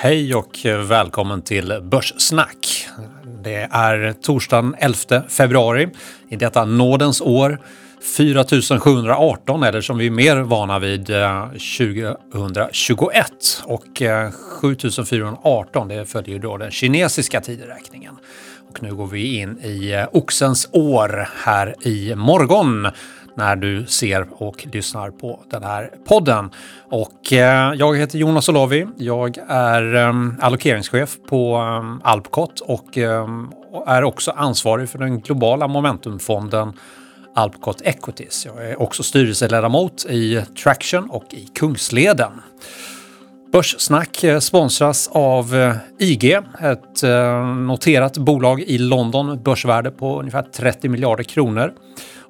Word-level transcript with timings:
Hej 0.00 0.34
och 0.34 0.58
välkommen 0.64 1.42
till 1.42 1.80
Börssnack. 1.82 2.88
Det 3.44 3.68
är 3.70 4.12
torsdagen 4.12 4.74
11 4.78 5.22
februari 5.28 5.88
i 6.28 6.36
detta 6.36 6.64
nådens 6.64 7.20
år 7.20 7.58
4718 8.16 9.62
eller 9.62 9.80
som 9.80 9.98
vi 9.98 10.06
är 10.06 10.10
mer 10.10 10.36
vana 10.36 10.78
vid 10.78 11.10
eh, 11.10 11.48
2021 11.48 13.32
och 13.64 14.02
eh, 14.02 14.30
7418 14.30 15.88
det 15.88 16.06
följer 16.06 16.34
ju 16.34 16.38
då 16.38 16.56
den 16.56 16.70
kinesiska 16.70 17.40
tideräkningen. 17.40 18.16
Och 18.70 18.82
nu 18.82 18.94
går 18.94 19.06
vi 19.06 19.38
in 19.38 19.58
i 19.64 19.92
eh, 19.92 20.08
oxens 20.12 20.68
år 20.72 21.28
här 21.44 21.74
i 21.86 22.14
morgon 22.14 22.88
när 23.38 23.56
du 23.56 23.86
ser 23.86 24.26
och 24.32 24.66
lyssnar 24.72 25.10
på 25.10 25.40
den 25.50 25.62
här 25.62 25.90
podden. 26.08 26.50
Och 26.90 27.32
eh, 27.32 27.74
jag 27.74 27.96
heter 27.96 28.18
Jonas 28.18 28.48
Olavi. 28.48 28.86
Jag 28.96 29.38
är 29.48 29.94
eh, 29.94 30.12
allokeringschef 30.40 31.16
på 31.28 31.56
eh, 31.56 32.10
Alpcot 32.10 32.60
och 32.60 32.98
eh, 32.98 33.28
är 33.86 34.04
också 34.04 34.30
ansvarig 34.30 34.88
för 34.88 34.98
den 34.98 35.20
globala 35.20 35.68
momentumfonden 35.68 36.72
Alpcot 37.34 37.80
Equities. 37.80 38.46
Jag 38.46 38.70
är 38.70 38.82
också 38.82 39.02
styrelseledamot 39.02 40.06
i 40.10 40.42
Traction 40.62 41.10
och 41.10 41.34
i 41.34 41.48
Kungsleden. 41.54 42.32
Börssnack 43.52 44.24
eh, 44.24 44.38
sponsras 44.38 45.08
av 45.12 45.54
eh, 45.54 45.74
IG, 45.98 46.32
ett 46.60 47.02
noterat 47.66 48.18
bolag 48.18 48.60
i 48.60 48.78
London, 48.78 49.42
börsvärde 49.42 49.90
på 49.90 50.20
ungefär 50.20 50.42
30 50.42 50.88
miljarder 50.88 51.24
kronor. 51.24 51.72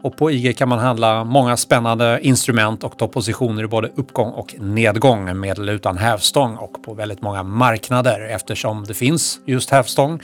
Och 0.03 0.17
på 0.17 0.31
IG 0.31 0.57
kan 0.57 0.69
man 0.69 0.79
handla 0.79 1.25
många 1.25 1.57
spännande 1.57 2.19
instrument 2.23 2.85
och 2.85 2.99
ta 2.99 3.09
positioner 3.09 3.63
i 3.63 3.67
både 3.67 3.91
uppgång 3.97 4.31
och 4.31 4.55
nedgång 4.59 5.41
med 5.41 5.59
eller 5.59 5.73
utan 5.73 5.99
hävstång 5.99 6.57
och 6.57 6.83
på 6.83 6.95
väldigt 6.95 7.23
många 7.23 7.43
marknader. 7.43 8.21
Eftersom 8.31 8.85
det 8.85 8.95
finns 8.95 9.41
just 9.45 9.71
hävstång 9.71 10.21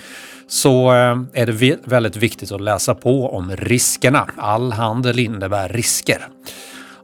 så 0.47 0.93
eh, 0.93 1.19
är 1.33 1.47
det 1.47 1.79
väldigt 1.85 2.17
viktigt 2.17 2.53
att 2.53 2.61
läsa 2.61 2.95
på 2.95 3.37
om 3.37 3.57
riskerna. 3.57 4.29
All 4.37 4.73
handel 4.73 5.19
innebär 5.19 5.69
risker. 5.69 6.29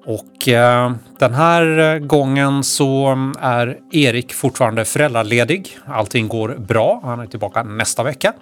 Och 0.07 0.49
eh, 0.49 0.93
den 1.19 1.35
här 1.35 1.79
eh, 1.79 1.99
gången 1.99 2.65
så 2.65 3.07
mm, 3.07 3.35
är 3.41 3.79
Erik 3.93 4.33
fortfarande 4.33 4.85
föräldraledig. 4.85 5.79
Allting 5.87 6.29
går 6.29 6.49
bra. 6.59 7.01
Han 7.05 7.21
är 7.21 7.27
tillbaka 7.27 7.63
nästa 7.63 8.03
vecka. 8.03 8.33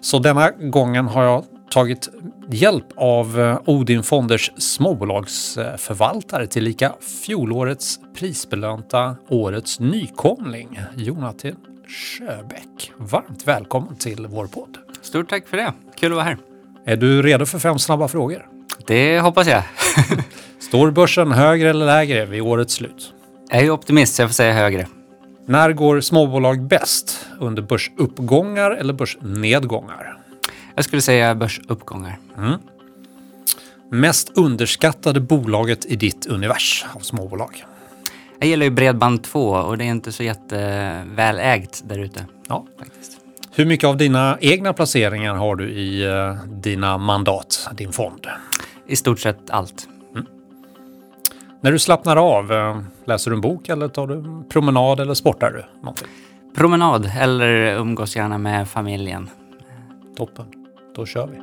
Så 0.00 0.18
denna 0.18 0.50
gången 0.50 1.06
har 1.08 1.24
jag 1.24 1.44
tagit 1.70 2.08
hjälp 2.50 2.86
av 2.96 3.40
eh, 3.40 3.58
Odin 3.64 4.02
Fonders 4.02 4.52
småbolagsförvaltare 4.56 6.46
tillika 6.46 6.92
fjolårets 7.24 8.00
prisbelönta 8.18 9.16
årets 9.28 9.80
nykomling, 9.80 10.80
Jonathan 10.96 11.56
Sjöbäck. 11.88 12.92
Varmt 12.96 13.46
välkommen 13.46 13.96
till 13.96 14.26
vår 14.26 14.46
podd. 14.46 14.78
Stort 15.02 15.30
tack 15.30 15.48
för 15.48 15.56
det. 15.56 15.72
Kul 15.96 16.12
att 16.12 16.16
vara 16.16 16.24
här. 16.24 16.38
Är 16.86 16.96
du 16.96 17.22
redo 17.22 17.46
för 17.46 17.58
fem 17.58 17.78
snabba 17.78 18.08
frågor? 18.08 18.46
Det 18.86 19.20
hoppas 19.20 19.46
jag. 19.46 19.62
Står 20.58 20.90
börsen 20.90 21.32
högre 21.32 21.70
eller 21.70 21.86
lägre 21.86 22.26
vid 22.26 22.42
årets 22.42 22.74
slut? 22.74 23.12
Jag 23.50 23.62
är 23.62 23.70
optimist, 23.70 24.14
så 24.14 24.22
jag 24.22 24.28
får 24.28 24.34
säga 24.34 24.52
högre. 24.52 24.86
När 25.46 25.72
går 25.72 26.00
småbolag 26.00 26.66
bäst? 26.66 27.26
Under 27.40 27.62
börsuppgångar 27.62 28.70
eller 28.70 28.92
börsnedgångar? 28.92 30.18
Jag 30.74 30.84
skulle 30.84 31.02
säga 31.02 31.34
börsuppgångar. 31.34 32.18
Mm. 32.38 32.58
Mest 33.90 34.32
underskattade 34.34 35.20
bolaget 35.20 35.84
i 35.84 35.96
ditt 35.96 36.26
univers 36.26 36.84
av 36.94 37.00
småbolag? 37.00 37.64
Jag 38.38 38.48
gillar 38.48 38.64
ju 38.64 38.70
Bredband2 38.70 39.62
och 39.62 39.78
det 39.78 39.84
är 39.84 39.88
inte 39.88 40.12
så 40.12 40.22
jättevälägt 40.22 41.82
där 41.88 41.98
ute. 41.98 42.26
Ja. 42.48 42.66
Faktiskt. 42.78 43.18
Hur 43.52 43.66
mycket 43.66 43.88
av 43.88 43.96
dina 43.96 44.38
egna 44.40 44.72
placeringar 44.72 45.34
har 45.34 45.56
du 45.56 45.70
i 45.70 46.06
uh, 46.08 46.34
dina 46.46 46.98
mandat, 46.98 47.68
din 47.72 47.92
fond? 47.92 48.26
I 48.86 48.96
stort 48.96 49.20
sett 49.20 49.50
allt. 49.50 49.88
Mm. 50.14 50.26
När 51.60 51.72
du 51.72 51.78
slappnar 51.78 52.16
av, 52.16 52.52
uh, 52.52 52.80
läser 53.04 53.30
du 53.30 53.34
en 53.34 53.40
bok 53.40 53.68
eller 53.68 53.88
tar 53.88 54.06
du 54.06 54.14
en 54.14 54.44
promenad 54.48 55.00
eller 55.00 55.14
sportar 55.14 55.50
du 55.50 55.64
någonting? 55.80 56.08
Promenad 56.54 57.10
eller 57.18 57.76
umgås 57.76 58.16
gärna 58.16 58.38
med 58.38 58.68
familjen. 58.68 59.30
Toppen. 60.16 60.63
Då 60.96 61.06
kör 61.06 61.26
vi. 61.26 61.38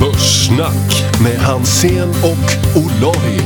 Börssnack 0.00 1.20
med 1.22 1.38
Hansen 1.38 2.08
och 2.08 2.76
Olavi. 2.76 3.40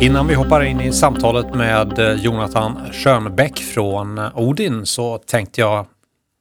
Innan 0.00 0.26
vi 0.26 0.34
hoppar 0.34 0.64
in 0.64 0.80
i 0.80 0.92
samtalet 0.92 1.54
med 1.54 1.98
eh, 1.98 2.12
Jonathan 2.12 2.80
Schönbäck 2.92 3.58
från 3.58 4.18
Odin 4.34 4.86
så 4.86 5.18
tänkte 5.18 5.60
jag 5.60 5.86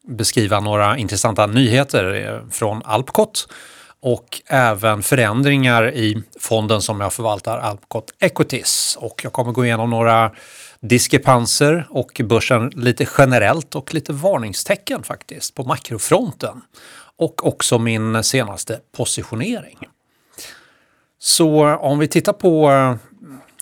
beskriva 0.08 0.59
några 0.59 0.97
intressanta 0.97 1.46
nyheter 1.47 2.28
eh, 2.28 2.50
från 2.52 2.82
Alpcot 2.86 3.47
och 4.06 4.42
även 4.48 5.04
förändringar 5.04 5.94
i 5.94 6.24
fonden 6.40 6.82
som 6.82 7.02
jag 7.02 7.14
förvaltar, 7.14 7.58
Alpcot 7.58 8.14
Equities. 8.20 8.98
Och 9.02 9.22
jag 9.24 9.34
kommer 9.34 9.52
gå 9.52 9.66
igenom 9.66 9.90
några 9.90 10.32
diskrepanser 10.80 11.88
och 11.90 12.22
börsen 12.24 12.70
lite 12.70 13.08
generellt 13.18 13.76
och 13.76 13.94
lite 13.94 14.14
varningstecken 14.14 15.04
faktiskt 15.04 15.56
på 15.56 15.64
makrofronten. 15.64 16.62
Och 17.18 17.48
också 17.48 17.80
min 17.80 18.24
senaste 18.24 18.80
positionering. 18.98 19.78
Så 21.20 21.76
om 21.76 22.00
vi 22.00 22.08
tittar 22.08 22.34
på 22.34 22.72
eh, 22.72 22.96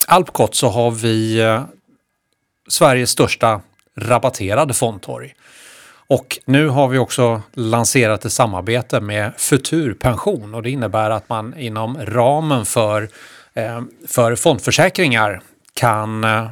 Alpcot 0.07 0.55
så 0.55 0.69
har 0.69 0.91
vi 0.91 1.39
eh, 1.39 1.63
Sveriges 2.69 3.09
största 3.09 3.61
rabatterade 3.97 4.73
fondtorg. 4.73 5.33
Och 6.07 6.39
nu 6.45 6.67
har 6.67 6.87
vi 6.87 6.97
också 6.97 7.41
lanserat 7.53 8.25
ett 8.25 8.33
samarbete 8.33 9.01
med 9.01 9.31
Futurpension 9.37 10.55
och 10.55 10.63
det 10.63 10.69
innebär 10.69 11.09
att 11.09 11.29
man 11.29 11.57
inom 11.57 11.97
ramen 12.05 12.65
för, 12.65 13.09
eh, 13.53 13.81
för 14.07 14.35
fondförsäkringar 14.35 15.41
kan 15.73 16.23
eh, 16.23 16.47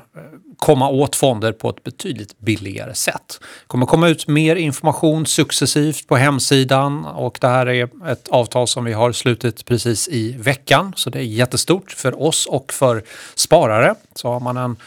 komma 0.58 0.90
åt 0.90 1.16
fonder 1.16 1.52
på 1.52 1.70
ett 1.70 1.84
betydligt 1.84 2.40
billigare 2.40 2.94
sätt. 2.94 3.40
Det 3.40 3.68
kommer 3.68 3.86
komma 3.86 4.08
ut 4.08 4.28
mer 4.28 4.56
information 4.56 5.26
successivt 5.26 6.08
på 6.08 6.16
hemsidan 6.16 7.06
och 7.06 7.38
det 7.42 7.48
här 7.48 7.66
är 7.70 8.08
ett 8.08 8.28
avtal 8.28 8.68
som 8.68 8.86
vi 8.86 8.94
har 8.94 9.12
slutit 9.12 9.66
precis 9.66 10.08
i 10.08 10.36
veckan 10.38 10.94
så 10.96 11.10
det 11.10 11.20
är 11.20 11.24
jättestort 11.24 11.92
för 11.92 12.22
oss 12.22 12.46
och 12.46 12.74
för 12.74 13.04
sparare. 13.36 13.96
Så 14.16 14.28
har 14.28 14.40
man 14.40 14.58
en 14.58 14.78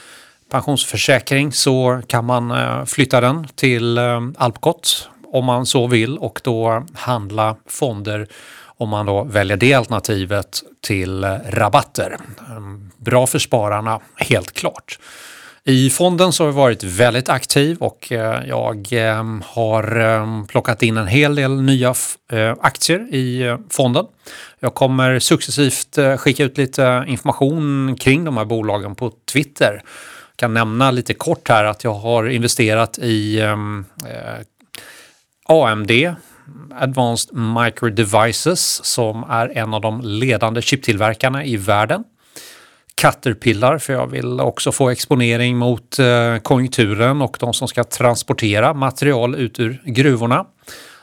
pensionsförsäkring 0.55 1.53
så 1.53 2.03
kan 2.07 2.25
man 2.25 2.51
eh, 2.51 2.85
flytta 2.85 3.21
den 3.21 3.47
till 3.55 3.99
eh, 3.99 4.21
Alpcot 4.37 5.09
om 5.33 5.45
man 5.45 5.67
så 5.67 5.87
vill 5.87 6.19
och 6.19 6.41
då 6.45 6.87
handla 6.95 7.57
fonder 7.67 8.29
om 8.67 8.89
man 8.89 9.07
då 9.07 9.25
väljer 9.25 9.57
det 9.57 9.75
alternativet 9.75 10.63
till 10.87 11.25
eh, 11.25 11.37
rabatter. 11.49 12.17
Mm, 12.51 12.91
bra 12.97 13.27
för 13.27 13.39
spararna, 13.39 14.01
helt 14.17 14.53
klart. 14.53 14.99
I 15.65 15.91
fonden 15.91 16.33
så 16.33 16.43
har 16.43 16.49
jag 16.49 16.53
varit 16.53 16.83
väldigt 16.83 17.29
aktiv 17.29 17.77
och 17.81 18.13
jag 18.47 18.89
har 19.45 20.47
plockat 20.47 20.83
in 20.83 20.97
en 20.97 21.07
hel 21.07 21.35
del 21.35 21.63
nya 21.63 21.95
aktier 22.61 23.15
i 23.15 23.57
fonden. 23.71 24.05
Jag 24.61 24.75
kommer 24.75 25.19
successivt 25.19 25.99
skicka 26.19 26.45
ut 26.45 26.59
lite 26.59 27.05
information 27.07 27.97
kring 27.97 28.25
de 28.25 28.37
här 28.37 28.45
bolagen 28.45 28.95
på 28.95 29.13
Twitter 29.33 29.83
kan 30.37 30.55
nämna 30.55 30.91
lite 30.91 31.15
kort 31.15 31.49
här 31.49 31.65
att 31.65 31.85
jag 31.85 31.95
har 31.95 32.29
investerat 32.29 32.99
i 32.99 33.41
ehm, 33.41 33.85
eh, 34.07 34.45
AMD, 35.45 35.91
Advanced 36.75 37.37
Micro 37.37 37.91
Devices, 37.91 38.85
som 38.85 39.25
är 39.31 39.59
en 39.59 39.75
av 39.75 39.81
de 39.81 40.01
ledande 40.01 40.63
chiptillverkarna 40.63 41.45
i 41.45 41.57
världen. 41.57 42.05
Caterpillar, 42.95 43.79
för 43.79 43.93
jag 43.93 44.07
vill 44.07 44.41
också 44.41 44.73
få 44.73 44.91
exponering 44.91 45.57
mot 45.57 45.99
eh, 45.99 46.39
konjunkturen 46.39 47.23
och 47.23 47.37
de 47.41 47.55
som 47.55 47.69
ska 47.69 47.85
transportera 47.85 48.75
material 48.75 49.35
ut 49.35 49.61
ur 49.61 49.83
gruvorna. 49.85 50.47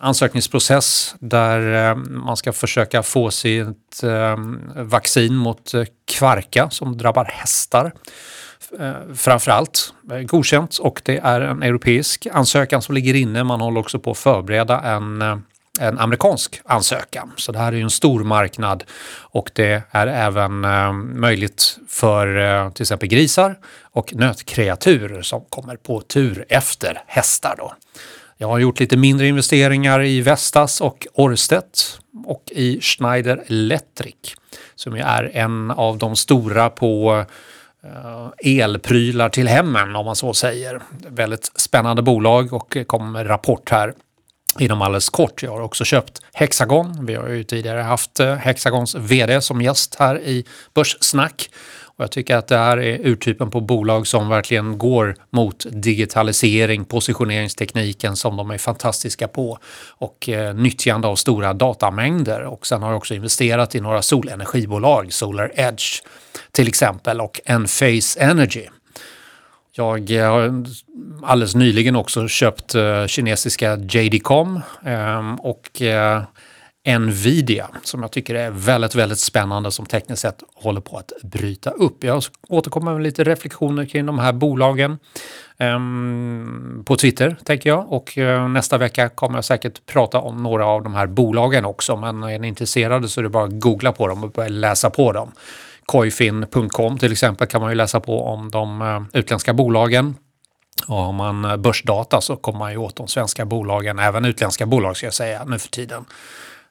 ansökningsprocess 0.00 1.14
där 1.18 1.90
uh, 1.90 1.96
man 1.96 2.36
ska 2.36 2.52
försöka 2.52 3.02
få 3.02 3.30
sitt 3.30 4.00
uh, 4.04 4.36
vaccin 4.76 5.36
mot 5.36 5.72
kvarka 6.04 6.70
som 6.70 6.98
drabbar 6.98 7.24
hästar 7.24 7.92
eh, 8.78 9.14
framförallt 9.14 9.94
godkänt 10.26 10.78
och 10.78 11.02
det 11.04 11.18
är 11.18 11.40
en 11.40 11.62
europeisk 11.62 12.26
ansökan 12.32 12.82
som 12.82 12.94
ligger 12.94 13.14
inne. 13.14 13.44
Man 13.44 13.60
håller 13.60 13.80
också 13.80 13.98
på 13.98 14.10
att 14.10 14.18
förbereda 14.18 14.80
en, 14.80 15.22
en 15.80 15.98
amerikansk 15.98 16.60
ansökan. 16.64 17.32
Så 17.36 17.52
det 17.52 17.58
här 17.58 17.72
är 17.72 17.76
ju 17.76 17.82
en 17.82 17.90
stor 17.90 18.24
marknad 18.24 18.84
och 19.20 19.50
det 19.54 19.82
är 19.90 20.06
även 20.06 20.64
eh, 20.64 20.92
möjligt 20.92 21.78
för 21.88 22.38
eh, 22.38 22.72
till 22.72 22.82
exempel 22.82 23.08
grisar 23.08 23.58
och 23.92 24.14
nötkreatur 24.14 25.22
som 25.22 25.44
kommer 25.48 25.76
på 25.76 26.00
tur 26.00 26.44
efter 26.48 27.02
hästar. 27.06 27.54
Då. 27.58 27.74
Jag 28.36 28.48
har 28.48 28.58
gjort 28.58 28.80
lite 28.80 28.96
mindre 28.96 29.28
investeringar 29.28 30.02
i 30.02 30.20
Vestas 30.20 30.80
och 30.80 31.06
Orstedt 31.12 32.00
och 32.26 32.42
i 32.50 32.80
Schneider 32.80 33.44
Electric 33.46 34.14
som 34.74 34.96
ju 34.96 35.02
är 35.02 35.30
en 35.36 35.70
av 35.70 35.98
de 35.98 36.16
stora 36.16 36.70
på 36.70 37.24
eh, 37.84 38.56
elprylar 38.60 39.28
till 39.28 39.48
hemmen 39.48 39.96
om 39.96 40.06
man 40.06 40.16
så 40.16 40.34
säger. 40.34 40.82
Väldigt 41.08 41.50
spännande 41.54 42.02
bolag 42.02 42.52
och 42.52 42.76
eh, 42.76 42.84
kom 42.84 43.12
med 43.12 43.28
rapport 43.28 43.70
här 43.70 43.94
inom 44.58 44.82
alldeles 44.82 45.08
kort. 45.08 45.42
Jag 45.42 45.50
har 45.50 45.60
också 45.60 45.84
köpt 45.84 46.22
Hexagon. 46.32 47.06
Vi 47.06 47.14
har 47.14 47.28
ju 47.28 47.44
tidigare 47.44 47.80
haft 47.80 48.20
eh, 48.20 48.34
Hexagons 48.34 48.94
vd 48.94 49.40
som 49.40 49.62
gäst 49.62 49.96
här 49.98 50.20
i 50.20 50.44
Börssnack 50.74 51.50
och 52.00 52.04
jag 52.04 52.10
tycker 52.10 52.36
att 52.36 52.48
det 52.48 52.56
här 52.56 52.78
är 52.78 53.06
urtypen 53.06 53.50
på 53.50 53.60
bolag 53.60 54.06
som 54.06 54.28
verkligen 54.28 54.78
går 54.78 55.16
mot 55.30 55.66
digitalisering, 55.70 56.84
positioneringstekniken 56.84 58.16
som 58.16 58.36
de 58.36 58.50
är 58.50 58.58
fantastiska 58.58 59.28
på 59.28 59.58
och 59.88 60.28
eh, 60.28 60.54
nyttjande 60.54 61.08
av 61.08 61.16
stora 61.16 61.52
datamängder. 61.52 62.42
Och 62.42 62.66
sen 62.66 62.82
har 62.82 62.90
jag 62.90 62.96
också 62.96 63.14
investerat 63.14 63.74
i 63.74 63.80
några 63.80 64.02
solenergibolag, 64.02 65.12
Solar 65.12 65.52
Edge 65.54 66.02
till 66.52 66.68
exempel 66.68 67.20
och 67.20 67.40
Enphase 67.44 68.20
Energy. 68.20 68.66
Jag 69.80 70.10
eh, 70.10 70.30
har 70.30 70.64
alldeles 71.22 71.54
nyligen 71.54 71.96
också 71.96 72.28
köpt 72.28 72.74
eh, 72.74 73.06
kinesiska 73.06 73.76
JD.com 73.76 74.60
ehm, 74.84 75.34
och 75.34 75.82
eh, 75.82 76.22
Nvidia 76.98 77.68
som 77.82 78.02
jag 78.02 78.12
tycker 78.12 78.34
är 78.34 78.50
väldigt, 78.50 78.94
väldigt 78.94 79.18
spännande 79.18 79.70
som 79.70 79.86
tekniskt 79.86 80.22
sett 80.22 80.42
håller 80.54 80.80
på 80.80 80.98
att 80.98 81.12
bryta 81.22 81.70
upp. 81.70 82.04
Jag 82.04 82.22
återkommer 82.48 82.92
med 82.92 83.02
lite 83.02 83.24
reflektioner 83.24 83.84
kring 83.84 84.06
de 84.06 84.18
här 84.18 84.32
bolagen 84.32 84.98
um, 85.58 86.82
på 86.86 86.96
Twitter 86.96 87.36
tänker 87.44 87.70
jag 87.70 87.92
och 87.92 88.18
uh, 88.18 88.48
nästa 88.48 88.78
vecka 88.78 89.08
kommer 89.08 89.38
jag 89.38 89.44
säkert 89.44 89.86
prata 89.86 90.18
om 90.18 90.42
några 90.42 90.66
av 90.66 90.82
de 90.82 90.94
här 90.94 91.06
bolagen 91.06 91.64
också 91.64 91.96
men 91.96 92.22
är 92.22 92.38
ni 92.38 92.48
intresserade 92.48 93.08
så 93.08 93.20
är 93.20 93.22
det 93.22 93.28
bara 93.28 93.44
att 93.44 93.60
googla 93.60 93.92
på 93.92 94.08
dem 94.08 94.24
och 94.24 94.30
börja 94.30 94.48
läsa 94.48 94.90
på 94.90 95.12
dem. 95.12 95.32
Coifin.com 95.90 96.98
till 96.98 97.12
exempel 97.12 97.46
kan 97.46 97.60
man 97.60 97.70
ju 97.70 97.74
läsa 97.74 98.00
på 98.00 98.24
om 98.24 98.50
de 98.50 98.82
eh, 98.82 99.02
utländska 99.12 99.54
bolagen 99.54 100.16
och 100.88 100.96
har 100.96 101.12
man 101.12 101.44
eh, 101.44 101.56
börsdata 101.56 102.20
så 102.20 102.36
kommer 102.36 102.58
man 102.58 102.72
ju 102.72 102.78
åt 102.78 102.96
de 102.96 103.08
svenska 103.08 103.44
bolagen, 103.44 103.98
även 103.98 104.24
utländska 104.24 104.66
bolag 104.66 104.96
ska 104.96 105.06
jag 105.06 105.14
säga 105.14 105.44
nu 105.44 105.58
för 105.58 105.68
tiden. 105.68 106.04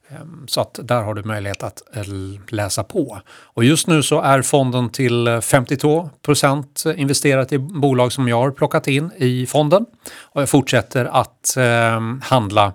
Ehm, 0.10 0.48
så 0.48 0.62
att 0.62 0.80
där 0.84 1.02
har 1.02 1.14
du 1.14 1.24
möjlighet 1.24 1.64
att 1.64 1.82
eh, 1.96 2.04
läsa 2.48 2.84
på. 2.84 3.20
Och 3.30 3.64
just 3.64 3.88
nu 3.88 4.04
så 4.04 4.22
är 4.22 4.42
fonden 4.42 4.90
till 4.90 5.40
52 5.42 6.10
procent 6.26 6.84
investerat 6.96 7.52
i 7.52 7.58
bolag 7.58 8.12
som 8.12 8.28
jag 8.28 8.38
har 8.38 8.52
plockat 8.52 8.88
in 8.88 9.12
i 9.18 9.46
fonden. 9.46 9.86
Och 10.22 10.42
jag 10.42 10.50
fortsätter 10.50 11.06
att 11.06 11.58
ehm, 11.58 12.22
handla 12.26 12.74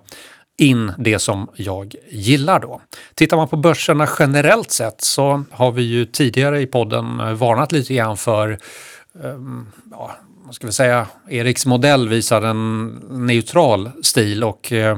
in 0.57 0.93
det 0.97 1.19
som 1.19 1.47
jag 1.55 1.95
gillar 2.09 2.59
då. 2.59 2.81
Tittar 3.15 3.37
man 3.37 3.47
på 3.47 3.57
börserna 3.57 4.09
generellt 4.19 4.71
sett 4.71 5.01
så 5.01 5.43
har 5.51 5.71
vi 5.71 5.83
ju 5.83 6.05
tidigare 6.05 6.61
i 6.61 6.67
podden 6.67 7.19
eh, 7.19 7.33
varnat 7.33 7.71
lite 7.71 7.93
grann 7.93 8.17
för 8.17 8.59
um, 9.13 9.67
ja, 9.91 10.15
vad 10.45 10.55
ska 10.55 10.67
vi 10.67 10.73
säga, 10.73 11.07
Eriks 11.29 11.65
modell 11.65 12.09
visar 12.09 12.41
en 12.41 12.87
neutral 13.09 13.91
stil 14.03 14.43
och 14.43 14.71
eh, 14.71 14.97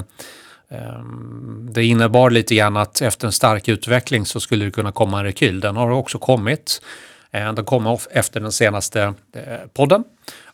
ehm, 0.70 1.68
det 1.72 1.84
innebar 1.84 2.30
lite 2.30 2.54
grann 2.54 2.76
att 2.76 3.02
efter 3.02 3.26
en 3.26 3.32
stark 3.32 3.68
utveckling 3.68 4.26
så 4.26 4.40
skulle 4.40 4.64
det 4.64 4.70
kunna 4.70 4.92
komma 4.92 5.18
en 5.18 5.24
rekyl. 5.24 5.60
Den 5.60 5.76
har 5.76 5.90
också 5.90 6.18
kommit. 6.18 6.82
Eh, 7.30 7.52
den 7.52 7.64
kom 7.64 7.98
efter 8.10 8.40
den 8.40 8.52
senaste 8.52 9.02
eh, 9.34 9.42
podden. 9.74 10.04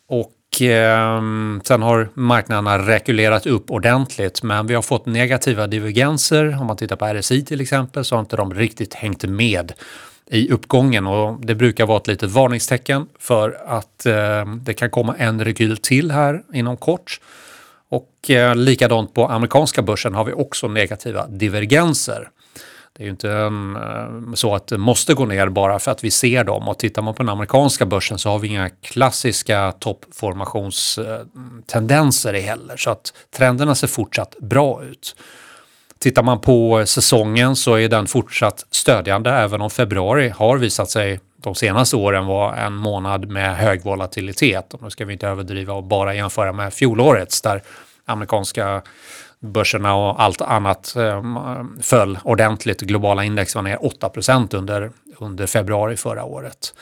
Och 0.08 0.32
ehm, 0.60 1.60
sen 1.64 1.82
har 1.82 2.08
marknaderna 2.14 2.78
rekylerat 2.78 3.46
upp 3.46 3.70
ordentligt 3.70 4.42
men 4.42 4.66
vi 4.66 4.74
har 4.74 4.82
fått 4.82 5.06
negativa 5.06 5.66
divergenser. 5.66 6.60
Om 6.60 6.66
man 6.66 6.76
tittar 6.76 6.96
på 6.96 7.06
RSI 7.06 7.44
till 7.44 7.60
exempel 7.60 8.04
så 8.04 8.14
har 8.14 8.20
inte 8.20 8.36
de 8.36 8.54
riktigt 8.54 8.94
hängt 8.94 9.24
med 9.24 9.72
i 10.30 10.50
uppgången 10.50 11.06
och 11.06 11.46
det 11.46 11.54
brukar 11.54 11.86
vara 11.86 11.98
ett 11.98 12.06
litet 12.06 12.30
varningstecken 12.30 13.06
för 13.18 13.56
att 13.66 14.06
ehm, 14.06 14.60
det 14.64 14.74
kan 14.74 14.90
komma 14.90 15.14
en 15.18 15.44
rekyl 15.44 15.76
till 15.76 16.10
här 16.10 16.42
inom 16.52 16.76
kort. 16.76 17.20
Och 17.88 18.30
eh, 18.30 18.56
likadant 18.56 19.14
på 19.14 19.28
amerikanska 19.28 19.82
börsen 19.82 20.14
har 20.14 20.24
vi 20.24 20.32
också 20.32 20.68
negativa 20.68 21.26
divergenser. 21.26 22.28
Det 22.96 23.02
är 23.02 23.04
ju 23.04 23.10
inte 23.10 23.32
en, 23.32 23.76
så 24.36 24.54
att 24.54 24.66
det 24.66 24.78
måste 24.78 25.14
gå 25.14 25.26
ner 25.26 25.48
bara 25.48 25.78
för 25.78 25.90
att 25.90 26.04
vi 26.04 26.10
ser 26.10 26.44
dem. 26.44 26.68
Och 26.68 26.78
tittar 26.78 27.02
man 27.02 27.14
på 27.14 27.22
den 27.22 27.30
amerikanska 27.30 27.86
börsen 27.86 28.18
så 28.18 28.30
har 28.30 28.38
vi 28.38 28.48
inga 28.48 28.68
klassiska 28.68 29.72
toppformationstendenser 29.72 32.34
heller. 32.34 32.76
Så 32.76 32.90
att 32.90 33.12
trenderna 33.36 33.74
ser 33.74 33.86
fortsatt 33.86 34.36
bra 34.40 34.84
ut. 34.84 35.16
Tittar 35.98 36.22
man 36.22 36.40
på 36.40 36.86
säsongen 36.86 37.56
så 37.56 37.74
är 37.74 37.88
den 37.88 38.06
fortsatt 38.06 38.66
stödjande 38.70 39.30
även 39.30 39.60
om 39.60 39.70
februari 39.70 40.28
har 40.28 40.58
visat 40.58 40.90
sig 40.90 41.20
de 41.36 41.54
senaste 41.54 41.96
åren 41.96 42.26
vara 42.26 42.56
en 42.56 42.74
månad 42.74 43.28
med 43.28 43.56
hög 43.56 43.84
volatilitet. 43.84 44.74
Och 44.74 44.82
nu 44.82 44.90
ska 44.90 45.04
vi 45.04 45.12
inte 45.12 45.28
överdriva 45.28 45.74
och 45.74 45.84
bara 45.84 46.14
jämföra 46.14 46.52
med 46.52 46.74
fjolårets 46.74 47.40
där 47.40 47.62
amerikanska 48.04 48.82
börserna 49.44 49.94
och 49.94 50.22
allt 50.22 50.40
annat 50.40 50.96
ehm, 50.96 51.38
föll 51.82 52.18
ordentligt. 52.24 52.80
Globala 52.80 53.24
index 53.24 53.54
var 53.54 53.62
ner 53.62 53.84
8 53.84 54.10
under, 54.52 54.90
under 55.18 55.46
februari 55.46 55.96
förra 55.96 56.24
året 56.24 56.74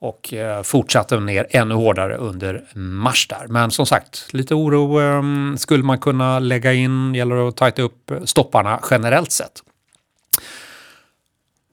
och 0.00 0.34
eh, 0.34 0.62
fortsatte 0.62 1.20
ner 1.20 1.46
ännu 1.50 1.74
hårdare 1.74 2.16
under 2.16 2.64
mars 2.74 3.28
där. 3.28 3.46
Men 3.48 3.70
som 3.70 3.86
sagt, 3.86 4.26
lite 4.32 4.54
oro 4.54 5.00
ehm, 5.00 5.56
skulle 5.58 5.84
man 5.84 5.98
kunna 5.98 6.38
lägga 6.38 6.72
in, 6.72 7.14
gäller 7.14 7.48
att 7.48 7.56
tajta 7.56 7.82
upp 7.82 8.12
stopparna 8.24 8.80
generellt 8.90 9.32
sett. 9.32 9.62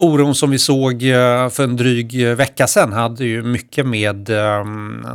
Oron 0.03 0.36
som 0.36 0.51
vi 0.51 0.60
såg 0.60 1.03
eh, 1.03 1.50
för 1.50 1.63
en 1.63 1.75
dryg 1.75 2.24
eh, 2.24 2.36
vecka 2.36 2.67
sedan 2.67 2.93
hade 2.93 3.25
ju 3.25 3.43
mycket 3.43 3.86
med 3.86 4.29
eh, 4.29 4.65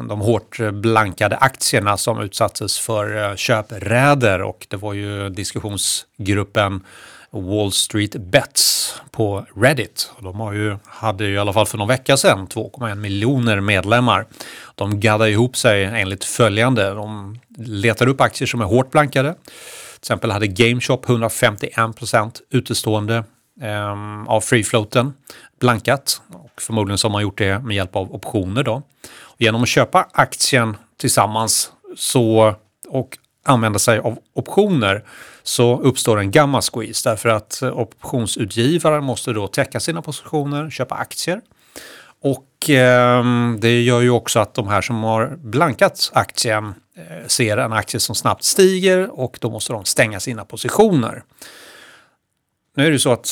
de 0.08 0.20
hårt 0.20 0.58
blankade 0.72 1.36
aktierna 1.36 1.96
som 1.96 2.20
utsattes 2.20 2.78
för 2.78 3.36
köpräder 3.36 4.42
och 4.42 4.66
det 4.70 4.76
var 4.76 4.94
ju 4.94 5.28
diskussionsgruppen 5.28 6.80
Wall 7.30 7.72
Street 7.72 8.16
Bets 8.16 8.94
på 9.10 9.46
Reddit. 9.56 10.10
De 10.20 10.40
har 10.40 10.52
ju, 10.52 10.76
hade 10.84 11.24
ju 11.24 11.34
i 11.34 11.38
alla 11.38 11.52
fall 11.52 11.66
för 11.66 11.78
någon 11.78 11.88
vecka 11.88 12.16
sedan 12.16 12.46
2,1 12.48 12.94
miljoner 12.94 13.60
medlemmar. 13.60 14.26
De 14.74 15.00
gaddar 15.00 15.26
ihop 15.26 15.56
sig 15.56 15.84
enligt 15.84 16.24
följande. 16.24 16.90
De 16.90 17.38
letar 17.58 18.06
upp 18.06 18.20
aktier 18.20 18.46
som 18.46 18.60
är 18.60 18.64
hårt 18.64 18.90
blankade. 18.90 19.34
Till 19.34 20.00
exempel 20.00 20.30
hade 20.30 20.46
GameShop 20.46 21.06
151% 21.06 22.30
utestående 22.50 23.24
eh, 23.62 24.22
av 24.26 24.40
free 24.40 24.64
floaten 24.64 25.12
blankat. 25.60 26.22
Och 26.32 26.62
förmodligen 26.62 26.98
så 26.98 27.08
har 27.08 27.12
man 27.12 27.22
gjort 27.22 27.38
det 27.38 27.58
med 27.58 27.76
hjälp 27.76 27.96
av 27.96 28.14
optioner. 28.14 28.62
Då. 28.62 28.82
Och 29.20 29.42
genom 29.42 29.62
att 29.62 29.68
köpa 29.68 30.08
aktien 30.12 30.76
tillsammans 30.96 31.72
så, 31.96 32.54
och 32.88 33.18
använda 33.44 33.78
sig 33.78 33.98
av 33.98 34.18
optioner 34.34 35.04
så 35.42 35.80
uppstår 35.80 36.20
en 36.20 36.30
gamma 36.30 36.60
squeeze 36.62 37.10
därför 37.10 37.28
att 37.28 37.62
optionsutgivaren 37.62 39.04
måste 39.04 39.32
då 39.32 39.46
täcka 39.46 39.80
sina 39.80 40.02
positioner, 40.02 40.70
köpa 40.70 40.94
aktier. 40.94 41.40
Och 42.22 42.70
eh, 42.70 43.24
det 43.58 43.82
gör 43.82 44.00
ju 44.00 44.10
också 44.10 44.38
att 44.38 44.54
de 44.54 44.68
här 44.68 44.80
som 44.80 45.02
har 45.02 45.36
blankat 45.36 46.10
aktien 46.14 46.74
eh, 46.96 47.26
ser 47.26 47.56
en 47.56 47.72
aktie 47.72 48.00
som 48.00 48.14
snabbt 48.14 48.44
stiger 48.44 49.20
och 49.20 49.38
då 49.40 49.50
måste 49.50 49.72
de 49.72 49.84
stänga 49.84 50.20
sina 50.20 50.44
positioner. 50.44 51.22
Nu 52.76 52.86
är 52.86 52.90
det 52.90 52.98
så 52.98 53.12
att 53.12 53.30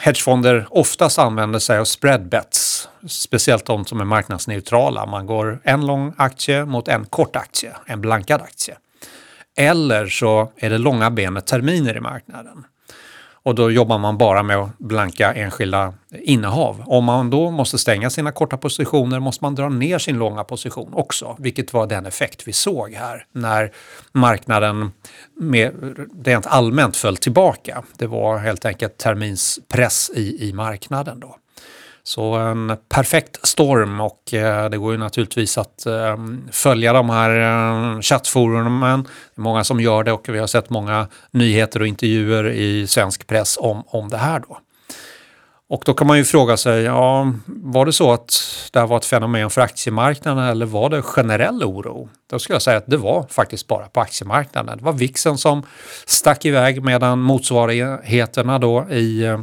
hedgefonder 0.00 0.66
oftast 0.70 1.18
använder 1.18 1.58
sig 1.58 1.78
av 1.78 1.84
spreadbets, 1.84 2.88
speciellt 3.08 3.64
de 3.64 3.84
som 3.84 4.00
är 4.00 4.04
marknadsneutrala. 4.04 5.06
Man 5.06 5.26
går 5.26 5.60
en 5.64 5.86
lång 5.86 6.14
aktie 6.16 6.64
mot 6.64 6.88
en 6.88 7.04
kort 7.04 7.36
aktie, 7.36 7.72
en 7.86 8.00
blankad 8.00 8.40
aktie. 8.42 8.76
Eller 9.56 10.06
så 10.06 10.52
är 10.56 10.70
det 10.70 10.78
långa 10.78 11.10
benet 11.10 11.46
terminer 11.46 11.96
i 11.96 12.00
marknaden. 12.00 12.64
Och 13.42 13.54
då 13.54 13.70
jobbar 13.70 13.98
man 13.98 14.18
bara 14.18 14.42
med 14.42 14.56
att 14.56 14.78
blanka 14.78 15.34
enskilda 15.34 15.94
innehav. 16.10 16.82
Om 16.86 17.04
man 17.04 17.30
då 17.30 17.50
måste 17.50 17.78
stänga 17.78 18.10
sina 18.10 18.32
korta 18.32 18.56
positioner 18.56 19.20
måste 19.20 19.44
man 19.44 19.54
dra 19.54 19.68
ner 19.68 19.98
sin 19.98 20.18
långa 20.18 20.44
position 20.44 20.94
också, 20.94 21.36
vilket 21.38 21.72
var 21.72 21.86
den 21.86 22.06
effekt 22.06 22.48
vi 22.48 22.52
såg 22.52 22.92
här 22.92 23.24
när 23.32 23.72
marknaden 24.12 24.92
med, 25.36 25.72
rent 26.24 26.46
allmänt 26.46 26.96
föll 26.96 27.16
tillbaka. 27.16 27.82
Det 27.96 28.06
var 28.06 28.38
helt 28.38 28.64
enkelt 28.64 28.98
terminspress 28.98 30.10
i, 30.14 30.48
i 30.48 30.52
marknaden 30.52 31.20
då. 31.20 31.36
Så 32.10 32.34
en 32.34 32.76
perfekt 32.88 33.46
storm 33.46 34.00
och 34.00 34.34
eh, 34.34 34.70
det 34.70 34.78
går 34.78 34.92
ju 34.92 34.98
naturligtvis 34.98 35.58
att 35.58 35.86
ehm, 35.86 36.48
följa 36.52 36.92
de 36.92 37.10
här 37.10 37.30
ehm, 37.30 38.02
chattforumen. 38.02 39.02
Det 39.02 39.40
är 39.40 39.42
många 39.42 39.64
som 39.64 39.80
gör 39.80 40.04
det 40.04 40.12
och 40.12 40.28
vi 40.28 40.38
har 40.38 40.46
sett 40.46 40.70
många 40.70 41.08
nyheter 41.30 41.80
och 41.80 41.86
intervjuer 41.86 42.48
i 42.48 42.86
svensk 42.86 43.26
press 43.26 43.58
om, 43.60 43.84
om 43.86 44.08
det 44.08 44.16
här 44.16 44.40
då. 44.48 44.58
Och 45.68 45.82
då 45.86 45.94
kan 45.94 46.06
man 46.06 46.18
ju 46.18 46.24
fråga 46.24 46.56
sig, 46.56 46.82
ja, 46.82 47.32
var 47.46 47.86
det 47.86 47.92
så 47.92 48.12
att 48.12 48.32
det 48.72 48.78
här 48.78 48.86
var 48.86 48.96
ett 48.96 49.04
fenomen 49.04 49.50
för 49.50 49.60
aktiemarknaden 49.60 50.44
eller 50.44 50.66
var 50.66 50.90
det 50.90 51.02
generell 51.02 51.64
oro? 51.64 52.08
Då 52.30 52.38
skulle 52.38 52.54
jag 52.54 52.62
säga 52.62 52.76
att 52.78 52.86
det 52.86 52.96
var 52.96 53.26
faktiskt 53.30 53.66
bara 53.66 53.86
på 53.86 54.00
aktiemarknaden. 54.00 54.78
Det 54.78 54.84
var 54.84 54.92
VIXen 54.92 55.38
som 55.38 55.62
stack 56.06 56.44
iväg 56.44 56.82
medan 56.84 57.20
motsvarigheterna 57.20 58.58
då 58.58 58.86
i 58.90 59.24
eh, 59.24 59.40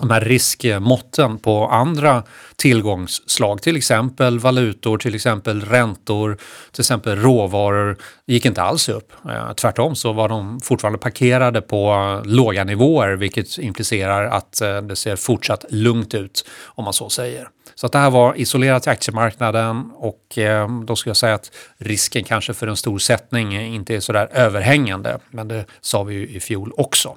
de 0.00 0.10
här 0.10 0.20
riskmåtten 0.20 1.38
på 1.38 1.66
andra 1.66 2.22
tillgångsslag, 2.56 3.62
till 3.62 3.76
exempel 3.76 4.38
valutor, 4.38 4.98
till 4.98 5.14
exempel 5.14 5.60
räntor, 5.60 6.38
till 6.72 6.80
exempel 6.80 7.16
råvaror, 7.16 7.96
gick 8.26 8.44
inte 8.44 8.62
alls 8.62 8.88
upp. 8.88 9.12
Eh, 9.28 9.52
tvärtom 9.52 9.96
så 9.96 10.12
var 10.12 10.28
de 10.28 10.60
fortfarande 10.60 10.98
parkerade 10.98 11.60
på 11.60 11.92
eh, 11.92 12.30
låga 12.30 12.64
nivåer, 12.64 13.12
vilket 13.12 13.58
implicerar 13.58 14.24
att 14.24 14.60
eh, 14.60 14.82
det 14.82 14.96
ser 14.96 15.16
fortsatt 15.16 15.64
lugnt 15.68 16.14
ut, 16.14 16.44
om 16.64 16.84
man 16.84 16.92
så 16.92 17.10
säger. 17.10 17.48
Så 17.74 17.86
att 17.86 17.92
det 17.92 17.98
här 17.98 18.10
var 18.10 18.40
isolerat 18.40 18.86
i 18.86 18.90
aktiemarknaden 18.90 19.90
och 19.94 20.38
då 20.84 20.96
skulle 20.96 21.10
jag 21.10 21.16
säga 21.16 21.34
att 21.34 21.50
risken 21.78 22.24
kanske 22.24 22.54
för 22.54 22.66
en 22.66 22.76
stor 22.76 22.98
sättning 22.98 23.74
inte 23.74 23.96
är 23.96 24.00
sådär 24.00 24.28
överhängande, 24.32 25.18
men 25.30 25.48
det 25.48 25.64
sa 25.80 26.02
vi 26.02 26.14
ju 26.14 26.28
i 26.28 26.40
fjol 26.40 26.72
också. 26.76 27.16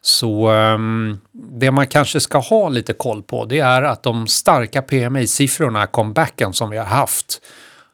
Så 0.00 0.50
um, 0.50 1.20
det 1.32 1.70
man 1.70 1.86
kanske 1.86 2.20
ska 2.20 2.38
ha 2.38 2.68
lite 2.68 2.92
koll 2.92 3.22
på 3.22 3.44
det 3.44 3.58
är 3.58 3.82
att 3.82 4.02
de 4.02 4.26
starka 4.26 4.82
PMI-siffrorna, 4.82 5.86
comebacken 5.86 6.52
som 6.52 6.70
vi 6.70 6.76
har 6.78 6.84
haft, 6.84 7.40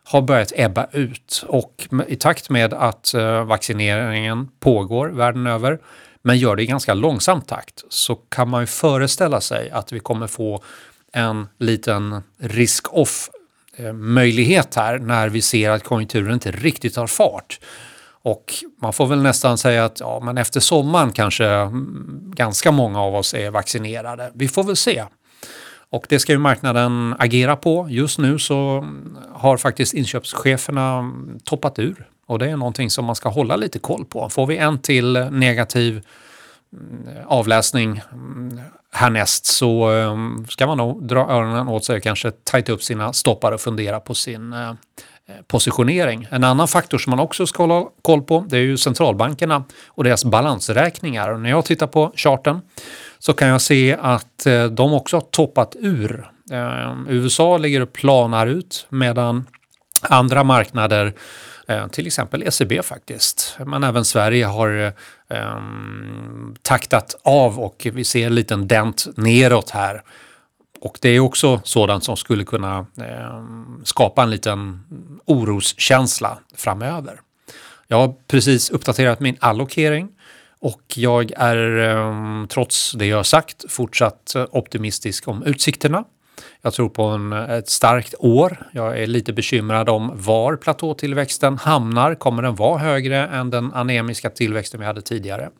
har 0.04 0.22
börjat 0.22 0.52
ebba 0.56 0.86
ut 0.92 1.44
och 1.48 1.88
i 2.08 2.16
takt 2.16 2.50
med 2.50 2.74
att 2.74 3.12
uh, 3.14 3.44
vaccineringen 3.44 4.48
pågår 4.60 5.08
världen 5.08 5.46
över 5.46 5.78
men 6.22 6.38
gör 6.38 6.56
det 6.56 6.62
i 6.62 6.66
ganska 6.66 6.94
långsam 6.94 7.40
takt 7.40 7.84
så 7.88 8.14
kan 8.14 8.48
man 8.48 8.62
ju 8.62 8.66
föreställa 8.66 9.40
sig 9.40 9.70
att 9.70 9.92
vi 9.92 10.00
kommer 10.00 10.26
få 10.26 10.62
en 11.12 11.48
liten 11.58 12.22
risk-off 12.38 13.30
eh, 13.76 13.92
möjlighet 13.92 14.74
här 14.74 14.98
när 14.98 15.28
vi 15.28 15.42
ser 15.42 15.70
att 15.70 15.84
konjunkturen 15.84 16.34
inte 16.34 16.50
riktigt 16.50 16.94
tar 16.94 17.06
fart. 17.06 17.60
Och 18.24 18.54
man 18.82 18.92
får 18.92 19.06
väl 19.06 19.22
nästan 19.22 19.58
säga 19.58 19.84
att 19.84 20.00
ja, 20.00 20.20
men 20.22 20.38
efter 20.38 20.60
sommaren 20.60 21.12
kanske 21.12 21.46
mm, 21.46 22.32
ganska 22.34 22.70
många 22.72 23.00
av 23.00 23.14
oss 23.14 23.34
är 23.34 23.50
vaccinerade. 23.50 24.30
Vi 24.34 24.48
får 24.48 24.64
väl 24.64 24.76
se. 24.76 25.04
Och 25.90 26.06
det 26.08 26.18
ska 26.18 26.32
ju 26.32 26.38
marknaden 26.38 27.14
agera 27.18 27.56
på. 27.56 27.86
Just 27.90 28.18
nu 28.18 28.38
så 28.38 28.78
mm, 28.78 29.18
har 29.32 29.56
faktiskt 29.56 29.94
inköpscheferna 29.94 30.98
mm, 30.98 31.38
toppat 31.44 31.78
ur. 31.78 32.08
Och 32.26 32.38
det 32.38 32.50
är 32.50 32.56
någonting 32.56 32.90
som 32.90 33.04
man 33.04 33.14
ska 33.14 33.28
hålla 33.28 33.56
lite 33.56 33.78
koll 33.78 34.04
på. 34.04 34.28
Får 34.28 34.46
vi 34.46 34.56
en 34.56 34.78
till 34.78 35.12
negativ 35.30 36.02
avläsning 37.26 38.00
härnäst 38.92 39.46
så 39.46 39.90
ska 40.48 40.66
man 40.66 40.78
nog 40.78 41.06
dra 41.08 41.20
öronen 41.20 41.68
åt 41.68 41.84
sig 41.84 41.96
och 41.96 42.02
kanske 42.02 42.30
tajta 42.30 42.72
upp 42.72 42.82
sina 42.82 43.12
stoppar 43.12 43.52
och 43.52 43.60
fundera 43.60 44.00
på 44.00 44.14
sin 44.14 44.52
eh, 44.52 44.72
Eh, 45.28 45.34
positionering. 45.46 46.26
En 46.30 46.44
annan 46.44 46.68
faktor 46.68 46.98
som 46.98 47.10
man 47.10 47.18
också 47.18 47.46
ska 47.46 47.62
hålla 47.62 47.88
koll 48.02 48.22
på 48.22 48.44
det 48.48 48.56
är 48.56 48.60
ju 48.60 48.76
centralbankerna 48.76 49.64
och 49.86 50.04
deras 50.04 50.24
balansräkningar. 50.24 51.28
Och 51.32 51.40
när 51.40 51.50
jag 51.50 51.64
tittar 51.64 51.86
på 51.86 52.12
charten 52.16 52.60
så 53.18 53.32
kan 53.32 53.48
jag 53.48 53.60
se 53.60 53.96
att 54.00 54.46
eh, 54.46 54.64
de 54.64 54.92
också 54.92 55.16
har 55.16 55.20
toppat 55.20 55.76
ur. 55.80 56.30
Eh, 56.52 56.94
USA 57.08 57.58
ligger 57.58 57.80
och 57.80 57.92
planar 57.92 58.46
ut 58.46 58.86
medan 58.88 59.46
andra 60.02 60.44
marknader 60.44 61.14
till 61.90 62.06
exempel 62.06 62.42
ECB 62.42 62.82
faktiskt, 62.82 63.56
men 63.66 63.84
även 63.84 64.04
Sverige 64.04 64.46
har 64.46 64.94
eh, 65.28 65.38
ehm, 65.38 66.54
taktat 66.62 67.14
av 67.22 67.60
och 67.60 67.86
vi 67.92 68.04
ser 68.04 68.26
en 68.26 68.34
liten 68.34 68.68
dent 68.68 69.06
neråt 69.16 69.70
här. 69.70 70.02
Och 70.84 70.98
det 71.00 71.08
är 71.08 71.20
också 71.20 71.60
sådant 71.64 72.04
som 72.04 72.16
skulle 72.16 72.44
kunna 72.44 72.86
eh, 72.98 73.44
skapa 73.84 74.22
en 74.22 74.30
liten 74.30 74.80
oroskänsla 75.24 76.38
framöver. 76.56 77.20
Jag 77.88 77.96
har 77.96 78.14
precis 78.28 78.70
uppdaterat 78.70 79.20
min 79.20 79.36
allokering 79.40 80.08
och 80.60 80.82
jag 80.96 81.32
är 81.36 81.78
eh, 81.78 82.46
trots 82.46 82.92
det 82.92 83.06
jag 83.06 83.26
sagt 83.26 83.64
fortsatt 83.68 84.36
optimistisk 84.50 85.28
om 85.28 85.42
utsikterna. 85.42 86.04
Jag 86.62 86.72
tror 86.72 86.88
på 86.88 87.02
en, 87.02 87.32
ett 87.32 87.68
starkt 87.68 88.14
år. 88.18 88.66
Jag 88.72 89.02
är 89.02 89.06
lite 89.06 89.32
bekymrad 89.32 89.88
om 89.88 90.12
var 90.14 90.56
platåtillväxten 90.56 91.58
hamnar. 91.58 92.14
Kommer 92.14 92.42
den 92.42 92.54
vara 92.54 92.78
högre 92.78 93.26
än 93.26 93.50
den 93.50 93.72
anemiska 93.72 94.30
tillväxten 94.30 94.80
vi 94.80 94.86
hade 94.86 95.02
tidigare? 95.02 95.50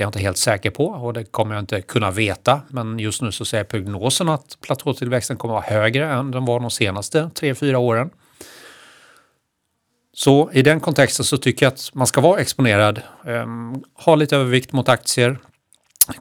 Det 0.00 0.02
är 0.02 0.06
jag 0.06 0.08
inte 0.08 0.18
helt 0.18 0.38
säker 0.38 0.70
på 0.70 0.86
och 0.86 1.12
det 1.12 1.24
kommer 1.24 1.54
jag 1.54 1.62
inte 1.62 1.80
kunna 1.80 2.10
veta. 2.10 2.60
Men 2.68 2.98
just 2.98 3.22
nu 3.22 3.32
så 3.32 3.44
säger 3.44 3.64
prognosen 3.64 4.28
att 4.28 4.58
platåtillväxten 4.60 5.36
kommer 5.36 5.54
att 5.58 5.70
vara 5.70 5.80
högre 5.80 6.12
än 6.12 6.30
den 6.30 6.44
var 6.44 6.60
de 6.60 6.70
senaste 6.70 7.30
3-4 7.34 7.74
åren. 7.74 8.10
Så 10.12 10.50
i 10.52 10.62
den 10.62 10.80
kontexten 10.80 11.24
så 11.24 11.36
tycker 11.36 11.66
jag 11.66 11.72
att 11.72 11.90
man 11.94 12.06
ska 12.06 12.20
vara 12.20 12.40
exponerad, 12.40 13.02
eh, 13.26 13.46
ha 14.04 14.14
lite 14.14 14.36
övervikt 14.36 14.72
mot 14.72 14.88
aktier 14.88 15.38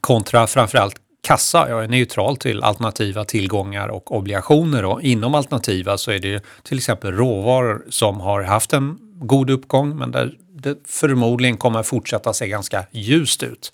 kontra 0.02 0.48
framförallt 0.48 0.96
kassa. 1.24 1.70
Jag 1.70 1.84
är 1.84 1.88
neutral 1.88 2.38
till 2.38 2.64
alternativa 2.64 3.26
tillgångar 3.26 3.88
och 3.88 4.16
obligationer 4.16 4.86
och 4.86 5.02
inom 5.02 5.36
alternativa 5.36 5.98
så 5.98 6.12
är 6.12 6.20
det 6.20 6.44
till 6.64 6.78
exempel 6.78 7.12
råvaror 7.12 7.86
som 7.90 8.20
har 8.20 8.44
haft 8.44 8.74
en 8.74 8.98
god 9.22 9.50
uppgång 9.50 9.98
men 9.98 10.12
där 10.12 10.34
det 10.62 10.78
förmodligen 10.88 11.58
kommer 11.58 11.84
fortsätta 11.84 12.34
se 12.34 12.48
ganska 12.48 12.86
ljust 12.92 13.44
ut. 13.44 13.74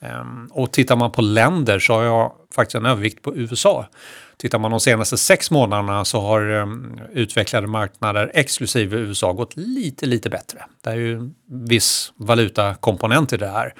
Ehm, 0.00 0.48
och 0.50 0.72
tittar 0.72 0.96
man 0.96 1.12
på 1.12 1.22
länder 1.22 1.78
så 1.78 1.94
har 1.94 2.02
jag 2.02 2.32
faktiskt 2.54 2.74
en 2.74 2.86
övervikt 2.86 3.22
på 3.22 3.36
USA. 3.36 3.86
Tittar 4.36 4.58
man 4.58 4.70
de 4.70 4.80
senaste 4.80 5.16
sex 5.16 5.50
månaderna 5.50 6.04
så 6.04 6.20
har 6.20 6.50
um, 6.50 7.00
utvecklade 7.12 7.66
marknader 7.66 8.30
exklusive 8.34 8.96
USA 8.96 9.32
gått 9.32 9.56
lite, 9.56 10.06
lite 10.06 10.30
bättre. 10.30 10.58
Det 10.80 10.90
är 10.90 10.96
ju 10.96 11.14
en 11.16 11.34
viss 11.46 12.12
valutakomponent 12.16 13.32
i 13.32 13.36
det 13.36 13.48
här. 13.48 13.74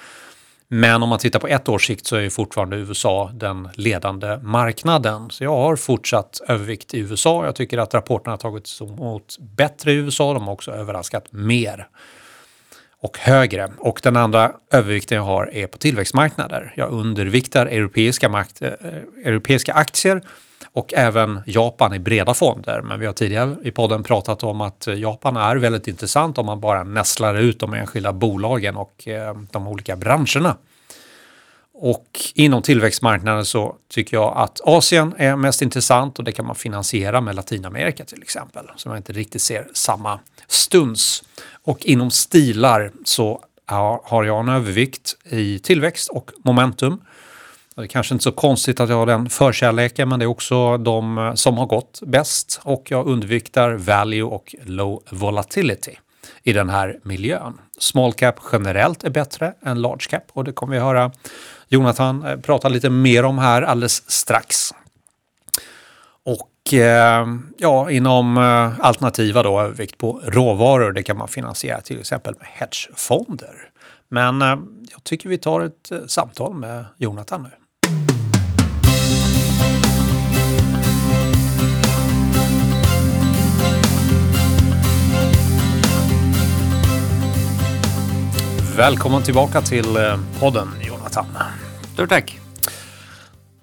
Men 0.68 1.02
om 1.02 1.08
man 1.08 1.18
tittar 1.18 1.38
på 1.38 1.46
ett 1.46 1.68
års 1.68 1.86
sikt 1.86 2.06
så 2.06 2.16
är 2.16 2.30
fortfarande 2.30 2.76
USA 2.76 3.30
den 3.34 3.68
ledande 3.74 4.38
marknaden. 4.42 5.30
Så 5.30 5.44
jag 5.44 5.56
har 5.56 5.76
fortsatt 5.76 6.40
övervikt 6.48 6.94
i 6.94 6.98
USA. 6.98 7.44
Jag 7.44 7.54
tycker 7.54 7.78
att 7.78 7.94
rapporterna 7.94 8.32
har 8.32 8.38
tagits 8.38 8.80
emot 8.80 9.36
bättre 9.38 9.92
i 9.92 9.94
USA. 9.94 10.34
De 10.34 10.42
har 10.42 10.52
också 10.52 10.72
överraskat 10.72 11.32
mer 11.32 11.88
och 13.04 13.18
högre. 13.18 13.70
Och 13.78 14.00
den 14.02 14.16
andra 14.16 14.52
övervikten 14.70 15.16
jag 15.16 15.24
har 15.24 15.54
är 15.54 15.66
på 15.66 15.78
tillväxtmarknader. 15.78 16.72
Jag 16.76 16.92
underviktar 16.92 17.66
europeiska, 17.66 18.28
makt, 18.28 18.62
eh, 18.62 18.70
europeiska 19.24 19.72
aktier 19.72 20.22
och 20.72 20.94
även 20.94 21.40
Japan 21.46 21.94
i 21.94 21.98
breda 21.98 22.34
fonder. 22.34 22.82
Men 22.82 23.00
vi 23.00 23.06
har 23.06 23.12
tidigare 23.12 23.56
i 23.62 23.70
podden 23.70 24.02
pratat 24.02 24.42
om 24.42 24.60
att 24.60 24.86
Japan 24.86 25.36
är 25.36 25.56
väldigt 25.56 25.88
intressant 25.88 26.38
om 26.38 26.46
man 26.46 26.60
bara 26.60 26.84
nästlar 26.84 27.34
ut 27.34 27.60
de 27.60 27.74
enskilda 27.74 28.12
bolagen 28.12 28.76
och 28.76 29.08
eh, 29.08 29.34
de 29.50 29.68
olika 29.68 29.96
branscherna. 29.96 30.56
Och 31.74 32.08
inom 32.34 32.62
tillväxtmarknaden 32.62 33.44
så 33.44 33.76
tycker 33.90 34.16
jag 34.16 34.32
att 34.36 34.60
Asien 34.64 35.14
är 35.18 35.36
mest 35.36 35.62
intressant 35.62 36.18
och 36.18 36.24
det 36.24 36.32
kan 36.32 36.46
man 36.46 36.54
finansiera 36.54 37.20
med 37.20 37.34
Latinamerika 37.34 38.04
till 38.04 38.22
exempel. 38.22 38.70
Så 38.76 38.88
man 38.88 38.96
inte 38.96 39.12
riktigt 39.12 39.42
ser 39.42 39.68
samma 39.74 40.20
stuns. 40.48 41.22
Och 41.64 41.86
inom 41.86 42.10
stilar 42.10 42.92
så 43.04 43.44
har 44.02 44.24
jag 44.24 44.40
en 44.40 44.48
övervikt 44.48 45.16
i 45.24 45.58
tillväxt 45.58 46.08
och 46.08 46.30
momentum. 46.44 47.00
Det 47.74 47.82
är 47.82 47.86
kanske 47.86 48.14
inte 48.14 48.24
så 48.24 48.32
konstigt 48.32 48.80
att 48.80 48.88
jag 48.88 48.96
har 48.96 49.06
den 49.06 49.30
förkärleken 49.30 50.08
men 50.08 50.18
det 50.18 50.24
är 50.24 50.26
också 50.26 50.76
de 50.76 51.18
eh, 51.18 51.34
som 51.34 51.58
har 51.58 51.66
gått 51.66 52.00
bäst 52.06 52.60
och 52.62 52.90
jag 52.90 53.06
undviktar 53.06 53.72
value 53.72 54.22
och 54.22 54.54
low 54.62 55.02
volatility 55.10 55.98
i 56.42 56.52
den 56.52 56.70
här 56.70 56.98
miljön. 57.02 57.60
Small 57.78 58.12
cap 58.12 58.34
generellt 58.52 59.04
är 59.04 59.10
bättre 59.10 59.54
än 59.62 59.82
large 59.82 60.06
cap 60.10 60.22
och 60.32 60.44
det 60.44 60.52
kommer 60.52 60.74
vi 60.74 60.80
höra 60.80 61.12
Jonathan 61.68 62.26
eh, 62.26 62.36
prata 62.36 62.68
lite 62.68 62.90
mer 62.90 63.24
om 63.24 63.38
här 63.38 63.62
alldeles 63.62 64.10
strax. 64.10 64.70
Och 66.24 66.48
Eh, 66.72 67.26
ja, 67.58 67.90
inom 67.90 68.36
eh, 68.36 68.80
alternativa 68.80 69.42
då, 69.42 69.60
övervikt 69.60 69.98
på 69.98 70.20
råvaror, 70.24 70.92
det 70.92 71.02
kan 71.02 71.16
man 71.16 71.28
finansiera 71.28 71.80
till 71.80 72.00
exempel 72.00 72.34
med 72.38 72.48
hedgefonder. 72.52 73.54
Men 74.08 74.42
eh, 74.42 74.48
jag 74.92 75.04
tycker 75.04 75.28
vi 75.28 75.38
tar 75.38 75.60
ett 75.60 75.92
samtal 76.06 76.54
med 76.54 76.84
Jonathan 76.98 77.42
nu. 77.42 77.50
Välkommen 88.76 89.22
tillbaka 89.22 89.60
till 89.60 89.86
podden 90.40 90.68
Jonathan. 90.82 91.26
Stort 91.94 92.08
tack. 92.08 92.43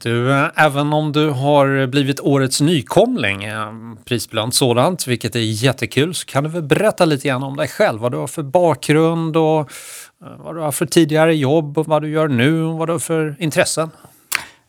Du, 0.03 0.31
även 0.55 0.93
om 0.93 1.11
du 1.11 1.29
har 1.29 1.87
blivit 1.87 2.19
årets 2.19 2.61
nykomling, 2.61 3.43
eh, 3.43 3.71
prisbelönt 4.05 4.55
sådant, 4.55 5.07
vilket 5.07 5.35
är 5.35 5.39
jättekul, 5.39 6.13
så 6.13 6.25
kan 6.25 6.43
du 6.43 6.49
väl 6.49 6.63
berätta 6.63 7.05
lite 7.05 7.27
grann 7.27 7.43
om 7.43 7.55
dig 7.55 7.67
själv, 7.67 7.99
vad 7.99 8.11
du 8.11 8.17
har 8.17 8.27
för 8.27 8.43
bakgrund 8.43 9.37
och 9.37 9.59
eh, 9.59 10.37
vad 10.37 10.55
du 10.55 10.61
har 10.61 10.71
för 10.71 10.85
tidigare 10.85 11.35
jobb 11.35 11.77
och 11.77 11.87
vad 11.87 12.01
du 12.01 12.09
gör 12.09 12.27
nu 12.27 12.63
och 12.63 12.77
vad 12.77 12.87
du 12.87 12.91
har 12.91 12.99
för 12.99 13.35
intressen? 13.39 13.89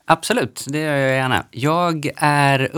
Absolut, 0.07 0.65
det 0.69 0.79
gör 0.79 0.97
jag 0.97 1.17
gärna. 1.17 1.47
Jag 1.51 2.11
är 2.17 2.71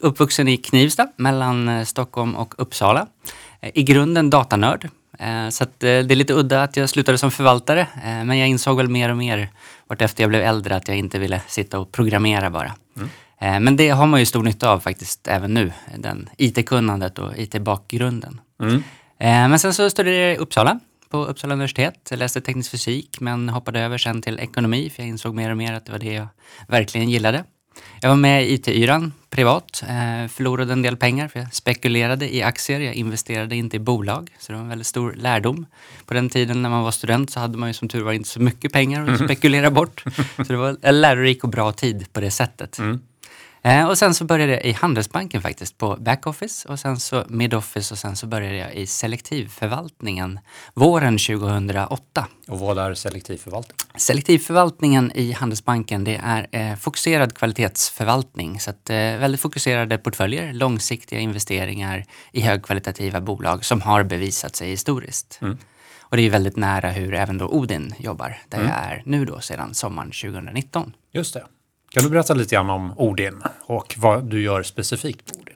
uppvuxen 0.00 0.48
i 0.48 0.56
Knivsta 0.56 1.08
mellan 1.16 1.68
eh, 1.68 1.84
Stockholm 1.84 2.36
och 2.36 2.54
Uppsala. 2.58 3.06
I 3.74 3.82
grunden 3.82 4.30
datanörd. 4.30 4.88
Eh, 5.18 5.48
så 5.48 5.66
det 5.78 5.88
är 5.88 6.04
lite 6.04 6.32
udda 6.32 6.62
att 6.62 6.76
jag 6.76 6.90
slutade 6.90 7.18
som 7.18 7.30
förvaltare, 7.30 7.80
eh, 7.80 8.24
men 8.24 8.38
jag 8.38 8.48
insåg 8.48 8.76
väl 8.76 8.88
mer 8.88 9.08
och 9.08 9.16
mer 9.16 9.48
vartefter 9.88 10.22
jag 10.22 10.30
blev 10.30 10.42
äldre 10.42 10.76
att 10.76 10.88
jag 10.88 10.96
inte 10.96 11.18
ville 11.18 11.40
sitta 11.46 11.78
och 11.78 11.92
programmera 11.92 12.50
bara. 12.50 12.74
Mm. 12.96 13.08
Eh, 13.38 13.60
men 13.60 13.76
det 13.76 13.88
har 13.88 14.06
man 14.06 14.20
ju 14.20 14.26
stor 14.26 14.42
nytta 14.42 14.70
av 14.70 14.80
faktiskt 14.80 15.28
även 15.28 15.54
nu, 15.54 15.72
den 15.96 16.28
IT-kunnandet 16.38 17.18
och 17.18 17.38
IT-bakgrunden. 17.38 18.40
Mm. 18.62 18.82
Men 19.18 19.58
sen 19.58 19.74
så 19.74 19.90
studerade 19.90 20.20
jag 20.20 20.34
i 20.34 20.36
Uppsala 20.36 20.80
på 21.10 21.24
Uppsala 21.24 21.54
universitet. 21.54 22.08
Jag 22.10 22.18
läste 22.18 22.40
teknisk 22.40 22.70
fysik 22.70 23.20
men 23.20 23.48
hoppade 23.48 23.80
över 23.80 23.98
sen 23.98 24.22
till 24.22 24.40
ekonomi 24.40 24.90
för 24.90 25.02
jag 25.02 25.08
insåg 25.08 25.34
mer 25.34 25.50
och 25.50 25.56
mer 25.56 25.72
att 25.72 25.86
det 25.86 25.92
var 25.92 25.98
det 25.98 26.12
jag 26.12 26.28
verkligen 26.68 27.10
gillade. 27.10 27.44
Jag 28.04 28.08
var 28.08 28.16
med 28.16 28.44
i 28.44 28.54
IT-yran 28.54 29.12
privat, 29.30 29.82
eh, 29.82 30.28
förlorade 30.28 30.72
en 30.72 30.82
del 30.82 30.96
pengar 30.96 31.28
för 31.28 31.40
jag 31.40 31.54
spekulerade 31.54 32.34
i 32.34 32.42
aktier, 32.42 32.80
jag 32.80 32.94
investerade 32.94 33.56
inte 33.56 33.76
i 33.76 33.80
bolag. 33.80 34.30
Så 34.38 34.52
det 34.52 34.56
var 34.56 34.62
en 34.62 34.68
väldigt 34.68 34.86
stor 34.86 35.12
lärdom. 35.12 35.66
På 36.06 36.14
den 36.14 36.28
tiden 36.28 36.62
när 36.62 36.70
man 36.70 36.84
var 36.84 36.90
student 36.90 37.30
så 37.30 37.40
hade 37.40 37.58
man 37.58 37.68
ju 37.68 37.72
som 37.72 37.88
tur 37.88 38.02
var 38.02 38.12
inte 38.12 38.28
så 38.28 38.40
mycket 38.40 38.72
pengar 38.72 39.02
att 39.02 39.08
mm. 39.08 39.24
spekulera 39.24 39.70
bort. 39.70 40.04
Så 40.36 40.42
det 40.42 40.56
var 40.56 40.76
en 40.82 41.00
lärorik 41.00 41.44
och 41.44 41.50
bra 41.50 41.72
tid 41.72 42.12
på 42.12 42.20
det 42.20 42.30
sättet. 42.30 42.78
Mm. 42.78 43.00
Eh, 43.64 43.88
och 43.88 43.98
sen 43.98 44.14
så 44.14 44.24
började 44.24 44.52
jag 44.52 44.64
i 44.64 44.72
Handelsbanken 44.72 45.42
faktiskt 45.42 45.78
på 45.78 45.96
backoffice 45.96 46.68
och 46.68 46.78
sen 46.78 47.00
så 47.00 47.24
midoffice 47.28 47.92
och 47.92 47.98
sen 47.98 48.16
så 48.16 48.26
började 48.26 48.56
jag 48.56 48.74
i 48.74 48.86
selektivförvaltningen 48.86 50.40
våren 50.74 51.18
2008. 51.18 52.26
Och 52.48 52.58
vad 52.58 52.78
är 52.78 52.94
selektivförvaltning? 52.94 53.76
Selektivförvaltningen 53.96 55.12
i 55.14 55.32
Handelsbanken 55.32 56.04
det 56.04 56.20
är 56.24 56.46
eh, 56.50 56.76
fokuserad 56.76 57.34
kvalitetsförvaltning 57.34 58.60
så 58.60 58.70
att 58.70 58.90
eh, 58.90 58.96
väldigt 58.96 59.40
fokuserade 59.40 59.98
portföljer, 59.98 60.52
långsiktiga 60.52 61.18
investeringar 61.18 62.04
i 62.32 62.40
högkvalitativa 62.40 63.20
bolag 63.20 63.64
som 63.64 63.80
har 63.80 64.02
bevisat 64.02 64.56
sig 64.56 64.70
historiskt. 64.70 65.38
Mm. 65.42 65.58
Och 66.00 66.16
det 66.16 66.22
är 66.22 66.30
väldigt 66.30 66.56
nära 66.56 66.90
hur 66.90 67.14
även 67.14 67.38
då 67.38 67.48
Odin 67.48 67.94
jobbar, 67.98 68.38
där 68.48 68.58
mm. 68.58 68.70
jag 68.70 68.78
är 68.78 69.02
nu 69.04 69.24
då 69.24 69.40
sedan 69.40 69.74
sommaren 69.74 70.10
2019. 70.10 70.92
Just 71.12 71.34
det. 71.34 71.44
Kan 71.94 72.02
du 72.02 72.10
berätta 72.10 72.34
lite 72.34 72.54
grann 72.54 72.70
om 72.70 72.92
Odin 72.96 73.42
och 73.66 73.94
vad 73.98 74.24
du 74.24 74.42
gör 74.42 74.62
specifikt 74.62 75.32
på 75.32 75.40
Odin? 75.40 75.54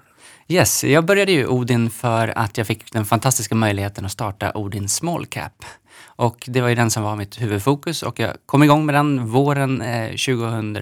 Yes, 0.48 0.85
jag 0.85 1.05
började 1.05 1.33
ju 1.33 1.46
Odin 1.46 1.90
för 1.90 2.38
att 2.38 2.59
jag 2.59 2.66
fick 2.66 2.92
den 2.92 3.05
fantastiska 3.05 3.55
möjligheten 3.55 4.05
att 4.05 4.12
starta 4.12 4.53
Odin 4.55 4.88
Small 4.88 5.27
Cap. 5.27 5.64
Och 6.07 6.44
det 6.46 6.61
var 6.61 6.68
ju 6.68 6.74
den 6.74 6.90
som 6.90 7.03
var 7.03 7.16
mitt 7.16 7.40
huvudfokus 7.40 8.03
och 8.03 8.20
jag 8.20 8.37
kom 8.46 8.62
igång 8.62 8.87
med 8.87 8.94
den 8.94 9.27
våren 9.27 9.83
eh, 9.83 10.09
2000 10.09 10.72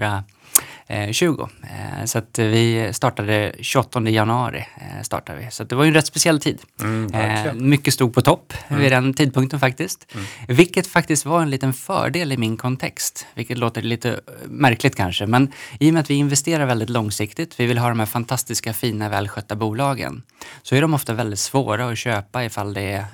20. 1.11 1.49
Eh, 1.63 2.05
så 2.05 2.17
att 2.17 2.39
vi 2.39 2.89
startade 2.93 3.55
28 3.59 4.09
januari. 4.09 4.65
Eh, 4.75 5.01
startade 5.01 5.39
vi. 5.39 5.51
Så 5.51 5.63
det 5.63 5.75
var 5.75 5.83
ju 5.83 5.87
en 5.87 5.93
rätt 5.93 6.07
speciell 6.07 6.39
tid. 6.39 6.59
Mm, 6.81 7.69
mycket 7.69 7.93
stod 7.93 8.13
på 8.13 8.21
topp 8.21 8.53
mm. 8.67 8.81
vid 8.81 8.91
den 8.91 9.13
tidpunkten 9.13 9.59
faktiskt. 9.59 10.07
Mm. 10.13 10.25
Vilket 10.47 10.87
faktiskt 10.87 11.25
var 11.25 11.41
en 11.41 11.49
liten 11.49 11.73
fördel 11.73 12.31
i 12.31 12.37
min 12.37 12.57
kontext. 12.57 13.27
Vilket 13.33 13.57
låter 13.57 13.81
lite 13.81 14.19
märkligt 14.45 14.95
kanske. 14.95 15.25
Men 15.25 15.51
i 15.79 15.89
och 15.89 15.93
med 15.93 16.01
att 16.01 16.09
vi 16.09 16.15
investerar 16.15 16.65
väldigt 16.65 16.89
långsiktigt, 16.89 17.59
vi 17.59 17.65
vill 17.65 17.77
ha 17.77 17.89
de 17.89 17.99
här 17.99 18.05
fantastiska, 18.05 18.73
fina, 18.73 19.09
välskötta 19.09 19.55
bolagen. 19.55 20.23
Så 20.61 20.75
är 20.75 20.81
de 20.81 20.93
ofta 20.93 21.13
väldigt 21.13 21.39
svåra 21.39 21.89
att 21.89 21.97
köpa 21.97 22.45
ifall 22.45 22.73
det 22.73 22.81
är 22.81 23.05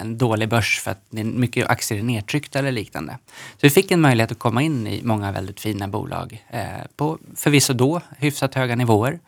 en 0.00 0.18
dålig 0.18 0.48
börs 0.48 0.80
för 0.80 0.90
att 0.90 1.02
mycket 1.10 1.70
aktier 1.70 1.98
är 1.98 2.02
nedtryckta 2.02 2.58
eller 2.58 2.72
liknande. 2.72 3.18
Så 3.52 3.58
vi 3.60 3.70
fick 3.70 3.90
en 3.90 4.00
möjlighet 4.00 4.32
att 4.32 4.38
komma 4.38 4.62
in 4.62 4.86
i 4.86 5.00
många 5.04 5.32
väldigt 5.32 5.60
fina 5.60 5.88
bolag 5.88 6.44
på 6.96 7.18
förvisso 7.36 7.72
då 7.72 8.00
hyfsat 8.18 8.54
höga 8.54 8.76
nivåer. 8.76 9.18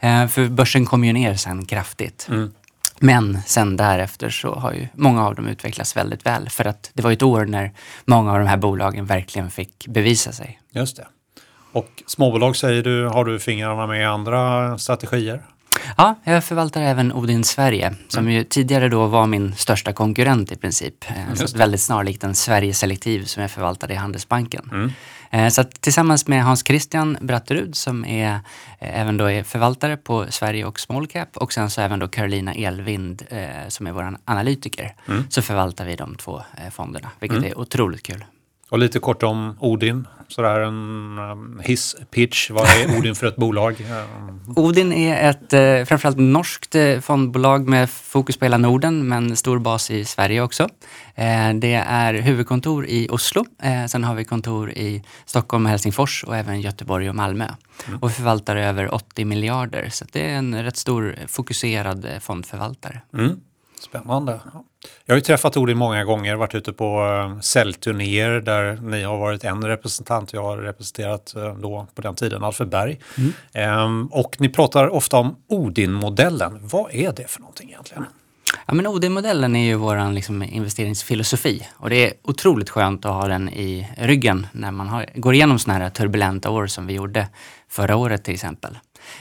Eh, 0.00 0.26
för 0.26 0.48
börsen 0.48 0.86
kom 0.86 1.04
ju 1.04 1.12
ner 1.12 1.34
sen 1.34 1.66
kraftigt. 1.66 2.26
Mm. 2.30 2.52
Men 2.98 3.42
sen 3.46 3.76
därefter 3.76 4.30
så 4.30 4.54
har 4.54 4.72
ju 4.72 4.88
många 4.94 5.26
av 5.26 5.34
dem 5.34 5.46
utvecklats 5.46 5.96
väldigt 5.96 6.26
väl. 6.26 6.48
För 6.48 6.64
att 6.64 6.90
det 6.94 7.02
var 7.02 7.12
ett 7.12 7.22
år 7.22 7.44
när 7.44 7.72
många 8.04 8.32
av 8.32 8.38
de 8.38 8.46
här 8.46 8.56
bolagen 8.56 9.06
verkligen 9.06 9.50
fick 9.50 9.86
bevisa 9.86 10.32
sig. 10.32 10.60
Just 10.70 10.96
det. 10.96 11.06
Och 11.72 12.02
småbolag 12.06 12.56
säger 12.56 12.82
du, 12.82 13.06
har 13.06 13.24
du 13.24 13.38
fingrarna 13.38 13.86
med 13.86 14.10
andra 14.10 14.78
strategier? 14.78 15.42
Ja, 15.96 16.14
jag 16.24 16.44
förvaltar 16.44 16.82
även 16.82 17.12
Odin 17.12 17.44
Sverige 17.44 17.94
som 18.08 18.24
mm. 18.24 18.32
ju 18.32 18.44
tidigare 18.44 18.88
då 18.88 19.06
var 19.06 19.26
min 19.26 19.54
största 19.54 19.92
konkurrent 19.92 20.52
i 20.52 20.56
princip. 20.56 21.04
Eh, 21.08 21.34
så 21.34 21.58
väldigt 21.58 21.80
snarlikt 21.80 22.24
en 22.24 22.34
Sverige 22.34 22.74
Selektiv 22.74 23.24
som 23.24 23.42
jag 23.42 23.50
förvaltade 23.50 23.92
i 23.94 23.96
Handelsbanken. 23.96 24.70
Mm. 24.72 24.90
Eh, 25.30 25.48
så 25.48 25.64
tillsammans 25.64 26.28
med 26.28 26.44
Hans 26.44 26.66
Christian 26.66 27.18
Bratterud 27.20 27.76
som 27.76 28.04
är, 28.04 28.32
eh, 28.78 29.00
även 29.00 29.16
då 29.16 29.30
är 29.30 29.42
förvaltare 29.42 29.96
på 29.96 30.26
Sverige 30.30 30.64
och 30.64 30.80
Small 30.80 31.06
Cap 31.06 31.36
och 31.36 31.52
sen 31.52 31.70
så 31.70 31.80
även 31.80 31.98
då 31.98 32.08
Carolina 32.08 32.54
Elvind 32.54 33.22
som 33.68 33.86
är 33.86 33.92
vår 33.92 34.16
analytiker. 34.24 34.94
Mm. 35.08 35.24
Så 35.30 35.42
förvaltar 35.42 35.84
vi 35.84 35.96
de 35.96 36.16
två 36.16 36.42
fonderna, 36.70 37.10
vilket 37.20 37.38
mm. 37.38 37.50
är 37.50 37.58
otroligt 37.58 38.02
kul. 38.02 38.24
Och 38.70 38.78
lite 38.78 38.98
kort 38.98 39.22
om 39.22 39.56
Odin, 39.60 40.06
sådär 40.28 40.60
en 40.60 41.18
um, 41.18 41.60
hisspitch. 41.64 42.50
Vad 42.50 42.64
är 42.64 42.98
Odin 42.98 43.14
för 43.14 43.26
ett 43.26 43.36
bolag? 43.36 43.76
Odin 44.56 44.92
är 44.92 45.30
ett 45.30 45.52
eh, 45.52 45.84
framförallt 45.84 46.18
norskt 46.18 46.74
eh, 46.74 47.00
fondbolag 47.00 47.68
med 47.68 47.90
fokus 47.90 48.36
på 48.36 48.44
hela 48.44 48.58
Norden 48.58 49.08
men 49.08 49.36
stor 49.36 49.58
bas 49.58 49.90
i 49.90 50.04
Sverige 50.04 50.42
också. 50.42 50.68
Eh, 51.14 51.54
det 51.54 51.74
är 51.74 52.14
huvudkontor 52.14 52.86
i 52.86 53.08
Oslo. 53.10 53.44
Eh, 53.62 53.86
sen 53.86 54.04
har 54.04 54.14
vi 54.14 54.24
kontor 54.24 54.70
i 54.70 55.02
Stockholm 55.26 55.66
Helsingfors 55.66 56.24
och 56.24 56.36
även 56.36 56.60
Göteborg 56.60 57.08
och 57.08 57.14
Malmö. 57.14 57.48
Mm. 57.88 57.98
Och 57.98 58.10
vi 58.10 58.14
förvaltar 58.14 58.56
över 58.56 58.94
80 58.94 59.24
miljarder 59.24 59.88
så 59.90 60.04
det 60.12 60.30
är 60.30 60.34
en 60.34 60.62
rätt 60.62 60.76
stor 60.76 61.16
fokuserad 61.26 62.08
fondförvaltare. 62.20 63.00
Mm. 63.14 63.40
Spännande. 63.80 64.40
Jag 65.04 65.14
har 65.14 65.16
ju 65.16 65.20
träffat 65.20 65.56
Odin 65.56 65.78
många 65.78 66.04
gånger, 66.04 66.36
varit 66.36 66.54
ute 66.54 66.72
på 66.72 67.04
uh, 67.04 67.40
säljturnéer 67.40 68.30
där 68.30 68.78
ni 68.82 69.02
har 69.02 69.18
varit 69.18 69.44
en 69.44 69.64
representant. 69.64 70.32
Jag 70.32 70.42
har 70.42 70.58
representerat 70.58 71.34
uh, 71.36 71.54
då 71.54 71.86
på 71.94 72.02
den 72.02 72.14
tiden 72.14 72.44
Alfred 72.44 72.68
Berg. 72.68 73.00
Mm. 73.54 73.84
Um, 73.84 74.06
och 74.06 74.36
ni 74.40 74.48
pratar 74.48 74.88
ofta 74.88 75.16
om 75.16 75.36
Odin-modellen. 75.48 76.58
Vad 76.62 76.94
är 76.94 77.12
det 77.12 77.30
för 77.30 77.40
någonting 77.40 77.68
egentligen? 77.68 78.04
Ja, 78.66 78.74
men 78.74 78.86
OD-modellen 78.86 79.56
är 79.56 79.64
ju 79.64 79.74
vår 79.74 80.12
liksom, 80.12 80.42
investeringsfilosofi 80.42 81.68
och 81.76 81.90
det 81.90 82.06
är 82.06 82.12
otroligt 82.22 82.70
skönt 82.70 83.04
att 83.04 83.12
ha 83.12 83.28
den 83.28 83.48
i 83.48 83.88
ryggen 83.98 84.46
när 84.52 84.70
man 84.70 84.88
har, 84.88 85.06
går 85.14 85.34
igenom 85.34 85.58
sådana 85.58 85.84
här 85.84 85.90
turbulenta 85.90 86.50
år 86.50 86.66
som 86.66 86.86
vi 86.86 86.94
gjorde 86.94 87.28
förra 87.68 87.96
året 87.96 88.24
till 88.24 88.34
exempel. 88.34 88.78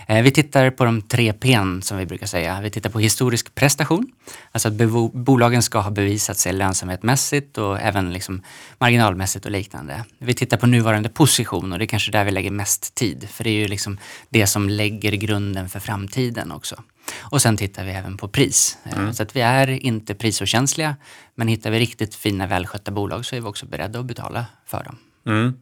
Eh, 0.07 0.23
vi 0.23 0.31
tittar 0.31 0.69
på 0.69 0.85
de 0.85 1.01
tre 1.01 1.33
P 1.33 1.57
som 1.81 1.97
vi 1.97 2.05
brukar 2.05 2.27
säga. 2.27 2.61
Vi 2.61 2.69
tittar 2.69 2.89
på 2.89 2.99
historisk 2.99 3.55
prestation, 3.55 4.11
alltså 4.51 4.67
att 4.67 4.73
bolagen 5.13 5.61
ska 5.61 5.79
ha 5.79 5.91
bevisat 5.91 6.37
sig 6.37 6.53
lönsamhetsmässigt 6.53 7.57
och 7.57 7.79
även 7.79 8.13
liksom 8.13 8.41
marginalmässigt 8.77 9.45
och 9.45 9.51
liknande. 9.51 10.03
Vi 10.17 10.33
tittar 10.33 10.57
på 10.57 10.67
nuvarande 10.67 11.09
position 11.09 11.73
och 11.73 11.79
det 11.79 11.85
är 11.85 11.87
kanske 11.87 12.11
där 12.11 12.25
vi 12.25 12.31
lägger 12.31 12.51
mest 12.51 12.95
tid, 12.95 13.27
för 13.29 13.43
det 13.43 13.49
är 13.49 13.59
ju 13.59 13.67
liksom 13.67 13.97
det 14.29 14.47
som 14.47 14.69
lägger 14.69 15.11
grunden 15.11 15.69
för 15.69 15.79
framtiden 15.79 16.51
också. 16.51 16.83
Och 17.19 17.41
sen 17.41 17.57
tittar 17.57 17.85
vi 17.85 17.91
även 17.91 18.17
på 18.17 18.27
pris. 18.27 18.77
Eh, 18.83 18.97
mm. 18.97 19.13
Så 19.13 19.23
att 19.23 19.35
vi 19.35 19.41
är 19.41 19.67
inte 19.67 20.15
prisokänsliga, 20.15 20.95
men 21.35 21.47
hittar 21.47 21.71
vi 21.71 21.79
riktigt 21.79 22.15
fina 22.15 22.47
välskötta 22.47 22.91
bolag 22.91 23.25
så 23.25 23.35
är 23.35 23.41
vi 23.41 23.47
också 23.47 23.65
beredda 23.65 23.99
att 23.99 24.05
betala 24.05 24.45
för 24.65 24.83
dem. 24.83 24.97
Mm 25.27 25.53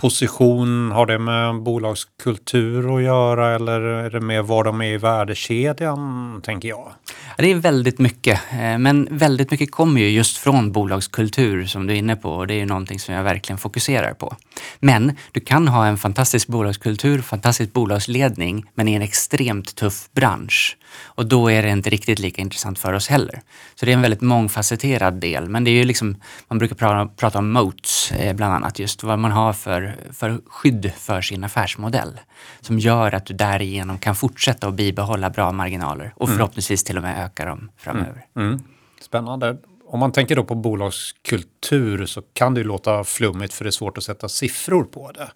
position, 0.00 0.92
har 0.92 1.06
det 1.06 1.18
med 1.18 1.62
bolagskultur 1.62 2.96
att 2.96 3.02
göra 3.02 3.54
eller 3.54 3.80
är 3.80 4.10
det 4.10 4.20
mer 4.20 4.42
var 4.42 4.64
de 4.64 4.80
är 4.80 4.92
i 4.92 4.96
värdekedjan, 4.96 6.40
tänker 6.44 6.68
jag? 6.68 6.92
Det 7.38 7.50
är 7.50 7.54
väldigt 7.54 7.98
mycket, 7.98 8.40
eh, 8.52 8.78
men 8.78 9.08
väldigt 9.10 9.50
mycket 9.50 9.70
kommer 9.70 10.00
ju 10.00 10.08
just 10.10 10.36
från 10.36 10.72
bolagskultur 10.72 11.66
som 11.66 11.86
du 11.86 11.94
är 11.94 11.98
inne 11.98 12.16
på 12.16 12.30
och 12.30 12.46
det 12.46 12.54
är 12.54 12.58
ju 12.58 12.66
någonting 12.66 12.98
som 12.98 13.14
jag 13.14 13.24
verkligen 13.24 13.58
fokuserar 13.58 14.14
på. 14.14 14.36
Men 14.78 15.16
du 15.32 15.40
kan 15.40 15.68
ha 15.68 15.86
en 15.86 15.98
fantastisk 15.98 16.48
bolagskultur, 16.48 17.22
fantastisk 17.22 17.72
bolagsledning, 17.72 18.64
men 18.74 18.88
i 18.88 18.94
en 18.94 19.02
extremt 19.02 19.74
tuff 19.76 20.08
bransch. 20.14 20.76
Och 21.02 21.26
då 21.26 21.50
är 21.50 21.62
det 21.62 21.70
inte 21.70 21.90
riktigt 21.90 22.18
lika 22.18 22.42
intressant 22.42 22.78
för 22.78 22.92
oss 22.92 23.08
heller. 23.08 23.40
Så 23.74 23.86
det 23.86 23.92
är 23.92 23.96
en 23.96 24.02
väldigt 24.02 24.20
mångfacetterad 24.20 25.20
del, 25.20 25.48
men 25.48 25.64
det 25.64 25.70
är 25.70 25.74
ju 25.74 25.84
liksom, 25.84 26.16
man 26.48 26.58
brukar 26.58 27.06
prata, 27.06 27.38
om 27.38 27.52
moats 27.52 28.12
eh, 28.12 28.36
bland 28.36 28.54
annat, 28.54 28.78
just 28.78 29.02
vad 29.02 29.18
man 29.18 29.32
har 29.32 29.52
för, 29.52 29.89
för 30.12 30.40
skydd 30.46 30.92
för 30.96 31.20
sin 31.20 31.44
affärsmodell 31.44 32.20
som 32.60 32.78
gör 32.78 33.14
att 33.14 33.26
du 33.26 33.34
därigenom 33.34 33.98
kan 33.98 34.16
fortsätta 34.16 34.68
att 34.68 34.74
bibehålla 34.74 35.30
bra 35.30 35.52
marginaler 35.52 36.12
och 36.16 36.26
mm. 36.26 36.38
förhoppningsvis 36.38 36.84
till 36.84 36.96
och 36.96 37.02
med 37.02 37.24
öka 37.24 37.44
dem 37.44 37.70
framöver. 37.76 38.26
Mm. 38.36 38.48
Mm. 38.48 38.62
Spännande. 39.00 39.56
Om 39.86 40.00
man 40.00 40.12
tänker 40.12 40.36
då 40.36 40.44
på 40.44 40.54
bolagskultur 40.54 42.06
så 42.06 42.22
kan 42.32 42.54
det 42.54 42.60
ju 42.60 42.66
låta 42.66 43.04
flummigt 43.04 43.54
för 43.54 43.64
det 43.64 43.68
är 43.68 43.72
svårt 43.72 43.98
att 43.98 44.04
sätta 44.04 44.28
siffror 44.28 44.84
på 44.84 45.12
det. 45.12 45.30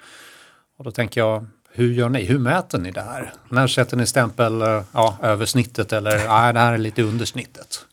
Och 0.79 0.85
då 0.85 0.90
tänker 0.90 1.21
jag, 1.21 1.47
hur 1.73 1.93
gör 1.93 2.09
ni? 2.09 2.25
Hur 2.25 2.38
mäter 2.38 2.79
ni 2.79 2.90
det 2.90 3.03
här? 3.03 3.33
När 3.49 3.67
sätter 3.67 3.97
ni 3.97 4.07
stämpel 4.07 4.62
eh, 4.62 4.83
ja, 4.93 5.17
över 5.23 5.47
snittet 5.47 5.93
eller 5.93 6.29
nej, 6.29 6.53
det 6.53 6.61
här 6.61 6.73
är 6.73 6.79
lite 6.79 7.03
under 7.03 7.25
snittet? 7.25 7.87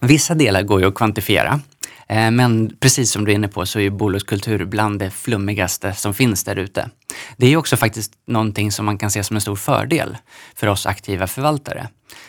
Vissa 0.00 0.34
delar 0.34 0.62
går 0.62 0.80
ju 0.80 0.86
att 0.86 0.94
kvantifiera. 0.94 1.60
Eh, 2.08 2.30
men 2.30 2.76
precis 2.80 3.10
som 3.10 3.24
du 3.24 3.30
är 3.30 3.34
inne 3.34 3.48
på 3.48 3.66
så 3.66 3.80
är 3.80 3.90
bolagskultur 3.90 4.64
bland 4.64 4.98
det 4.98 5.10
flummigaste 5.10 5.92
som 5.92 6.14
finns 6.14 6.44
där 6.44 6.56
ute. 6.56 6.90
Det 7.36 7.46
är 7.46 7.56
också 7.56 7.76
faktiskt 7.76 8.12
någonting 8.26 8.72
som 8.72 8.86
man 8.86 8.98
kan 8.98 9.10
se 9.10 9.24
som 9.24 9.36
en 9.36 9.40
stor 9.40 9.56
fördel 9.56 10.16
för 10.54 10.66
oss 10.66 10.86
aktiva 10.86 11.26
förvaltare. 11.26 11.88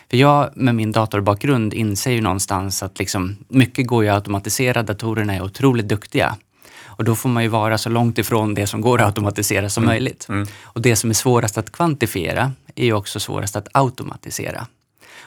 För 0.10 0.18
jag 0.18 0.50
med 0.56 0.76
min 0.76 0.92
datorbakgrund 0.92 1.74
inser 1.74 2.12
ju 2.12 2.22
någonstans 2.22 2.84
att 2.84 3.00
liksom, 3.00 3.38
mycket 3.48 3.88
går 3.88 4.04
ju 4.04 4.10
att 4.10 4.16
automatisera, 4.16 4.84
datorerna 4.84 5.36
är 5.36 5.42
otroligt 5.42 5.88
duktiga. 5.88 6.36
Och 6.98 7.04
då 7.04 7.16
får 7.16 7.30
man 7.30 7.44
ju 7.44 7.50
vara 7.50 7.78
så 7.78 7.90
långt 7.90 8.18
ifrån 8.18 8.54
det 8.54 8.68
som 8.68 8.82
går 8.82 9.02
att 9.02 9.08
automatisera 9.08 9.70
som 9.70 9.84
mm. 9.84 9.94
möjligt. 9.94 10.26
Mm. 10.30 10.48
Och 10.64 10.82
det 10.82 10.96
som 10.96 11.10
är 11.10 11.14
svårast 11.14 11.58
att 11.58 11.72
kvantifiera 11.72 12.52
är 12.76 12.86
ju 12.86 12.94
också 12.94 13.20
svårast 13.20 13.56
att 13.56 13.68
automatisera. 13.72 14.68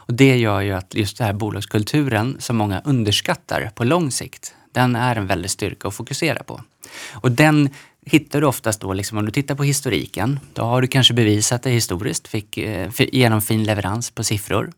Och 0.09 0.15
det 0.15 0.37
gör 0.37 0.61
ju 0.61 0.73
att 0.73 0.95
just 0.95 1.19
den 1.19 1.27
här 1.27 1.35
bolagskulturen 1.35 2.37
som 2.39 2.57
många 2.57 2.83
underskattar 2.85 3.71
på 3.75 3.85
lång 3.85 4.11
sikt, 4.11 4.55
den 4.73 4.97
är 4.97 5.17
en 5.17 5.27
väldig 5.27 5.51
styrka 5.51 5.89
att 5.89 5.95
fokusera 5.95 6.43
på. 6.43 6.63
Och 7.13 7.33
den 7.33 7.71
hittar 8.07 8.41
du 8.41 8.47
oftast 8.47 8.81
då, 8.81 8.93
liksom, 8.93 9.19
om 9.19 9.27
du 9.27 9.33
tittar 9.33 9.55
på 9.55 9.65
historiken, 9.65 10.41
då 10.53 10.63
har 10.63 10.83
du 10.83 10.89
kanske 10.89 11.15
bevisat 11.15 11.63
det 11.63 11.71
historiskt, 11.71 12.29
fick, 12.29 12.59
eh, 12.59 12.91
genom 12.99 13.43
fin 13.43 13.65
leverans 13.65 14.11
på 14.11 14.25
siffror. 14.25 14.73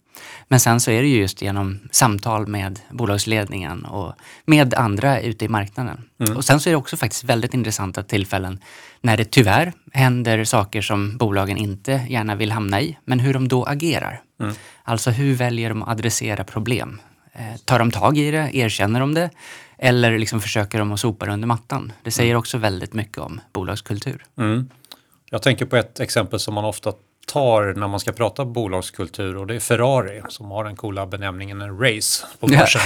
Men 0.48 0.60
sen 0.60 0.80
så 0.80 0.90
är 0.90 1.02
det 1.02 1.08
ju 1.08 1.20
just 1.20 1.42
genom 1.42 1.78
samtal 1.90 2.46
med 2.46 2.80
bolagsledningen 2.90 3.84
och 3.84 4.14
med 4.44 4.74
andra 4.74 5.20
ute 5.20 5.44
i 5.44 5.48
marknaden. 5.48 6.04
Mm. 6.20 6.36
Och 6.36 6.44
sen 6.44 6.60
så 6.60 6.68
är 6.68 6.72
det 6.72 6.76
också 6.76 6.96
faktiskt 6.96 7.24
väldigt 7.24 7.54
intressanta 7.54 8.02
tillfällen 8.02 8.58
när 9.00 9.16
det 9.16 9.30
tyvärr 9.30 9.72
händer 9.92 10.44
saker 10.44 10.82
som 10.82 11.16
bolagen 11.16 11.56
inte 11.56 12.06
gärna 12.08 12.34
vill 12.34 12.52
hamna 12.52 12.80
i, 12.80 12.96
men 13.04 13.20
hur 13.20 13.34
de 13.34 13.48
då 13.48 13.64
agerar. 13.64 14.22
Mm. 14.40 14.54
Alltså 14.82 15.10
hur 15.10 15.34
väljer 15.34 15.68
de 15.68 15.82
att 15.82 15.88
adressera 15.88 16.44
problem? 16.44 17.00
Eh, 17.32 17.56
tar 17.64 17.78
de 17.78 17.90
tag 17.90 18.18
i 18.18 18.30
det? 18.30 18.50
Erkänner 18.56 19.00
de 19.00 19.14
det? 19.14 19.30
Eller 19.78 20.18
liksom 20.18 20.40
försöker 20.40 20.78
de 20.78 20.92
att 20.92 21.00
sopa 21.00 21.26
det 21.26 21.32
under 21.32 21.46
mattan? 21.46 21.92
Det 22.02 22.10
säger 22.10 22.30
mm. 22.30 22.38
också 22.38 22.58
väldigt 22.58 22.94
mycket 22.94 23.18
om 23.18 23.40
bolagskultur. 23.52 24.24
Mm. 24.38 24.68
Jag 25.30 25.42
tänker 25.42 25.66
på 25.66 25.76
ett 25.76 26.00
exempel 26.00 26.40
som 26.40 26.54
man 26.54 26.64
ofta 26.64 26.92
tar 27.32 27.74
när 27.74 27.88
man 27.88 28.00
ska 28.00 28.12
prata 28.12 28.44
bolagskultur 28.44 29.36
och 29.36 29.46
det 29.46 29.54
är 29.54 29.60
Ferrari 29.60 30.22
som 30.28 30.50
har 30.50 30.64
den 30.64 30.76
coola 30.76 31.06
benämningen 31.06 31.60
en 31.60 31.78
race 31.78 32.26
på 32.40 32.46
börsen. 32.46 32.80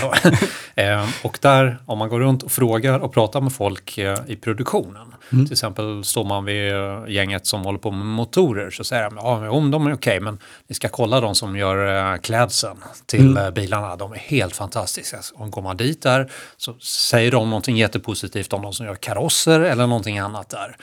eh, 0.75 1.09
och 1.23 1.39
där, 1.43 1.79
om 1.87 1.99
man 1.99 2.09
går 2.09 2.21
runt 2.21 2.43
och 2.43 2.53
frågar 2.53 2.99
och 2.99 3.15
pratar 3.15 3.41
med 3.41 3.53
folk 3.53 3.99
eh, 3.99 4.19
i 4.27 4.37
produktionen, 4.37 5.15
mm. 5.33 5.45
till 5.45 5.53
exempel 5.53 6.05
står 6.05 6.25
man 6.25 6.45
vid 6.45 6.73
eh, 6.73 7.05
gänget 7.09 7.47
som 7.47 7.63
håller 7.65 7.79
på 7.79 7.91
med 7.91 8.07
motorer 8.07 8.71
så 8.71 8.85
säger 8.85 9.05
de 9.05 9.17
ja, 9.17 9.51
om 9.51 9.71
de 9.71 9.87
är 9.87 9.95
okej 9.95 10.17
okay, 10.17 10.21
men 10.21 10.39
ni 10.67 10.75
ska 10.75 10.89
kolla 10.89 11.21
de 11.21 11.35
som 11.35 11.57
gör 11.57 12.13
eh, 12.13 12.19
klädseln 12.19 12.77
till 13.07 13.37
mm. 13.37 13.55
Bilarna, 13.55 13.97
de 13.97 14.13
är 14.13 14.17
helt 14.17 14.57
fantastiska. 14.57 15.19
Och 15.35 15.51
går 15.51 15.63
man 15.63 15.77
dit 15.77 16.03
där 16.03 16.31
så 16.57 16.75
säger 16.81 17.31
de 17.31 17.51
någonting 17.51 17.77
jättepositivt 17.77 18.53
om 18.53 18.63
de 18.63 18.73
som 18.73 18.87
gör 18.87 18.95
karosser 18.95 19.61
eller 19.61 19.87
någonting 19.87 20.19
annat 20.19 20.49
där. 20.49 20.77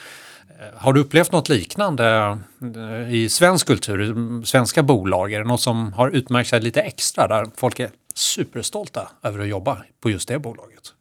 Har 0.76 0.92
du 0.92 1.00
upplevt 1.00 1.32
något 1.32 1.48
liknande 1.48 2.38
eh, 2.76 3.14
i 3.14 3.28
svensk 3.28 3.66
kultur, 3.66 4.44
svenska 4.44 4.82
bolag? 4.82 5.32
Är 5.32 5.38
det 5.38 5.44
något 5.44 5.60
som 5.60 5.92
har 5.92 6.08
utmärkt 6.08 6.50
sig 6.50 6.60
lite 6.60 6.80
extra 6.80 7.28
där 7.28 7.46
folk 7.56 7.80
är 7.80 7.90
superstolta 8.14 9.08
över 9.22 9.38
att 9.38 9.48
jobba 9.48 9.78
på 10.02 10.10
just 10.10 10.28
det 10.28 10.38
bolaget? 10.38 10.92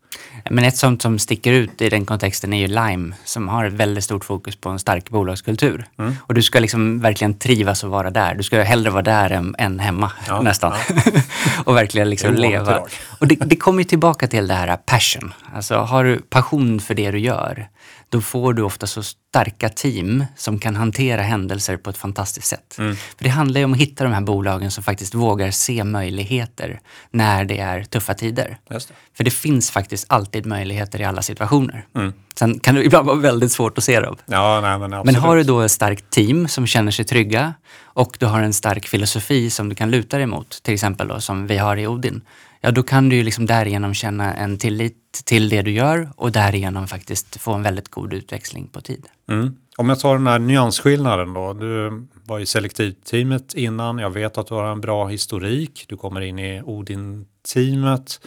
Men 0.50 0.64
ett 0.64 0.78
sånt 0.78 1.02
som 1.02 1.20
sticker 1.20 1.52
ut 1.52 1.82
i 1.82 1.90
den 1.90 2.06
kontexten 2.06 2.54
är 2.54 2.58
ju 2.58 2.68
Lime 2.68 3.16
som 3.26 3.48
har 3.48 3.66
ett 3.66 3.74
väldigt 3.74 4.04
stort 4.04 4.26
fokus 4.26 4.56
på 4.56 4.70
en 4.70 4.80
stark 4.80 5.10
bolagskultur. 5.10 5.86
Mm. 6.00 6.16
Och 6.22 6.34
du 6.34 6.42
ska 6.42 6.60
liksom 6.60 7.00
verkligen 7.00 7.34
trivas 7.34 7.84
och 7.84 7.90
vara 7.90 8.10
där. 8.10 8.36
Du 8.36 8.44
ska 8.44 8.62
hellre 8.62 8.90
vara 8.90 9.02
där 9.02 9.30
än, 9.30 9.56
än 9.58 9.80
hemma 9.80 10.12
ja, 10.28 10.42
nästan. 10.42 10.74
Ja. 10.90 11.02
och 11.66 11.76
verkligen 11.76 12.10
liksom 12.10 12.34
leva. 12.34 12.80
Och 13.20 13.28
det, 13.28 13.36
det 13.36 13.56
kommer 13.56 13.80
ju 13.80 13.84
tillbaka 13.84 14.28
till 14.28 14.48
det 14.48 14.54
här 14.54 14.78
passion. 14.78 15.34
Alltså 15.54 15.76
har 15.76 16.04
du 16.04 16.20
passion 16.20 16.80
för 16.80 16.94
det 16.94 17.12
du 17.12 17.20
gör, 17.20 17.68
då 18.10 18.22
får 18.22 18.54
du 18.54 18.62
ofta 18.62 18.88
så 18.88 19.04
starka 19.04 19.70
team 19.70 20.26
som 20.36 20.60
kan 20.60 20.76
hantera 20.76 21.22
händelser 21.22 21.78
på 21.78 21.90
ett 21.90 21.98
fantastiskt 21.98 22.48
sätt. 22.48 22.76
Mm. 22.78 22.96
För 22.96 23.24
det 23.24 23.30
handlar 23.30 23.60
ju 23.60 23.66
om 23.66 23.74
att 23.74 23.80
hitta 23.80 24.04
de 24.04 24.14
här 24.14 24.22
bolagen 24.22 24.72
som 24.72 24.84
faktiskt 24.84 25.16
vågar 25.16 25.52
se 25.52 25.84
möjligheter 25.84 26.80
när 27.12 27.46
det 27.46 27.60
är 27.60 27.84
tuffa 27.84 28.14
tider. 28.14 28.58
Det. 28.68 28.80
För 29.18 29.24
det 29.24 29.32
finns 29.32 29.72
faktiskt 29.72 30.06
alltid 30.10 30.46
möjligheter 30.46 31.02
i 31.02 31.04
alla 31.04 31.22
situationer. 31.22 31.86
Mm. 31.96 32.14
Sen 32.36 32.60
kan 32.60 32.76
det 32.76 32.84
ibland 32.86 33.08
vara 33.08 33.18
väldigt 33.18 33.52
svårt 33.52 33.78
att 33.78 33.84
se 33.84 34.00
dem. 34.00 34.16
Ja, 34.26 34.62
nej, 34.62 34.80
men, 34.80 35.02
men 35.06 35.16
har 35.16 35.36
du 35.36 35.44
då 35.44 35.62
ett 35.62 35.72
starkt 35.72 36.10
team 36.10 36.48
som 36.48 36.68
känner 36.68 36.92
sig 36.92 37.06
trygga 37.06 37.54
och 37.82 38.18
du 38.20 38.26
har 38.26 38.42
en 38.42 38.54
stark 38.54 38.88
filosofi 38.88 39.50
som 39.50 39.70
du 39.70 39.76
kan 39.76 39.92
luta 39.92 40.18
dig 40.18 40.26
mot, 40.26 40.64
till 40.64 40.74
exempel 40.74 41.08
då, 41.08 41.20
som 41.20 41.48
vi 41.48 41.58
har 41.58 41.78
i 41.78 41.88
Odin, 41.88 42.22
ja 42.62 42.72
då 42.72 42.84
kan 42.84 43.10
du 43.10 43.16
ju 43.16 43.24
liksom 43.24 43.46
därigenom 43.46 43.94
känna 43.94 44.34
en 44.34 44.58
tillit 44.58 45.22
till 45.26 45.50
det 45.50 45.62
du 45.62 45.72
gör 45.72 46.10
och 46.16 46.32
därigenom 46.32 46.88
faktiskt 46.88 47.42
få 47.42 47.54
en 47.54 47.64
väldigt 47.64 47.90
god 47.90 48.14
utväxling 48.14 48.68
på 48.68 48.82
tid. 48.82 49.06
Mm. 49.30 49.56
Om 49.78 49.90
jag 49.90 50.00
tar 50.00 50.18
den 50.18 50.28
här 50.28 50.40
nyansskillnaden 50.40 51.34
då. 51.34 51.54
Du 51.54 52.04
var 52.26 52.40
i 52.40 52.46
selektivteamet 52.46 53.54
innan. 53.54 53.98
Jag 53.98 54.10
vet 54.10 54.38
att 54.38 54.48
du 54.48 54.54
har 54.54 54.72
en 54.72 54.82
bra 54.82 55.08
historik. 55.08 55.86
Du 55.88 55.98
kommer 55.98 56.22
in 56.22 56.40
i 56.40 56.62
Odin-teamet. 56.62 58.20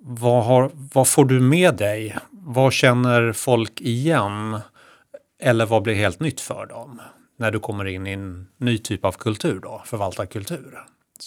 Vad, 0.00 0.44
har, 0.44 0.70
vad 0.74 1.08
får 1.08 1.24
du 1.24 1.40
med 1.40 1.76
dig? 1.76 2.16
Vad 2.30 2.72
känner 2.72 3.32
folk 3.32 3.80
igen? 3.80 4.60
Eller 5.42 5.66
vad 5.66 5.82
blir 5.82 5.94
helt 5.94 6.20
nytt 6.20 6.40
för 6.40 6.66
dem? 6.66 7.00
När 7.38 7.50
du 7.50 7.58
kommer 7.58 7.84
in 7.84 8.06
i 8.06 8.12
en 8.12 8.48
ny 8.56 8.78
typ 8.78 9.04
av 9.04 9.12
kultur 9.12 9.60
då, 9.62 9.82
förvaltarkultur. 9.86 10.78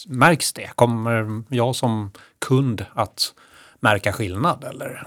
Märks 0.08 0.52
det? 0.52 0.70
Kommer 0.74 1.42
jag 1.48 1.76
som 1.76 2.10
kund 2.38 2.86
att 2.94 3.34
märka 3.80 4.12
skillnad 4.12 4.64
eller? 4.64 5.06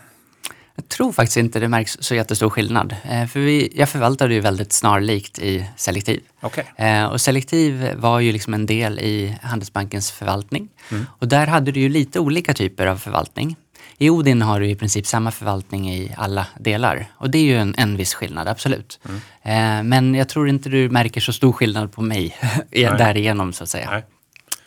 Jag 0.76 0.90
tror 0.90 1.12
faktiskt 1.12 1.38
inte 1.38 1.60
det 1.60 1.68
märks 1.68 1.98
så 2.00 2.16
jättestor 2.16 2.50
skillnad. 2.50 2.96
Eh, 3.04 3.28
för 3.28 3.40
vi, 3.40 3.74
jag 3.76 3.90
förvaltade 3.90 4.34
ju 4.34 4.40
väldigt 4.40 4.74
snarlikt 4.74 5.40
i 5.40 5.66
Selektiv. 5.76 6.22
Okay. 6.42 6.64
Eh, 6.76 7.06
och 7.06 7.22
Selektiv 7.22 7.94
var 7.96 8.20
ju 8.20 8.32
liksom 8.32 8.54
en 8.54 8.66
del 8.66 9.00
i 9.00 9.38
Handelsbankens 9.42 10.12
förvaltning. 10.12 10.70
Mm. 10.92 11.06
Och 11.20 11.28
där 11.28 11.48
hade 11.48 11.72
du 11.72 11.80
ju 11.80 11.90
lite 11.90 12.20
olika 12.20 12.54
typer 12.54 12.88
av 12.88 12.98
förvaltning. 12.98 13.56
I 13.98 14.10
Odin 14.10 14.42
har 14.42 14.60
du 14.60 14.70
i 14.70 14.76
princip 14.76 15.08
samma 15.08 15.32
förvaltning 15.32 15.94
i 15.94 16.14
alla 16.18 16.48
delar 16.60 17.08
och 17.18 17.30
det 17.30 17.38
är 17.38 17.44
ju 17.44 17.58
en, 17.58 17.76
en 17.78 17.98
viss 17.98 18.14
skillnad, 18.14 18.48
absolut. 18.48 19.00
Mm. 19.06 19.20
Eh, 19.42 19.84
men 19.84 20.16
jag 20.16 20.30
tror 20.30 20.50
inte 20.50 20.70
du 20.70 20.90
märker 20.90 21.22
så 21.22 21.34
stor 21.34 21.52
skillnad 21.52 21.92
på 21.92 22.02
mig 22.02 22.38
därigenom 22.72 23.54
så 23.54 23.64
att 23.64 23.70
säga. 23.70 23.90
Nej. 23.92 24.04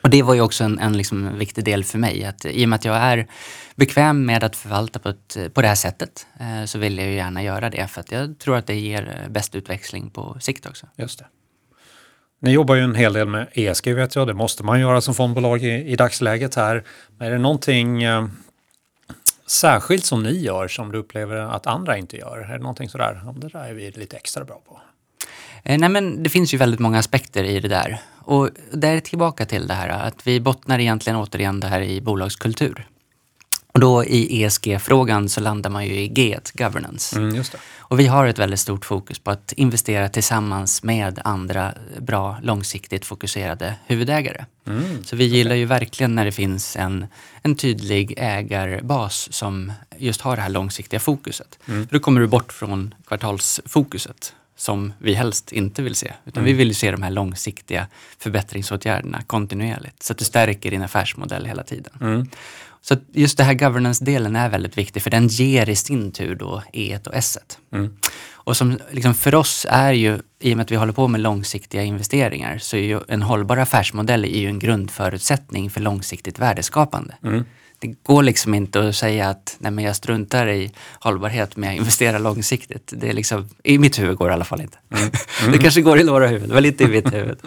Och 0.07 0.11
det 0.11 0.23
var 0.23 0.35
ju 0.35 0.41
också 0.41 0.65
en, 0.65 0.79
en 0.79 0.97
liksom 0.97 1.39
viktig 1.39 1.65
del 1.65 1.85
för 1.85 1.99
mig. 1.99 2.25
Att 2.25 2.45
I 2.45 2.65
och 2.65 2.69
med 2.69 2.77
att 2.77 2.85
jag 2.85 2.97
är 2.97 3.27
bekväm 3.75 4.27
med 4.27 4.45
att 4.45 4.57
förvalta 4.57 4.99
på, 4.99 5.09
ett, 5.09 5.37
på 5.55 5.63
det 5.63 5.69
här 5.69 5.75
sättet 5.75 6.27
eh, 6.41 6.65
så 6.65 6.79
vill 6.79 6.99
jag 6.99 7.07
ju 7.07 7.15
gärna 7.15 7.43
göra 7.43 7.71
det 7.71 7.87
för 7.87 8.01
att 8.01 8.13
jag 8.13 8.39
tror 8.39 8.57
att 8.57 8.67
det 8.67 8.75
ger 8.75 9.27
bäst 9.31 9.55
utväxling 9.55 10.11
på 10.11 10.37
sikt 10.41 10.67
också. 10.67 10.87
Just 10.97 11.19
det. 11.19 11.27
Ni 12.41 12.51
jobbar 12.51 12.75
ju 12.75 12.83
en 12.83 12.95
hel 12.95 13.13
del 13.13 13.29
med 13.29 13.47
ESG 13.53 13.95
vet 13.95 14.15
jag, 14.15 14.27
det 14.27 14.35
måste 14.35 14.65
man 14.65 14.81
göra 14.81 15.01
som 15.01 15.15
fondbolag 15.15 15.63
i, 15.63 15.93
i 15.93 15.97
dagsläget 15.97 16.55
här. 16.55 16.85
Men 17.19 17.29
är 17.29 17.33
det 17.33 17.39
någonting 17.39 18.03
eh, 18.03 18.27
särskilt 19.47 20.05
som 20.05 20.23
ni 20.23 20.39
gör 20.39 20.69
som 20.69 20.93
du 20.93 20.99
upplever 20.99 21.37
att 21.37 21.67
andra 21.67 21.99
inte 21.99 22.17
gör? 22.17 22.39
Är 22.39 22.53
det 22.53 22.59
någonting 22.59 22.89
sådär, 22.89 23.21
ja, 23.25 23.35
det 23.37 23.49
där 23.49 23.65
är 23.65 23.75
vi 23.75 23.91
lite 23.91 24.17
extra 24.17 24.45
bra 24.45 24.61
på? 24.69 24.81
Eh, 25.65 25.79
nej 25.79 25.89
men 25.89 26.23
det 26.23 26.31
finns 26.31 26.55
ju 26.55 26.59
väldigt 26.59 26.81
många 26.81 26.99
aspekter 26.99 27.45
i 27.45 27.61
det 27.61 27.69
där. 27.69 28.01
Och 28.27 28.51
där 28.73 28.97
är 28.97 29.01
tillbaka 29.01 29.47
till 29.47 29.67
det 29.67 29.75
här 29.75 29.89
att 29.89 30.27
vi 30.27 30.41
bottnar 30.41 30.79
egentligen 30.79 31.19
återigen 31.19 31.61
det 31.61 31.67
här 31.67 31.81
i 31.81 32.01
bolagskultur. 32.01 32.89
Och 33.73 33.81
då 33.81 34.05
i 34.05 34.43
ESG-frågan 34.43 35.29
så 35.29 35.41
landar 35.41 35.71
man 35.71 35.87
ju 35.87 35.95
i 35.95 36.09
G, 36.09 36.39
governance. 36.55 37.19
Mm. 37.19 37.45
Och 37.79 38.01
vi 38.01 38.07
har 38.07 38.27
ett 38.27 38.39
väldigt 38.39 38.61
stort 38.61 38.85
fokus 38.85 39.19
på 39.19 39.31
att 39.31 39.53
investera 39.53 40.09
tillsammans 40.09 40.83
med 40.83 41.21
andra 41.25 41.75
bra 42.01 42.39
långsiktigt 42.43 43.05
fokuserade 43.05 43.75
huvudägare. 43.87 44.45
Mm, 44.67 45.05
så 45.05 45.17
vi 45.17 45.25
gillar 45.25 45.55
ju 45.55 45.65
verkligen 45.65 46.15
när 46.15 46.25
det 46.25 46.33
finns 46.33 46.77
en, 46.77 47.07
en 47.43 47.57
tydlig 47.57 48.15
ägarbas 48.17 49.33
som 49.33 49.73
just 49.99 50.21
har 50.21 50.37
det 50.37 50.43
här 50.43 50.49
långsiktiga 50.49 51.01
fokuset. 51.01 51.59
Mm. 51.69 51.87
För 51.87 51.95
då 51.95 52.01
kommer 52.01 52.21
du 52.21 52.27
bort 52.27 52.53
från 52.53 52.95
kvartalsfokuset 53.07 54.33
som 54.57 54.93
vi 54.99 55.15
helst 55.15 55.53
inte 55.53 55.83
vill 55.83 55.95
se. 55.95 56.13
Utan 56.25 56.45
vi 56.45 56.53
vill 56.53 56.77
se 56.77 56.91
de 56.91 57.03
här 57.03 57.11
långsiktiga 57.11 57.87
förbättringsåtgärderna 58.19 59.23
kontinuerligt. 59.23 60.03
Så 60.03 60.13
att 60.13 60.19
du 60.19 60.25
stärker 60.25 60.71
din 60.71 60.83
affärsmodell 60.83 61.47
hela 61.47 61.63
tiden. 61.63 61.93
Mm. 62.01 62.29
Så 62.81 62.97
just 63.13 63.37
det 63.39 63.45
här 63.45 63.55
governance-delen 63.55 64.37
är 64.37 64.49
väldigt 64.49 64.79
viktig 64.79 65.03
för 65.03 65.11
den 65.11 65.29
ger 65.29 65.69
i 65.69 65.77
sin 65.77 66.13
tur 66.13 66.35
då 66.35 66.63
E 66.73 66.99
och 67.07 67.15
S. 67.15 67.39
Mm. 67.73 67.97
Och 68.33 68.57
som 68.57 68.79
liksom 68.91 69.15
för 69.15 69.35
oss 69.35 69.67
är 69.71 69.93
ju, 69.93 70.19
i 70.41 70.53
och 70.53 70.57
med 70.57 70.65
att 70.65 70.71
vi 70.71 70.77
håller 70.77 70.93
på 70.93 71.09
med 71.09 71.21
långsiktiga 71.21 71.83
investeringar, 71.83 72.59
så 72.59 72.77
är 72.77 72.81
ju 72.81 73.01
en 73.09 73.23
hållbar 73.23 73.57
affärsmodell 73.57 74.25
är 74.25 74.39
ju 74.39 74.47
en 74.47 74.59
grundförutsättning 74.59 75.71
för 75.71 75.81
långsiktigt 75.81 76.39
värdeskapande. 76.39 77.15
Mm. 77.23 77.45
Det 77.87 77.95
går 78.03 78.23
liksom 78.23 78.55
inte 78.55 78.89
att 78.89 78.97
säga 78.97 79.29
att 79.29 79.57
nej 79.59 79.73
men 79.73 79.85
jag 79.85 79.97
struntar 79.97 80.49
i 80.49 80.71
hållbarhet 81.01 81.57
men 81.57 81.69
jag 81.69 81.77
investerar 81.77 82.19
långsiktigt. 82.19 82.93
Det 82.97 83.09
är 83.09 83.13
liksom, 83.13 83.49
I 83.63 83.79
mitt 83.79 83.99
huvud 83.99 84.17
går 84.17 84.27
det 84.27 84.33
i 84.33 84.35
alla 84.35 84.45
fall 84.45 84.61
inte. 84.61 84.79
Mm. 84.95 85.11
det 85.53 85.59
kanske 85.59 85.81
går 85.81 86.01
i 86.01 86.05
några 86.05 86.27
huvud, 86.27 86.49
men 86.49 86.65
inte 86.65 86.85
i 86.85 86.89
mitt 86.89 87.15
huvud. 87.15 87.39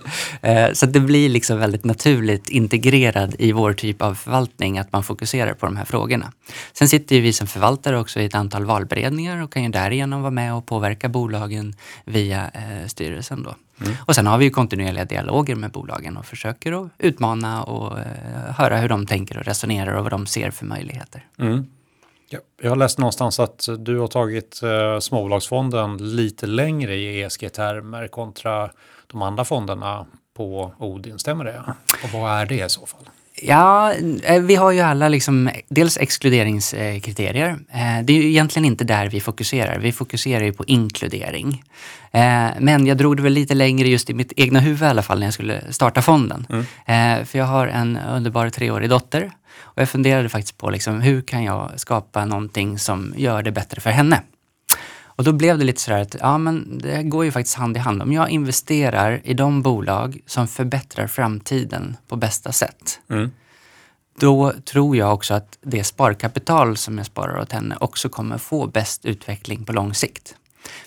Eh, 0.42 0.72
så 0.74 0.86
det 0.86 1.00
blir 1.00 1.30
liksom 1.30 1.60
väldigt 1.60 1.86
naturligt 1.86 2.50
integrerad 2.50 3.36
i 3.40 3.52
vår 3.52 3.74
typ 3.74 4.02
av 4.02 4.16
förvaltning 4.16 4.80
att 4.80 4.92
man 4.92 5.04
fokuserar 5.04 5.54
på 5.54 5.66
de 5.66 5.78
här 5.78 5.86
frågorna. 5.86 6.32
Sen 6.74 6.90
sitter 6.90 7.16
ju 7.16 7.22
vi 7.22 7.34
som 7.34 7.48
förvaltare 7.48 8.00
också 8.00 8.20
i 8.20 8.26
ett 8.26 8.36
antal 8.36 8.66
valberedningar 8.66 9.44
och 9.44 9.54
kan 9.54 9.64
ju 9.64 9.70
därigenom 9.70 10.22
vara 10.22 10.32
med 10.32 10.54
och 10.54 10.66
påverka 10.66 11.10
bolagen 11.10 11.76
via 12.06 12.50
eh, 12.54 12.88
styrelsen 12.88 13.44
då. 13.44 13.56
Mm. 13.82 13.94
Och 14.06 14.16
sen 14.16 14.28
har 14.28 14.38
vi 14.38 14.46
ju 14.46 14.52
kontinuerliga 14.52 15.06
dialoger 15.06 15.56
med 15.56 15.72
bolagen 15.72 16.18
och 16.18 16.26
försöker 16.26 16.86
att 16.86 16.92
utmana 16.98 17.64
och 17.64 18.00
eh, 18.00 18.06
höra 18.58 18.78
hur 18.78 18.90
de 18.90 19.06
tänker 19.06 19.38
och 19.38 19.46
resonerar 19.46 19.94
och 19.94 20.04
vad 20.04 20.12
de 20.12 20.26
ser 20.26 20.52
för 20.52 20.66
möjligheter. 20.66 21.26
Mm. 21.40 21.66
Ja, 22.30 22.40
jag 22.62 22.70
har 22.72 22.76
läst 22.76 22.98
någonstans 22.98 23.40
att 23.40 23.70
du 23.80 24.00
har 24.00 24.08
tagit 24.08 24.64
eh, 24.64 25.00
småbolagsfonden 25.00 26.16
lite 26.16 26.48
längre 26.48 26.96
i 26.96 27.22
ESG-termer 27.22 28.08
kontra 28.08 28.72
de 29.08 29.22
andra 29.22 29.46
fonderna 29.46 30.06
på 30.34 30.74
Odin, 30.78 31.20
stämmer 31.20 31.46
det? 31.46 31.64
Och 32.04 32.10
vad 32.10 32.32
är 32.32 32.46
det 32.46 32.66
i 32.66 32.70
så 32.70 32.86
fall? 32.86 33.10
Ja, 33.42 33.94
eh, 34.24 34.42
vi 34.42 34.56
har 34.56 34.72
ju 34.72 34.80
alla 34.80 35.10
liksom, 35.10 35.50
dels 35.68 35.98
exkluderingskriterier. 35.98 37.50
Eh, 37.50 38.04
det 38.04 38.14
är 38.14 38.18
ju 38.18 38.30
egentligen 38.30 38.66
inte 38.66 38.84
där 38.84 39.10
vi 39.10 39.20
fokuserar. 39.20 39.80
Vi 39.80 39.92
fokuserar 39.92 40.44
ju 40.44 40.54
på 40.54 40.66
inkludering. 40.66 41.64
Eh, 42.12 42.48
men 42.60 42.88
jag 42.88 42.98
drog 42.98 43.18
det 43.18 43.24
väl 43.24 43.34
lite 43.34 43.54
längre 43.54 43.88
just 43.88 44.10
i 44.10 44.14
mitt 44.14 44.34
egna 44.36 44.60
huvud 44.60 44.82
i 44.82 44.86
alla 44.86 45.02
fall 45.02 45.20
när 45.20 45.28
jag 45.28 45.34
skulle 45.34 45.74
starta 45.74 46.02
fonden. 46.02 46.48
Mm. 46.50 47.26
För 47.26 47.40
jag 47.40 47.46
har 47.46 47.68
en 47.68 47.98
underbar 47.98 48.50
treårig 48.50 48.90
dotter 48.90 49.32
och 49.60 49.82
jag 49.82 49.90
funderade 49.90 50.30
faktiskt 50.30 50.58
på 50.58 50.70
liksom, 50.70 51.02
hur 51.02 51.22
kan 51.22 51.44
jag 51.44 51.72
skapa 51.76 52.26
någonting 52.26 52.80
som 52.80 53.14
gör 53.18 53.44
det 53.44 53.52
bättre 53.52 53.82
för 53.82 53.90
henne. 53.90 54.22
Och 55.20 55.26
då 55.26 55.32
blev 55.32 55.58
det 55.58 55.66
lite 55.66 55.82
sådär 55.82 56.02
att 56.02 56.16
ja, 56.20 56.38
men 56.38 56.78
det 56.78 57.04
går 57.04 57.26
ju 57.26 57.32
faktiskt 57.32 57.56
hand 57.56 57.78
i 57.78 57.80
hand. 57.80 58.02
Om 58.02 58.14
jag 58.14 58.30
investerar 58.30 59.22
i 59.24 59.34
de 59.34 59.62
bolag 59.62 60.20
som 60.26 60.48
förbättrar 60.48 61.08
framtiden 61.08 61.98
på 62.08 62.16
bästa 62.16 62.52
sätt, 62.52 63.00
mm. 63.10 63.32
då 64.20 64.54
tror 64.66 64.98
jag 64.98 65.14
också 65.14 65.34
att 65.34 65.58
det 65.62 65.84
sparkapital 65.84 66.78
som 66.78 66.98
jag 66.98 67.06
sparar 67.08 67.40
åt 67.40 67.52
henne 67.52 67.78
också 67.80 68.10
kommer 68.10 68.38
få 68.38 68.68
bäst 68.68 69.06
utveckling 69.06 69.66
på 69.66 69.74
lång 69.74 69.94
sikt. 69.94 70.36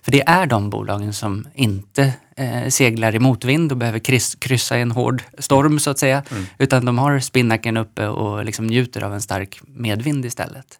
För 0.02 0.12
det 0.12 0.22
är 0.26 0.46
de 0.46 0.70
bolagen 0.70 1.12
som 1.12 1.46
inte 1.54 2.12
eh, 2.36 2.68
seglar 2.68 3.14
i 3.14 3.18
motvind 3.18 3.72
och 3.72 3.78
behöver 3.78 3.98
kryss, 3.98 4.34
kryssa 4.34 4.78
i 4.78 4.82
en 4.82 4.92
hård 4.92 5.22
storm 5.38 5.78
så 5.78 5.90
att 5.90 5.98
säga. 5.98 6.22
Mm. 6.30 6.46
Utan 6.58 6.84
de 6.84 6.98
har 6.98 7.20
spinnaken 7.20 7.76
uppe 7.76 8.08
och 8.08 8.44
liksom 8.44 8.66
njuter 8.66 9.04
av 9.04 9.14
en 9.14 9.22
stark 9.22 9.60
medvind 9.66 10.24
istället. 10.24 10.78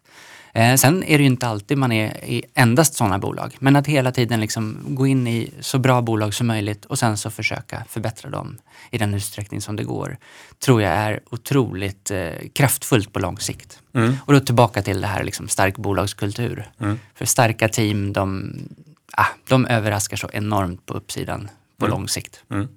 Eh, 0.53 0.75
sen 0.75 1.03
är 1.03 1.17
det 1.17 1.23
ju 1.23 1.29
inte 1.29 1.47
alltid 1.47 1.77
man 1.77 1.91
är 1.91 2.25
i 2.25 2.43
endast 2.53 2.93
sådana 2.93 3.19
bolag. 3.19 3.55
Men 3.59 3.75
att 3.75 3.87
hela 3.87 4.11
tiden 4.11 4.41
liksom 4.41 4.77
gå 4.87 5.07
in 5.07 5.27
i 5.27 5.51
så 5.59 5.79
bra 5.79 6.01
bolag 6.01 6.33
som 6.33 6.47
möjligt 6.47 6.85
och 6.85 6.99
sen 6.99 7.17
så 7.17 7.29
försöka 7.29 7.85
förbättra 7.89 8.29
dem 8.29 8.57
i 8.91 8.97
den 8.97 9.13
utsträckning 9.13 9.61
som 9.61 9.75
det 9.75 9.83
går. 9.83 10.17
Tror 10.65 10.81
jag 10.81 10.91
är 10.91 11.19
otroligt 11.29 12.11
eh, 12.11 12.29
kraftfullt 12.53 13.13
på 13.13 13.19
lång 13.19 13.37
sikt. 13.37 13.79
Mm. 13.93 14.15
Och 14.25 14.33
då 14.33 14.39
tillbaka 14.39 14.81
till 14.81 15.01
det 15.01 15.07
här 15.07 15.23
liksom 15.23 15.47
stark 15.47 15.77
bolagskultur. 15.77 16.71
Mm. 16.79 16.99
För 17.15 17.25
starka 17.25 17.69
team, 17.69 18.13
de, 18.13 18.53
ah, 19.11 19.27
de 19.47 19.65
överraskar 19.65 20.17
så 20.17 20.29
enormt 20.33 20.85
på 20.85 20.93
uppsidan 20.93 21.49
på 21.77 21.85
mm. 21.85 21.97
lång 21.97 22.07
sikt. 22.07 22.43
Mm. 22.51 22.67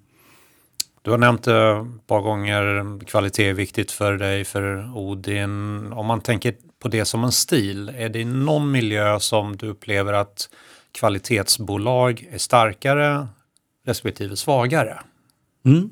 Du 1.07 1.11
har 1.11 1.19
nämnt 1.19 1.47
ett 1.47 2.07
par 2.07 2.21
gånger 2.21 2.99
kvalitet 3.05 3.49
är 3.49 3.55
viktigt 3.55 3.93
för 3.93 4.13
dig, 4.13 4.45
för 4.45 4.97
Odin. 4.97 5.93
Om 5.93 6.07
man 6.07 6.21
tänker 6.21 6.55
på 6.83 6.89
det 6.89 7.05
som 7.05 7.25
en 7.25 7.33
stil, 7.33 7.89
är 7.97 8.09
det 8.09 8.25
någon 8.25 8.71
miljö 8.71 9.21
som 9.21 9.57
du 9.57 9.69
upplever 9.69 10.13
att 10.13 10.49
kvalitetsbolag 10.93 12.29
är 12.33 12.39
starkare 12.39 13.27
respektive 13.87 14.37
svagare? 14.37 14.99
Mm. 15.65 15.91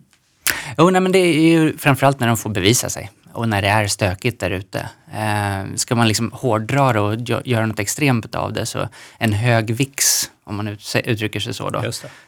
Jo, 0.79 0.91
nej, 0.91 1.01
men 1.01 1.13
det 1.13 1.19
är 1.19 1.49
ju 1.49 1.79
framförallt 1.79 2.21
när 2.21 2.27
de 2.27 2.37
får 2.37 2.51
bevisa 2.51 2.91
sig 2.91 3.11
och 3.35 3.49
när 3.49 3.63
det 3.63 3.69
är 3.69 3.87
stökigt 3.87 4.41
där 4.41 4.51
ute. 4.51 4.89
Eh, 5.15 5.75
ska 5.77 5.95
man 5.95 6.09
liksom 6.09 6.33
hårdra 6.33 6.93
det 6.93 7.01
och 7.01 7.47
göra 7.47 7.67
något 7.67 7.79
extremt 7.79 8.35
av 8.35 8.53
det 8.53 8.67
så 8.67 8.89
en 9.19 9.33
hög 9.33 9.71
VIX, 9.75 10.31
om 10.45 10.57
man 10.57 10.69
uttrycker 11.05 11.41
sig 11.41 11.55
så 11.55 11.71
då, 11.71 11.83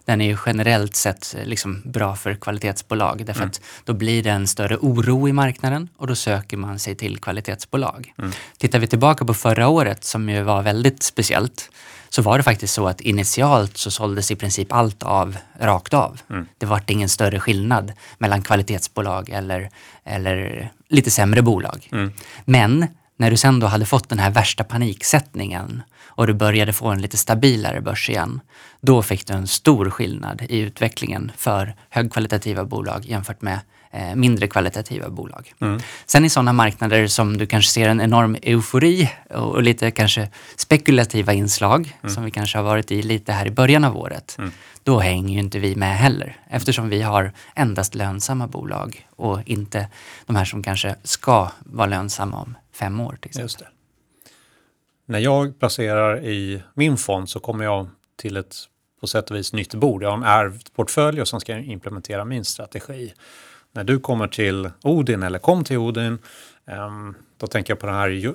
den 0.04 0.20
är 0.20 0.26
ju 0.26 0.36
generellt 0.46 0.96
sett 0.96 1.36
liksom 1.44 1.82
bra 1.84 2.16
för 2.16 2.34
kvalitetsbolag 2.34 3.26
därför 3.26 3.42
mm. 3.42 3.50
att 3.50 3.60
då 3.84 3.92
blir 3.92 4.22
det 4.22 4.30
en 4.30 4.46
större 4.46 4.76
oro 4.76 5.28
i 5.28 5.32
marknaden 5.32 5.88
och 5.96 6.06
då 6.06 6.14
söker 6.14 6.56
man 6.56 6.78
sig 6.78 6.94
till 6.94 7.18
kvalitetsbolag. 7.18 8.12
Mm. 8.18 8.32
Tittar 8.58 8.78
vi 8.78 8.86
tillbaka 8.86 9.24
på 9.24 9.34
förra 9.34 9.68
året 9.68 10.04
som 10.04 10.28
ju 10.28 10.42
var 10.42 10.62
väldigt 10.62 11.02
speciellt 11.02 11.70
så 12.16 12.22
var 12.22 12.38
det 12.38 12.44
faktiskt 12.44 12.74
så 12.74 12.88
att 12.88 13.00
initialt 13.00 13.76
så 13.76 13.90
såldes 13.90 14.30
i 14.30 14.36
princip 14.36 14.72
allt 14.72 15.02
av 15.02 15.36
rakt 15.60 15.94
av. 15.94 16.20
Mm. 16.30 16.46
Det 16.58 16.66
var 16.66 16.82
ingen 16.86 17.08
större 17.08 17.40
skillnad 17.40 17.92
mellan 18.18 18.42
kvalitetsbolag 18.42 19.30
eller, 19.30 19.70
eller 20.04 20.70
lite 20.88 21.10
sämre 21.10 21.42
bolag. 21.42 21.88
Mm. 21.92 22.12
Men 22.44 22.86
när 23.16 23.30
du 23.30 23.36
sen 23.36 23.60
då 23.60 23.66
hade 23.66 23.86
fått 23.86 24.08
den 24.08 24.18
här 24.18 24.30
värsta 24.30 24.64
paniksättningen 24.64 25.82
och 26.04 26.26
du 26.26 26.34
började 26.34 26.72
få 26.72 26.86
en 26.88 27.02
lite 27.02 27.16
stabilare 27.16 27.80
börs 27.80 28.10
igen, 28.10 28.40
då 28.80 29.02
fick 29.02 29.26
du 29.26 29.34
en 29.34 29.46
stor 29.46 29.90
skillnad 29.90 30.42
i 30.48 30.58
utvecklingen 30.58 31.32
för 31.36 31.74
högkvalitativa 31.90 32.64
bolag 32.64 33.04
jämfört 33.04 33.42
med 33.42 33.60
mindre 34.14 34.48
kvalitativa 34.48 35.08
bolag. 35.08 35.52
Mm. 35.60 35.80
Sen 36.06 36.24
i 36.24 36.30
sådana 36.30 36.52
marknader 36.52 37.06
som 37.06 37.36
du 37.38 37.46
kanske 37.46 37.70
ser 37.70 37.88
en 37.88 38.00
enorm 38.00 38.36
eufori 38.42 39.10
och, 39.30 39.62
lite 39.62 39.90
kanske 39.90 40.28
spekulativa 40.56 41.32
inslag 41.32 41.96
mm. 42.00 42.14
som 42.14 42.24
vi 42.24 42.30
kanske 42.30 42.58
har 42.58 42.62
varit 42.64 42.90
i 42.90 43.02
lite 43.02 43.32
här 43.32 43.46
i 43.46 43.50
början 43.50 43.84
av 43.84 43.96
året. 43.96 44.36
Mm. 44.38 44.50
Då 44.82 44.98
hänger 44.98 45.34
ju 45.34 45.40
inte 45.40 45.58
vi 45.58 45.76
med 45.76 45.96
heller 45.96 46.36
eftersom 46.50 46.88
vi 46.88 47.02
har 47.02 47.32
endast 47.54 47.94
lönsamma 47.94 48.46
bolag 48.46 49.06
och 49.16 49.40
inte 49.46 49.88
de 50.26 50.36
här 50.36 50.44
som 50.44 50.62
kanske 50.62 50.94
ska 51.02 51.50
vara 51.58 51.86
lönsamma 51.86 52.40
om 52.40 52.54
fem 52.72 53.00
år 53.00 53.18
till 53.20 53.30
exempel. 53.30 53.66
När 55.06 55.18
jag 55.18 55.58
placerar 55.58 56.24
i 56.24 56.62
min 56.74 56.96
fond 56.96 57.28
så 57.28 57.40
kommer 57.40 57.64
jag 57.64 57.88
till 58.16 58.36
ett 58.36 58.56
på 59.00 59.06
sätt 59.06 59.30
och 59.30 59.36
vis 59.36 59.52
nytt 59.52 59.74
bord. 59.74 60.02
Jag 60.02 60.10
har 60.10 60.16
en 60.16 60.22
ärvd 60.22 60.72
portfölj 60.74 61.20
och 61.20 61.28
sen 61.28 61.40
ska 61.40 61.58
implementera 61.58 62.24
min 62.24 62.44
strategi. 62.44 63.12
När 63.76 63.84
du 63.84 63.98
kommer 64.00 64.28
till 64.28 64.70
Odin 64.82 65.22
eller 65.22 65.38
kom 65.38 65.64
till 65.64 65.78
Odin, 65.78 66.18
ehm, 66.66 67.14
då 67.36 67.46
tänker 67.46 67.70
jag 67.70 67.80
på 67.80 67.86
den 67.86 67.94
här 67.94 68.34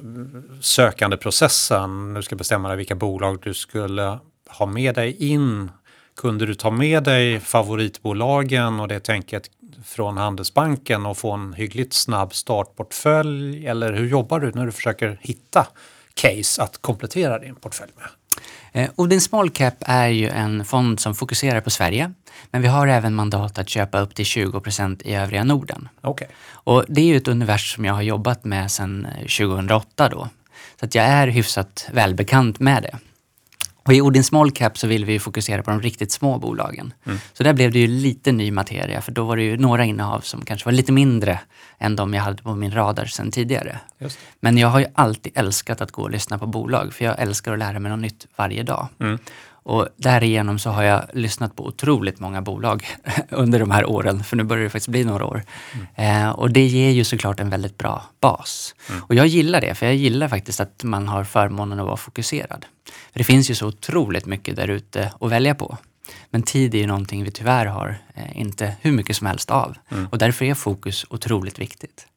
sökande 0.62 1.18
processen. 1.18 2.14
Du 2.14 2.22
ska 2.22 2.36
bestämma 2.36 2.68
dig 2.68 2.78
vilka 2.78 2.96
bolag 2.96 3.40
du 3.44 3.54
skulle 3.54 4.20
ha 4.50 4.66
med 4.66 4.96
dig 4.96 5.32
in 5.32 5.72
kunde 6.16 6.46
du 6.46 6.54
ta 6.54 6.72
med 6.72 7.04
dig 7.04 7.40
favoritbolagen 7.40 8.80
och 8.80 8.88
det 8.88 9.00
tänket 9.00 9.50
från 9.86 10.18
Handelsbanken 10.18 11.06
och 11.06 11.18
få 11.18 11.32
en 11.32 11.54
hyggligt 11.54 11.94
snabb 11.94 12.34
startportfölj? 12.34 13.68
Eller 13.68 13.94
hur 13.94 14.08
jobbar 14.08 14.40
du 14.40 14.52
när 14.52 14.66
du 14.66 14.72
försöker 14.72 15.20
hitta 15.22 15.68
case 16.14 16.64
att 16.64 16.82
komplettera 16.82 17.40
din 17.40 17.56
portfölj 17.56 17.92
med? 17.96 18.08
Eh, 18.72 18.90
Odin 18.96 19.22
Small 19.22 19.50
Cap 19.50 19.74
är 19.80 20.08
ju 20.08 20.30
en 20.30 20.66
fond 20.66 21.00
som 21.00 21.16
fokuserar 21.16 21.62
på 21.62 21.70
Sverige, 21.70 22.14
men 22.52 22.62
vi 22.62 22.68
har 22.68 22.88
även 22.88 23.16
mandat 23.16 23.58
att 23.58 23.70
köpa 23.70 24.00
upp 24.00 24.16
till 24.16 24.26
20 24.26 24.60
procent 24.60 25.02
i 25.02 25.14
övriga 25.14 25.44
Norden. 25.44 25.90
Okej. 26.02 26.28
Och 26.52 26.86
det 26.88 27.02
är 27.02 27.06
ju 27.06 27.18
ett 27.18 27.28
universum 27.28 27.76
som 27.76 27.86
jag 27.86 27.94
har 27.94 28.02
jobbat 28.02 28.44
med 28.44 28.72
sedan 28.72 29.08
2008 29.20 30.10
då. 30.10 30.30
Så 30.80 30.86
att 30.86 30.96
jag 30.96 31.06
är 31.06 31.28
hyfsat 31.28 31.90
välbekant 31.92 32.60
med 32.60 32.84
det. 32.84 32.98
Och 33.84 33.94
i 33.94 34.02
Odin 34.02 34.24
Small 34.24 34.52
Cap 34.52 34.78
så 34.78 34.88
vill 34.88 35.06
vi 35.06 35.20
fokusera 35.20 35.64
på 35.64 35.72
de 35.72 35.82
riktigt 35.82 36.12
små 36.12 36.38
bolagen. 36.38 36.94
Så 37.34 37.44
där 37.44 37.54
blev 37.54 37.72
det 37.72 37.80
ju 37.80 37.88
lite 37.88 38.32
ny 38.32 38.52
materia, 38.52 39.02
för 39.02 39.12
då 39.12 39.24
var 39.24 39.38
det 39.38 39.44
ju 39.44 39.58
några 39.58 39.86
innehav 39.86 40.20
som 40.20 40.46
kanske 40.46 40.66
var 40.66 40.72
lite 40.72 40.92
mindre 40.92 41.40
än 41.80 41.96
de 41.96 42.14
jag 42.14 42.22
hade 42.22 42.44
på 42.44 42.56
min 42.56 42.72
radar 42.72 43.06
sedan 43.06 43.32
tidigare. 43.32 43.80
Men 44.40 44.58
jag 44.58 44.68
har 44.68 44.80
ju 44.80 44.86
alltid 44.96 45.32
älskat 45.36 45.82
att 45.82 45.92
gå 45.92 46.02
och 46.02 46.12
lyssna 46.12 46.38
på 46.38 46.48
bolag, 46.48 46.94
för 46.94 47.06
jag 47.06 47.20
älskar 47.20 47.54
att 47.54 47.60
lära 47.60 47.80
mig 47.80 47.92
något 47.92 48.02
nytt 48.02 48.28
varje 48.36 48.64
dag. 48.64 48.88
Och 49.64 49.88
därigenom 49.98 50.60
så 50.60 50.70
har 50.70 50.84
jag 50.84 51.06
lyssnat 51.14 51.56
på 51.56 51.66
otroligt 51.66 52.20
många 52.20 52.42
bolag 52.42 52.88
under 53.30 53.60
de 53.60 53.72
här 53.72 53.86
åren, 53.86 54.24
för 54.24 54.38
nu 54.38 54.44
börjar 54.44 54.64
det 54.64 54.70
faktiskt 54.70 54.88
bli 54.88 55.04
några 55.04 55.26
år. 55.26 55.44
Eh, 55.96 56.30
och 56.30 56.52
det 56.52 56.66
ger 56.66 56.90
ju 56.90 57.04
såklart 57.04 57.40
en 57.40 57.50
väldigt 57.50 57.78
bra 57.78 58.04
bas. 58.20 58.76
Och 59.08 59.16
jag 59.16 59.28
gillar 59.28 59.62
det, 59.62 59.76
för 59.76 59.86
jag 59.86 59.96
gillar 59.96 60.28
faktiskt 60.28 60.60
att 60.60 60.84
man 60.84 61.08
har 61.08 61.24
förmånen 61.24 61.80
att 61.80 61.86
vara 61.86 61.98
fokuserad. 61.98 62.66
För 63.12 63.20
det 63.20 63.24
finns 63.24 63.50
ju 63.50 63.56
så 63.56 63.68
otroligt 63.68 64.26
mycket 64.26 64.56
där 64.56 64.68
ute 64.68 65.14
att 65.20 65.32
välja 65.32 65.56
på. 65.56 65.78
Men 66.30 66.44
tid 66.44 66.76
är 66.76 66.80
ju 66.80 66.88
någonting 66.88 67.24
vi 67.24 67.32
tyvärr 67.32 67.66
har 67.66 67.98
eh, 68.14 68.42
inte 68.42 68.76
hur 68.82 68.92
mycket 68.92 69.16
som 69.16 69.28
helst 69.28 69.52
av. 69.52 69.78
Och 70.12 70.18
därför 70.18 70.46
är 70.46 70.54
fokus 70.54 71.06
otroligt 71.10 71.60
viktigt. 71.60 72.08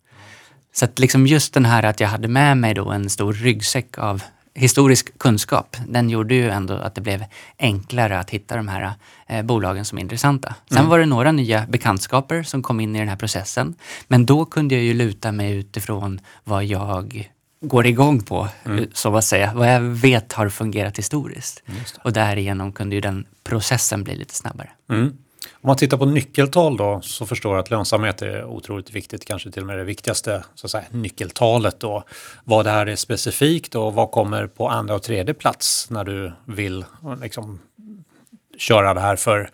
Så 0.73 0.85
att 0.85 0.99
liksom 0.99 1.27
just 1.27 1.55
den 1.55 1.65
här 1.65 1.83
att 1.83 2.01
jag 2.01 2.09
hade 2.09 2.29
med 2.29 2.57
mig 2.57 2.75
då 2.75 2.91
en 2.91 3.11
stor 3.11 3.33
ryggsäck 3.33 3.99
av 3.99 4.23
historisk 4.55 5.19
kunskap, 5.19 5.77
den 5.89 6.11
gjorde 6.11 6.35
ju 6.35 6.51
ändå 6.51 6.75
att 6.75 6.95
det 6.95 7.01
blev 7.01 7.25
enklare 7.59 8.19
att 8.19 8.31
hitta 8.31 8.57
de 8.57 8.69
här 8.69 8.93
eh, 9.27 9.43
bolagen 9.43 9.85
som 9.85 9.99
är 9.99 10.03
intressanta. 10.03 10.55
Sen 10.71 10.89
var 10.89 10.99
det 10.99 11.07
några 11.07 11.33
nya 11.33 11.67
bekantskaper 11.67 12.43
som 12.43 12.63
kom 12.63 12.81
in 12.81 12.97
i 12.97 12.99
den 12.99 13.09
här 13.09 13.17
processen. 13.17 13.75
Men 14.09 14.27
då 14.27 14.45
kunde 14.45 14.75
jag 14.75 14.85
ju 14.85 14.95
luta 14.95 15.33
mig 15.33 15.57
utifrån 15.57 16.21
vad 16.45 16.65
jag 16.65 17.31
går 17.61 17.87
igång 17.87 18.23
på, 18.23 18.49
så 18.93 19.17
att 19.17 19.25
säga. 19.25 19.53
Vad 19.55 19.75
jag 19.75 19.81
vet 19.81 20.33
har 20.33 20.49
fungerat 20.49 20.99
historiskt. 20.99 21.63
Och 22.05 22.13
därigenom 22.13 22.73
kunde 22.73 22.95
ju 22.95 23.01
den 23.01 23.27
processen 23.45 24.05
bli 24.05 24.17
lite 24.17 24.35
snabbare. 24.35 24.71
Mm. 24.91 25.17
Om 25.53 25.69
man 25.69 25.77
tittar 25.77 25.97
på 25.97 26.07
nyckeltal 26.07 26.77
då 26.77 27.01
så 27.03 27.27
förstår 27.27 27.55
jag 27.55 27.63
att 27.63 27.71
lönsamhet 27.71 28.23
är 28.23 28.45
otroligt 28.45 28.91
viktigt, 28.91 29.25
kanske 29.25 29.51
till 29.51 29.63
och 29.63 29.67
med 29.67 29.79
det 29.79 29.85
viktigaste 29.85 30.45
så 30.55 30.67
att 30.67 30.71
säga, 30.71 30.85
nyckeltalet 30.91 31.81
då. 31.81 32.05
Vad 32.45 32.65
det 32.65 32.71
här 32.71 32.87
är 32.87 32.97
specifikt 32.97 33.75
och 33.75 33.95
vad 33.95 34.11
kommer 34.11 34.47
på 34.47 34.69
andra 34.69 34.95
och 34.95 35.03
tredje 35.03 35.35
plats 35.35 35.91
när 35.91 36.05
du 36.05 36.33
vill 36.45 36.85
liksom, 37.23 37.59
köra 38.59 38.95
det 38.95 39.01
här 39.01 39.17
för 39.17 39.51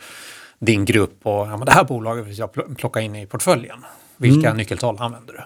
din 0.59 0.85
grupp 0.85 1.19
och 1.23 1.47
ja, 1.47 1.57
men 1.57 1.67
det 1.67 1.73
här 1.73 1.85
bolaget 1.85 2.27
vill 2.27 2.39
jag 2.39 2.51
pl- 2.51 2.75
plocka 2.75 3.01
in 3.01 3.17
i 3.17 3.27
portföljen. 3.27 3.85
Vilka 4.17 4.55
nyckeltal 4.55 4.97
använder 5.01 5.33
du? 5.33 5.41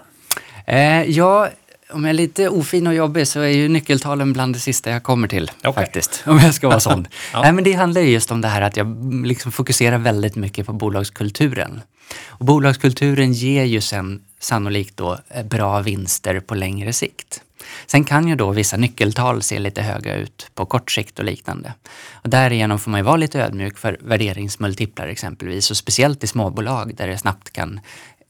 Eh, 0.72 1.02
ja, 1.11 1.48
om 1.94 2.04
jag 2.04 2.11
är 2.11 2.14
lite 2.14 2.48
ofin 2.48 2.87
och 2.87 2.94
jobbig 2.94 3.28
så 3.28 3.40
är 3.40 3.48
ju 3.48 3.68
nyckeltalen 3.68 4.33
bland 4.33 4.54
det 4.54 4.59
sista 4.59 4.90
jag 4.90 5.02
kommer 5.02 5.28
till 5.28 5.50
Okej. 5.59 5.72
faktiskt. 5.72 6.22
Om 6.26 6.38
jag 6.38 6.54
ska 6.54 6.68
vara 6.68 6.80
sån. 6.80 7.07
Ja. 7.33 7.40
Nej, 7.42 7.52
men 7.52 7.64
det 7.64 7.72
handlar 7.72 8.00
ju 8.00 8.11
just 8.11 8.30
om 8.30 8.40
det 8.40 8.48
här 8.48 8.62
att 8.62 8.76
jag 8.76 9.24
liksom 9.26 9.52
fokuserar 9.52 9.98
väldigt 9.98 10.37
mycket 10.37 10.66
på 10.66 10.72
bolagskulturen. 10.72 11.80
Och 12.26 12.44
bolagskulturen 12.44 13.33
ger 13.33 13.64
ju 13.64 13.80
sen 13.80 14.22
sannolikt 14.40 14.96
då 14.96 15.18
eh, 15.28 15.44
bra 15.44 15.80
vinster 15.80 16.40
på 16.40 16.54
längre 16.54 16.92
sikt. 16.92 17.40
Sen 17.87 18.04
kan 18.04 18.28
ju 18.28 18.35
då 18.35 18.50
vissa 18.50 18.76
nyckeltal 18.76 19.42
se 19.42 19.59
lite 19.59 19.83
höga 19.83 20.14
ut 20.16 20.50
på 20.54 20.66
kort 20.66 20.90
sikt 20.90 21.18
och 21.18 21.24
liknande. 21.24 21.74
Och 22.12 22.28
därigenom 22.30 22.78
får 22.78 22.90
man 22.90 23.00
ju 23.00 23.04
vara 23.04 23.16
lite 23.16 23.40
ödmjuk 23.42 23.78
för 23.78 23.98
värderingsmultiplar 24.00 25.07
exempelvis 25.07 25.70
och 25.70 25.76
speciellt 25.76 26.24
i 26.24 26.26
småbolag 26.26 26.94
där 26.96 27.09
det 27.09 27.18
snabbt 27.18 27.52
kan 27.52 27.80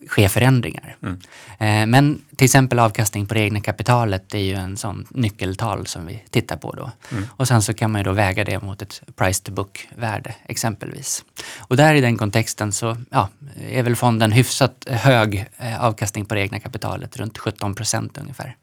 ske 0.09 0.29
förändringar. 0.29 0.97
Eh, 1.59 1.87
Men 1.87 2.23
till 2.37 2.45
exempel 2.45 2.79
avkastning 2.79 3.27
på 3.27 3.35
det 3.35 3.41
egna 3.41 3.61
kapitalet 3.61 4.35
är 4.35 4.39
ju 4.39 4.55
en 4.55 4.77
sån 4.77 5.07
nyckeltal 5.11 5.87
som 5.87 6.07
vi 6.07 6.23
tittar 6.31 6.57
på 6.57 6.73
då. 6.73 6.91
Och 7.37 7.49
sen 7.49 7.63
så 7.63 7.75
kan 7.75 7.91
man 7.93 8.01
ju 8.01 8.05
då 8.05 8.13
väga 8.13 8.45
det 8.45 8.63
mot 8.63 8.83
ett 8.83 9.03
price 9.17 9.43
to 9.45 9.53
book-värde 9.53 10.35
exempelvis. 10.47 11.25
Och 11.59 11.77
där 11.77 11.95
i 11.95 12.01
den 12.01 12.17
kontexten 12.17 12.73
så 12.73 12.97
ja, 13.11 13.29
är 13.71 13.83
väl 13.83 13.97
fonden 13.97 14.33
hyfsat 14.33 14.87
hög 14.91 15.47
eh, 15.59 15.85
avkastning 15.85 16.25
på 16.25 16.35
det 16.35 16.41
egna 16.41 16.61
kapitalet, 16.61 17.17
runt 17.17 17.39
17 17.39 17.75
procent 17.75 18.19
ungefär. 18.19 18.57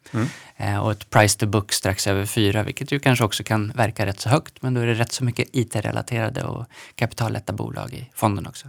Eh, 0.58 0.78
Och 0.78 0.92
ett 0.92 1.10
price 1.10 1.40
to 1.40 1.46
book 1.46 1.72
strax 1.74 2.08
över 2.08 2.26
4, 2.26 2.64
vilket 2.64 2.92
ju 2.92 3.00
kanske 3.00 3.26
också 3.26 3.44
kan 3.44 3.72
verka 3.76 4.06
rätt 4.06 4.20
så 4.20 4.30
högt, 4.30 4.62
men 4.62 4.74
då 4.74 4.82
är 4.82 4.88
det 4.88 4.94
rätt 4.94 5.12
så 5.12 5.24
mycket 5.24 5.48
IT-relaterade 5.54 6.44
och 6.44 6.66
kapitallätta 6.96 7.54
bolag 7.54 7.94
i 7.94 8.10
fonden 8.14 8.48
också. 8.48 8.68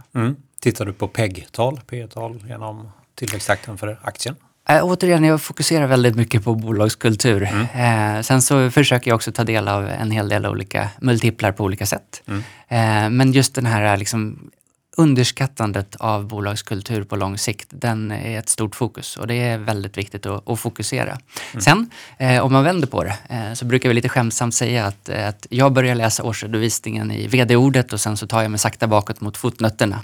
Mm. 0.63 0.73
Tittar 0.73 0.85
du 0.85 0.93
på 0.93 1.07
PEG-tal, 1.07 1.79
P-tal 1.89 2.43
genom 2.47 2.91
tillväxttakten 3.15 3.77
för 3.77 3.99
aktien? 4.03 4.35
Äh, 4.69 4.83
återigen, 4.83 5.23
jag 5.23 5.41
fokuserar 5.41 5.87
väldigt 5.87 6.15
mycket 6.15 6.43
på 6.43 6.55
bolagskultur. 6.55 7.43
Eh, 7.73 8.21
sen 8.21 8.41
så 8.41 8.71
försöker 8.71 9.11
jag 9.11 9.15
också 9.15 9.31
ta 9.31 9.43
del 9.43 9.67
av 9.67 9.87
en 9.87 10.11
hel 10.11 10.29
del 10.29 10.45
olika 10.45 10.89
multiplar 11.01 11.51
på 11.51 11.63
olika 11.63 11.85
sätt. 11.85 12.23
Eh, 12.67 13.09
men 13.09 13.31
just 13.31 13.55
den 13.55 13.65
här 13.65 13.97
liksom, 13.97 14.51
underskattandet 14.97 15.95
av 15.95 16.27
bolagskultur 16.27 17.03
på 17.03 17.15
lång 17.15 17.37
sikt, 17.37 17.67
den 17.69 18.11
är 18.11 18.39
ett 18.39 18.49
stort 18.49 18.75
fokus 18.75 19.17
och 19.17 19.27
det 19.27 19.35
är 19.35 19.57
väldigt 19.57 19.97
viktigt 19.97 20.25
att, 20.25 20.49
att 20.49 20.59
fokusera. 20.59 21.17
Sen, 21.59 21.89
eh, 22.17 22.43
om 22.45 22.53
man 22.53 22.63
vänder 22.63 22.87
på 22.87 23.03
det, 23.03 23.17
eh, 23.29 23.53
så 23.53 23.65
brukar 23.65 23.89
vi 23.89 23.95
lite 23.95 24.09
skämtsamt 24.09 24.55
säga 24.55 24.85
att, 24.85 25.09
eh, 25.09 25.27
att 25.27 25.47
jag 25.49 25.73
börjar 25.73 25.95
läsa 25.95 26.23
årsredovisningen 26.23 27.11
i 27.11 27.27
vd-ordet 27.27 27.93
och 27.93 28.01
sen 28.01 28.17
så 28.17 28.27
tar 28.27 28.41
jag 28.41 28.51
mig 28.51 28.59
sakta 28.59 28.87
bakåt 28.87 29.21
mot 29.21 29.37
fotnötterna. 29.37 29.99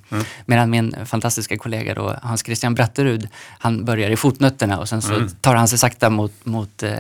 Medan 0.45 0.69
min 0.69 0.95
fantastiska 1.06 1.58
kollega 1.58 1.93
då, 1.93 2.15
Hans 2.21 2.45
Christian 2.45 2.75
Bratterud, 2.75 3.28
han 3.60 3.86
börjar 3.86 4.10
i 4.10 4.15
fotnötterna 4.15 4.80
och 4.80 4.89
sen 4.89 5.02
så 5.02 5.28
tar 5.41 5.56
han 5.56 5.67
sig 5.67 5.78
sakta 5.78 6.10
mot, 6.10 6.45
mot 6.45 6.84
eh, 6.84 6.91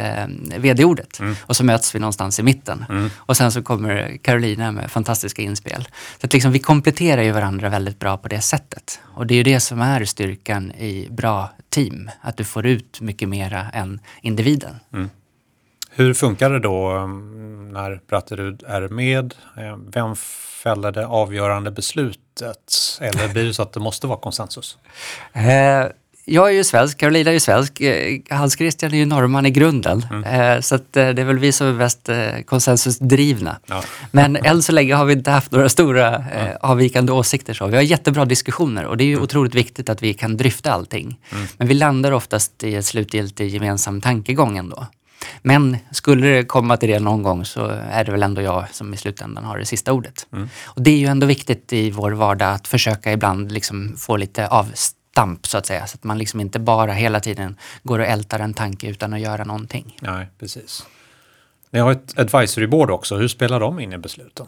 vd-ordet. 0.57 1.19
Och 1.41 1.55
så 1.55 1.63
möts 1.63 1.95
vi 1.95 1.99
någonstans 1.99 2.39
i 2.39 2.43
mitten. 2.43 2.85
Och 3.17 3.37
sen 3.37 3.51
så 3.51 3.61
kommer 3.61 4.17
Carolina 4.17 4.71
med 4.71 4.91
fantastiska 4.91 5.41
inspel. 5.41 5.87
Så 6.21 6.25
att 6.25 6.33
liksom, 6.33 6.51
vi 6.51 6.59
kompletterar 6.59 7.21
ju 7.21 7.31
varandra 7.31 7.69
väldigt 7.79 7.99
bra 7.99 8.17
på 8.17 8.27
det 8.27 8.41
sättet. 8.41 8.99
Och 9.15 9.27
det 9.27 9.33
är 9.33 9.37
ju 9.37 9.43
det 9.43 9.59
som 9.59 9.81
är 9.81 10.05
styrkan 10.05 10.71
i 10.71 11.07
bra 11.11 11.49
team. 11.69 12.09
Att 12.21 12.37
du 12.37 12.43
får 12.43 12.65
ut 12.65 13.01
mycket 13.01 13.29
mera 13.29 13.69
än 13.73 13.99
individen. 14.21 14.75
Hur 15.91 16.13
funkar 16.13 16.49
det 16.49 16.59
då 16.59 16.89
mm, 16.89 17.69
när 17.69 18.01
Bratterud 18.07 18.63
är 18.67 18.87
med? 18.87 19.35
Eh, 19.57 19.77
Vem 19.93 20.15
fäller 20.63 20.91
det 20.91 21.07
avgörande 21.07 21.71
beslutet? 21.71 22.73
Eller 23.01 23.33
blir 23.33 23.45
det 23.45 23.53
så 23.53 23.61
att 23.61 23.73
det 23.73 23.79
måste 23.79 24.07
vara 24.07 24.19
konsensus? 24.19 24.77
Jag 26.31 26.49
är 26.49 26.53
ju 26.53 26.63
svensk, 26.63 26.97
Carolina 26.97 27.29
är 27.29 27.33
ju 27.33 27.39
svensk, 27.39 27.81
eh, 27.81 28.19
Hans 28.29 28.57
Christian 28.57 28.93
är 28.93 28.97
ju 28.97 29.05
norrman 29.05 29.45
i 29.45 29.51
grunden. 29.51 30.05
Eh, 30.25 30.61
så 30.61 30.75
eh, 30.75 30.81
det 30.91 31.01
är 31.21 31.23
väl 31.23 31.39
vi 31.39 31.51
som 31.51 31.67
är 31.67 31.73
mest 31.73 32.09
konsensusdrivna. 32.45 33.59
Ja. 33.65 33.83
Men 34.11 34.35
än 34.35 34.63
så 34.63 34.71
länge 34.71 34.95
har 34.95 35.05
vi 35.05 35.13
inte 35.13 35.31
haft 35.31 35.51
några 35.51 35.69
stora 35.69 36.15
eh, 36.15 36.55
avvikande 36.61 37.11
åsikter. 37.11 37.53
Så. 37.53 37.67
Vi 37.67 37.75
har 37.75 37.83
jättebra 37.83 38.25
diskussioner 38.25 38.85
och 38.85 38.97
det 38.97 39.03
är 39.03 39.05
ju 39.05 39.19
otroligt 39.19 39.55
viktigt 39.55 39.89
att 39.89 40.03
vi 40.03 40.13
kan 40.13 40.37
dryfta 40.37 40.71
allting. 40.71 41.19
Men 41.57 41.67
vi 41.67 41.73
landar 41.73 42.11
oftast 42.11 42.63
i 42.63 42.75
ett 42.75 42.85
slutgiltig 42.85 43.49
gemensam 43.49 44.01
tankegång 44.01 44.57
ändå. 44.57 44.87
Men 45.41 45.77
skulle 45.91 46.27
det 46.27 46.43
komma 46.43 46.77
till 46.77 46.89
det 46.89 46.99
någon 46.99 47.23
gång 47.23 47.45
så 47.45 47.65
är 47.91 48.03
det 48.03 48.11
väl 48.11 48.23
ändå 48.23 48.41
jag 48.41 48.65
som 48.71 48.93
i 48.93 48.97
slutändan 48.97 49.45
har 49.45 49.57
det 49.57 49.65
sista 49.65 49.93
ordet. 49.93 50.27
Och 50.63 50.81
det 50.81 50.91
är 50.91 50.97
ju 50.97 51.05
ändå 51.05 51.27
viktigt 51.27 51.73
i 51.73 51.91
vår 51.91 52.11
vardag 52.11 52.51
att 52.51 52.67
försöka 52.67 53.11
ibland 53.11 53.51
liksom 53.51 53.95
få 53.97 54.17
lite 54.17 54.47
damp 55.15 55.47
så 55.47 55.57
att 55.57 55.65
säga. 55.65 55.87
Så 55.87 55.95
att 55.95 56.03
man 56.03 56.17
liksom 56.17 56.39
inte 56.39 56.59
bara 56.59 56.93
hela 56.93 57.19
tiden 57.19 57.57
går 57.83 57.99
och 57.99 58.05
ältar 58.05 58.39
en 58.39 58.53
tanke 58.53 58.87
utan 58.87 59.13
att 59.13 59.19
göra 59.19 59.43
någonting. 59.43 59.97
Nej, 60.01 60.27
precis. 60.39 60.85
Ni 61.71 61.79
har 61.79 61.91
ett 61.91 62.19
advisory 62.19 62.67
board 62.67 62.91
också. 62.91 63.17
Hur 63.17 63.27
spelar 63.27 63.59
de 63.59 63.79
in 63.79 63.93
i 63.93 63.97
besluten? 63.97 64.47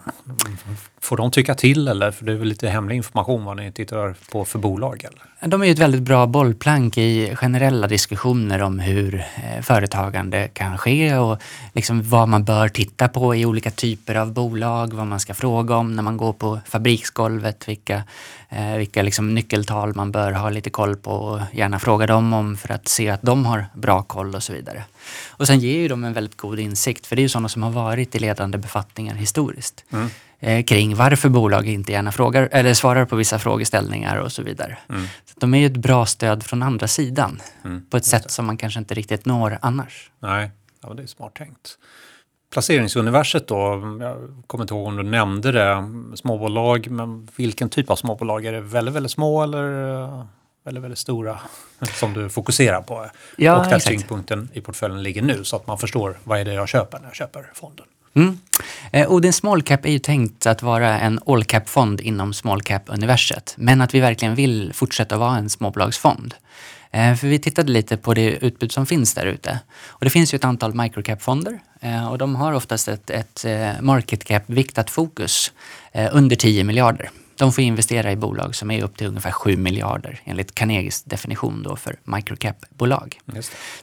Får 0.99 1.17
de 1.17 1.31
tycka 1.31 1.55
till 1.55 1.87
eller? 1.87 2.11
För 2.11 2.25
det 2.25 2.31
är 2.31 2.35
väl 2.35 2.47
lite 2.47 2.69
hemlig 2.69 2.95
information 2.95 3.45
vad 3.45 3.57
ni 3.57 3.71
tittar 3.71 4.15
på 4.31 4.45
för 4.45 4.59
bolag? 4.59 5.03
Eller? 5.03 5.49
De 5.49 5.61
är 5.61 5.65
ju 5.65 5.71
ett 5.71 5.79
väldigt 5.79 6.01
bra 6.01 6.27
bollplank 6.27 6.97
i 6.97 7.35
generella 7.35 7.87
diskussioner 7.87 8.61
om 8.61 8.79
hur 8.79 9.15
eh, 9.15 9.61
företagande 9.61 10.47
kan 10.47 10.77
ske 10.77 11.17
och 11.17 11.41
liksom 11.73 12.09
vad 12.09 12.27
man 12.27 12.43
bör 12.43 12.67
titta 12.67 13.07
på 13.07 13.35
i 13.35 13.45
olika 13.45 13.71
typer 13.71 14.15
av 14.15 14.33
bolag, 14.33 14.93
vad 14.93 15.07
man 15.07 15.19
ska 15.19 15.33
fråga 15.33 15.75
om 15.75 15.95
när 15.95 16.03
man 16.03 16.17
går 16.17 16.33
på 16.33 16.59
fabriksgolvet, 16.65 17.67
vilka, 17.67 18.03
eh, 18.49 18.75
vilka 18.77 19.01
liksom 19.01 19.35
nyckeltal 19.35 19.95
man 19.95 20.11
bör 20.11 20.31
ha 20.31 20.49
lite 20.49 20.69
koll 20.69 20.95
på 20.95 21.11
och 21.11 21.39
gärna 21.51 21.79
fråga 21.79 22.07
dem 22.07 22.33
om 22.33 22.57
för 22.57 22.73
att 22.73 22.87
se 22.87 23.09
att 23.09 23.21
de 23.21 23.45
har 23.45 23.65
bra 23.73 24.03
koll 24.03 24.35
och 24.35 24.43
så 24.43 24.53
vidare. 24.53 24.83
Och 25.29 25.47
sen 25.47 25.59
ger 25.59 25.77
ju 25.77 25.87
de 25.87 26.03
en 26.03 26.13
väldigt 26.13 26.37
god 26.37 26.59
insikt, 26.59 27.07
för 27.07 27.15
det 27.15 27.19
är 27.19 27.23
ju 27.23 27.29
sådana 27.29 27.49
som 27.49 27.63
har 27.63 27.71
varit 27.71 28.15
i 28.15 28.19
ledande 28.19 28.57
befattningar 28.57 29.15
historiskt. 29.15 29.85
eh, 30.39 30.63
kring 30.63 30.95
varför 30.95 31.29
bolag 31.29 31.67
inte 31.67 31.91
gärna 31.91 32.11
frågar, 32.11 32.49
eller 32.51 32.73
svarar 32.73 33.05
på 33.05 33.15
vissa 33.15 33.39
frågeställningar 33.39 34.17
och 34.17 34.31
så 34.31 34.43
vidare. 34.43 34.77
Mm. 34.89 35.05
Så 35.25 35.33
de 35.39 35.53
är 35.53 35.59
ju 35.59 35.65
ett 35.65 35.77
bra 35.77 36.05
stöd 36.05 36.43
från 36.43 36.63
andra 36.63 36.87
sidan 36.87 37.41
Mm, 37.63 37.85
på 37.89 37.97
ett 37.97 38.05
sätt 38.05 38.31
som 38.31 38.45
man 38.45 38.57
kanske 38.57 38.79
inte 38.79 38.93
riktigt 38.93 39.25
når 39.25 39.57
annars. 39.61 40.11
Nej, 40.19 40.51
ja, 40.83 40.93
det 40.93 41.03
är 41.03 41.07
smart 41.07 41.33
tänkt. 41.35 41.77
Placeringsuniverset 42.53 43.47
då, 43.47 43.57
jag 44.01 44.43
kommer 44.47 44.63
inte 44.63 44.73
ihåg 44.73 44.87
om 44.87 44.95
du 44.97 45.03
nämnde 45.03 45.51
det, 45.51 45.83
småbolag, 46.15 46.87
men 46.89 47.27
vilken 47.35 47.69
typ 47.69 47.89
av 47.89 47.95
småbolag? 47.95 48.45
Är 48.45 48.51
det 48.51 48.61
väldigt, 48.61 48.95
väldigt 48.95 49.11
små 49.11 49.43
eller 49.43 50.27
väldigt, 50.63 50.83
väldigt 50.83 50.99
stora 50.99 51.39
som 51.99 52.13
du 52.13 52.29
fokuserar 52.29 52.81
på? 52.81 53.09
Ja, 53.35 53.55
och 53.55 53.63
där 53.63 53.75
exakt. 53.75 53.85
tyngdpunkten 53.87 54.49
i 54.53 54.61
portföljen 54.61 55.03
ligger 55.03 55.21
nu 55.21 55.43
så 55.43 55.55
att 55.55 55.67
man 55.67 55.77
förstår 55.77 56.19
vad 56.23 56.39
är 56.39 56.45
det 56.45 56.53
jag 56.53 56.69
köper 56.69 56.99
när 56.99 57.07
jag 57.07 57.15
köper 57.15 57.51
fonden. 57.53 57.85
Mm. 58.13 58.39
Eh, 58.91 59.11
Odin 59.11 59.33
Small 59.33 59.61
Cap 59.61 59.85
är 59.85 59.89
ju 59.91 59.99
tänkt 59.99 60.45
att 60.45 60.61
vara 60.61 60.99
en 60.99 61.19
all 61.25 61.43
cap-fond 61.43 62.01
inom 62.01 62.33
small 62.33 62.61
cap-universet. 62.61 63.53
Men 63.57 63.81
att 63.81 63.95
vi 63.95 63.99
verkligen 63.99 64.35
vill 64.35 64.71
fortsätta 64.73 65.17
vara 65.17 65.37
en 65.37 65.49
småbolagsfond. 65.49 66.35
Eh, 66.91 67.15
För 67.15 67.27
vi 67.27 67.39
tittade 67.39 67.71
lite 67.71 67.97
på 67.97 68.13
det 68.13 68.31
utbud 68.31 68.71
som 68.71 68.85
finns 68.85 69.13
där 69.13 69.25
ute. 69.25 69.59
Och 69.87 70.05
det 70.05 70.09
finns 70.09 70.33
ju 70.33 70.35
ett 70.35 70.43
antal 70.45 70.73
microcap-fonder 70.75 71.59
eh, 71.81 72.11
och 72.11 72.17
de 72.17 72.35
har 72.35 72.53
oftast 72.53 72.87
ett, 72.87 73.09
ett 73.09 73.45
eh, 73.45 73.69
market 73.81 74.23
cap-viktat 74.23 74.89
fokus 74.89 75.51
eh, 75.91 76.09
under 76.11 76.35
10 76.35 76.63
miljarder. 76.63 77.09
De 77.41 77.51
får 77.51 77.63
investera 77.63 78.11
i 78.11 78.15
bolag 78.15 78.55
som 78.55 78.71
är 78.71 78.83
upp 78.83 78.97
till 78.97 79.07
ungefär 79.07 79.31
7 79.31 79.57
miljarder 79.57 80.19
enligt 80.23 80.55
Carnegies 80.55 81.03
definition 81.03 81.63
då 81.63 81.75
för 81.75 81.95
microcap-bolag. 82.03 83.19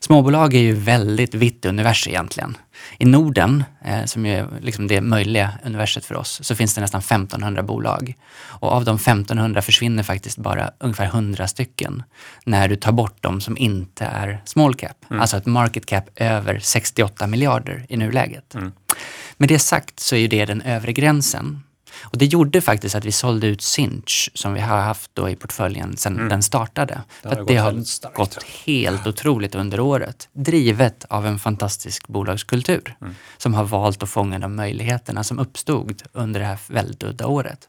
Småbolag 0.01 0.55
är 0.55 0.59
ju 0.59 0.75
väldigt 0.75 1.35
vitt 1.35 1.65
univers 1.65 2.09
egentligen. 2.09 2.57
I 2.99 3.05
Norden, 3.05 3.65
eh, 3.85 4.05
som 4.05 4.27
ju 4.27 4.33
är 4.33 4.49
liksom 4.61 4.87
det 4.87 5.01
möjliga 5.01 5.53
universet 5.65 6.05
för 6.05 6.15
oss, 6.15 6.41
så 6.43 6.55
finns 6.55 6.75
det 6.75 6.81
nästan 6.81 7.01
1500 7.01 7.63
bolag. 7.63 8.15
Och 8.41 8.73
av 8.73 8.85
de 8.85 8.97
1500 8.97 9.63
försvinner 9.63 10.03
faktiskt 10.03 10.39
bara 10.39 10.71
ungefär 10.79 11.07
100 11.07 11.49
stycken 11.49 12.03
när 12.45 12.69
du 12.69 12.77
tar 12.77 12.93
bort 12.93 13.17
de 13.21 13.41
som 13.41 13.57
inte 13.59 14.05
är 14.05 14.43
small 14.45 14.75
cap. 14.75 14.97
Alltså 15.09 15.37
ett 15.37 15.47
market 15.47 15.87
cap 15.87 16.05
över 16.17 16.59
68 16.59 17.27
miljarder 17.27 17.87
i 17.89 17.97
nuläget. 17.97 18.55
Med 19.37 19.49
det 19.49 19.59
sagt 19.59 20.01
så 20.01 20.15
är 20.15 20.21
ju 20.21 20.29
det 20.29 20.45
den 20.45 20.63
övre 20.63 20.93
gränsen. 20.93 21.63
Och 22.03 22.19
det 22.19 22.25
gjorde 22.27 22.61
faktiskt 22.61 22.95
att 22.95 23.05
vi 23.05 23.13
sålde 23.13 23.47
ut 23.47 23.63
Sinch 23.63 24.31
som 24.35 24.55
vi 24.55 24.61
har 24.61 24.79
haft 24.79 25.11
då 25.15 25.29
i 25.29 25.37
portföljen 25.37 25.97
sedan 25.97 26.29
den 26.29 26.43
startade. 26.43 27.03
Det 27.23 27.29
För 27.29 27.35
har 27.35 27.41
att 27.43 27.47
det 27.47 27.55
gått 27.55 27.63
har 27.63 27.71
väldigt 27.71 27.89
starkt. 27.89 28.17
gått 28.17 28.43
helt 28.67 29.07
otroligt 29.07 29.55
under 29.55 29.81
året. 29.81 30.29
Drivet 30.33 31.05
av 31.09 31.27
en 31.27 31.39
fantastisk 31.39 32.07
bolagskultur 32.09 32.97
som 33.39 33.55
har 33.55 33.65
valt 33.65 34.03
att 34.03 34.09
fånga 34.11 34.39
de 34.39 34.57
möjligheterna 34.57 35.25
som 35.25 35.39
uppstod 35.39 36.03
under 36.13 36.41
det 36.41 36.47
här 36.47 36.59
väldigt 36.69 37.03
udda 37.03 37.27
året. 37.27 37.69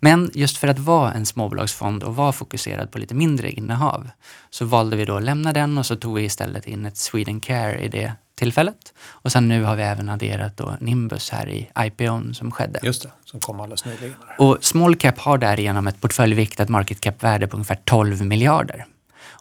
Men 0.00 0.30
just 0.34 0.56
för 0.58 0.68
att 0.68 0.78
vara 0.78 1.12
en 1.12 1.26
småbolagsfond 1.26 2.02
och 2.02 2.16
vara 2.16 2.32
fokuserad 2.32 2.90
på 2.90 2.98
lite 2.98 3.14
mindre 3.14 3.50
innehav 3.50 4.10
så 4.50 4.64
valde 4.64 4.96
vi 4.96 5.04
då 5.04 5.16
att 5.16 5.22
lämna 5.22 5.52
den 5.52 5.78
och 5.78 5.86
så 5.86 5.96
tog 5.96 6.14
vi 6.14 6.24
istället 6.24 6.66
in 6.66 6.86
ett 6.86 6.96
Sweden 6.96 7.40
Care 7.40 7.78
i 7.78 7.88
det 7.88 8.12
tillfället. 8.34 8.92
Och 8.98 9.32
sen 9.32 9.48
nu 9.48 9.64
har 9.64 9.76
vi 9.76 9.82
även 9.82 10.08
adderat 10.08 10.56
då 10.56 10.76
Nimbus 10.80 11.30
här 11.30 11.48
i 11.48 11.70
IPOn 11.78 12.34
som 12.34 12.50
skedde. 12.50 12.80
Just 12.82 13.02
det, 13.02 13.10
som 13.24 13.40
kom 13.40 13.60
alldeles 13.60 13.84
nyligen. 13.84 14.14
Och 14.38 14.58
small 14.60 14.96
cap 14.96 15.18
har 15.18 15.38
därigenom 15.38 15.86
ett 15.86 16.00
portföljviktat 16.00 16.68
market 16.68 17.00
cap-värde 17.00 17.46
på 17.46 17.56
ungefär 17.56 17.78
12 17.84 18.22
miljarder. 18.24 18.86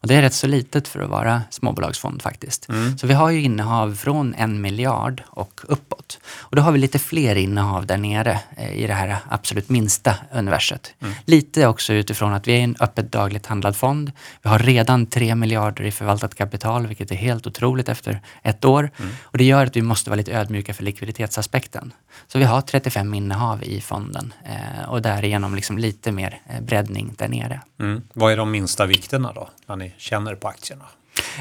Och 0.01 0.07
det 0.07 0.15
är 0.15 0.21
rätt 0.21 0.33
så 0.33 0.47
litet 0.47 0.87
för 0.87 0.99
att 0.99 1.09
vara 1.09 1.41
småbolagsfond 1.49 2.21
faktiskt. 2.21 2.67
Så 2.97 3.07
vi 3.07 3.13
har 3.13 3.29
ju 3.29 3.41
innehav 3.41 3.95
från 3.95 4.33
en 4.33 4.61
miljard 4.61 5.23
och 5.27 5.61
uppåt. 5.63 6.19
Och 6.39 6.55
då 6.55 6.61
har 6.61 6.71
vi 6.71 6.79
lite 6.79 6.99
fler 6.99 7.35
innehav 7.35 7.85
där 7.85 7.97
nere 7.97 8.39
eh, 8.57 8.73
i 8.73 8.87
det 8.87 8.93
här 8.93 9.17
absolut 9.29 9.69
minsta 9.69 10.15
universet. 10.33 10.93
Lite 11.25 11.67
också 11.67 11.93
utifrån 11.93 12.33
att 12.33 12.47
vi 12.47 12.53
är 12.53 12.63
en 12.63 12.75
öppet 12.79 13.11
dagligt 13.11 13.45
handlad 13.45 13.75
fond. 13.75 14.11
Vi 14.41 14.49
har 14.49 14.59
redan 14.59 15.05
3 15.05 15.35
miljarder 15.35 15.83
i 15.83 15.91
förvaltat 15.91 16.35
kapital, 16.35 16.87
vilket 16.87 17.11
är 17.11 17.15
helt 17.15 17.47
otroligt 17.47 17.89
efter 17.89 18.21
ett 18.43 18.65
år. 18.65 18.91
Och 19.21 19.37
det 19.37 19.43
gör 19.43 19.65
att 19.65 19.75
vi 19.75 19.81
måste 19.81 20.09
vara 20.09 20.17
lite 20.17 20.31
ödmjuka 20.31 20.73
för 20.73 20.83
likviditetsaspekten. 20.83 21.93
Så 22.27 22.39
vi 22.39 22.45
har 22.45 22.61
35 22.61 23.13
innehav 23.13 23.63
i 23.63 23.81
fonden 23.81 24.33
eh, 24.45 24.89
och 24.89 25.01
därigenom 25.01 25.55
liksom 25.55 25.77
lite 25.77 26.11
mer 26.11 26.41
eh, 26.49 26.61
breddning 26.61 27.15
där 27.17 27.27
nere. 27.27 27.61
Mm. 27.79 28.01
Vad 28.13 28.31
är 28.31 28.37
de 28.37 28.51
minsta 28.51 28.85
vikterna 28.85 29.31
då, 29.33 29.49
ni 29.91 30.01
känner 30.01 30.35
på 30.35 30.47
aktierna? 30.47 30.85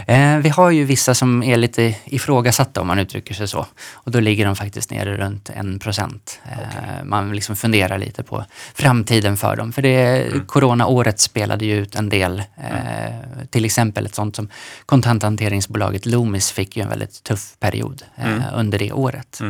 Eh, 0.07 0.38
vi 0.38 0.48
har 0.48 0.70
ju 0.70 0.84
vissa 0.84 1.14
som 1.14 1.42
är 1.42 1.57
lite 1.57 1.94
ifrågasatta 2.05 2.80
om 2.80 2.86
man 2.86 2.98
uttrycker 2.98 3.34
sig 3.34 3.48
så. 3.48 3.66
Och 3.92 4.11
då 4.11 4.20
ligger 4.20 4.46
de 4.46 4.57
faktiskt 4.57 4.90
nere 4.90 5.16
runt 5.16 5.51
en 5.51 5.78
procent. 5.78 6.40
Eh, 6.44 7.05
man 7.05 7.32
liksom 7.32 7.57
funderar 7.57 7.98
lite 7.98 8.22
på 8.22 8.44
framtiden 8.74 9.36
för 9.36 9.57
dem. 9.57 9.72
För 9.72 9.82
det, 9.82 10.30
coronaåret 10.46 11.20
spelade 11.20 11.64
ju 11.64 11.76
ut 11.76 11.94
en 11.94 12.09
del. 12.09 12.38
Eh, 12.38 13.14
till 13.51 13.64
exempel 13.64 14.07
ett 14.07 14.14
sånt 14.14 14.36
som 14.36 14.48
kontanthanteringsbolaget 14.86 16.07
Loomis 16.07 16.53
fick 16.53 16.76
ju 16.76 16.82
en 16.82 16.88
väldigt 16.88 17.22
tuff 17.22 17.55
period 17.61 18.03
eh, 18.16 18.44
under 18.55 18.78
det 18.78 18.92
året. 18.92 19.40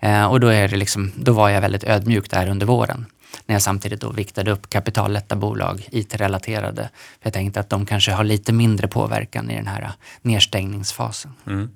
Eh, 0.00 0.24
och 0.24 0.40
då, 0.40 0.48
är 0.48 0.68
det 0.68 0.76
liksom, 0.76 1.12
då 1.16 1.32
var 1.32 1.48
jag 1.48 1.60
väldigt 1.60 1.84
ödmjuk 1.84 2.30
där 2.30 2.48
under 2.48 2.66
våren. 2.66 3.06
När 3.46 3.54
jag 3.54 3.62
samtidigt 3.62 4.00
då 4.00 4.10
viktade 4.10 4.50
upp 4.50 4.70
kapitallätta 4.70 5.36
bolag, 5.36 5.88
IT-relaterade. 5.90 6.90
För 6.92 7.26
jag 7.26 7.32
tänkte 7.32 7.60
att 7.60 7.70
de 7.70 7.86
kanske 7.86 8.12
har 8.12 8.24
lite 8.24 8.52
mindre 8.52 8.88
påverkan 8.88 9.50
i 9.50 9.56
den 9.56 9.66
här 9.66 9.82
äh, 9.82 9.90
nedstängningsfasen. 10.22 11.32
Mm. 11.46 11.70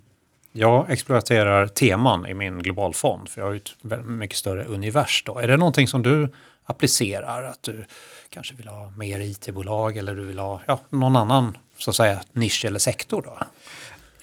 Jag 0.53 0.91
exploaterar 0.91 1.67
teman 1.67 2.27
i 2.27 2.35
min 2.35 2.63
globalfond, 2.63 3.29
för 3.29 3.41
jag 3.41 3.49
har 3.49 3.53
ju 3.53 3.59
ett 3.59 4.07
mycket 4.07 4.39
större 4.39 4.65
univers. 4.65 5.23
Då. 5.27 5.39
Är 5.39 5.49
det 5.49 5.57
någonting 5.57 5.89
som 5.89 6.03
du 6.03 6.29
applicerar? 6.65 7.43
Att 7.43 7.63
du 7.63 7.85
kanske 8.29 8.55
vill 8.55 8.69
ha 8.69 8.91
mer 8.97 9.21
IT-bolag 9.21 9.97
eller 9.97 10.15
du 10.15 10.25
vill 10.25 10.39
ha 10.39 10.61
ja, 10.67 10.81
någon 10.91 11.17
annan 11.17 11.59
så 11.79 11.91
att 11.91 11.97
säga, 11.97 12.21
nisch 12.33 12.65
eller 12.65 12.79
sektor? 12.79 13.23
Då? 13.23 13.39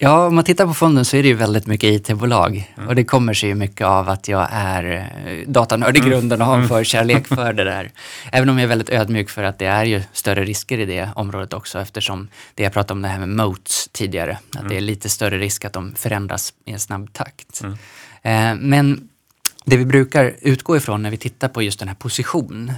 Ja, 0.04 0.26
om 0.26 0.34
man 0.34 0.44
tittar 0.44 0.66
på 0.66 0.74
fonden 0.74 1.04
så 1.04 1.16
är 1.16 1.22
det 1.22 1.28
ju 1.28 1.34
väldigt 1.34 1.66
mycket 1.66 2.10
IT-bolag. 2.10 2.74
Och 2.88 2.94
det 2.94 3.04
kommer 3.04 3.34
sig 3.34 3.48
ju 3.48 3.54
mycket 3.54 3.86
av 3.86 4.08
att 4.08 4.28
jag 4.28 4.48
är 4.52 5.10
eh, 5.26 5.48
datanörd 5.48 5.96
i 5.96 6.00
grunden 6.00 6.40
och 6.40 6.46
har 6.46 6.58
en 6.58 6.68
förkärlek 6.68 7.26
för 7.26 7.52
det 7.52 7.64
där. 7.64 7.90
Även 8.32 8.48
om 8.48 8.58
jag 8.58 8.64
är 8.64 8.68
väldigt 8.68 8.90
ödmjuk 8.90 9.30
för 9.30 9.42
att 9.42 9.58
det 9.58 9.66
är 9.66 9.84
ju 9.84 10.02
större 10.12 10.44
risker 10.44 10.78
i 10.78 10.86
det 10.86 11.08
området 11.14 11.52
också 11.52 11.80
eftersom 11.80 12.28
det 12.54 12.62
jag 12.62 12.72
pratade 12.72 12.92
om 12.92 13.02
det 13.02 13.08
här 13.08 13.18
med 13.18 13.28
moats 13.28 13.88
tidigare. 13.92 14.38
Att 14.56 14.68
det 14.68 14.76
är 14.76 14.80
lite 14.80 15.08
större 15.08 15.38
risk 15.38 15.64
att 15.64 15.72
de 15.72 15.94
förändras 15.94 16.52
i 16.64 16.72
en 16.72 16.80
snabb 16.80 17.12
takt. 17.12 17.62
Eh, 18.22 18.54
men 18.54 19.08
det 19.64 19.76
vi 19.76 19.84
brukar 19.84 20.34
utgå 20.40 20.76
ifrån 20.76 21.02
när 21.02 21.10
vi 21.10 21.16
tittar 21.16 21.48
på 21.48 21.62
just 21.62 21.78
den 21.78 21.88
här 21.88 21.94
position 21.94 22.72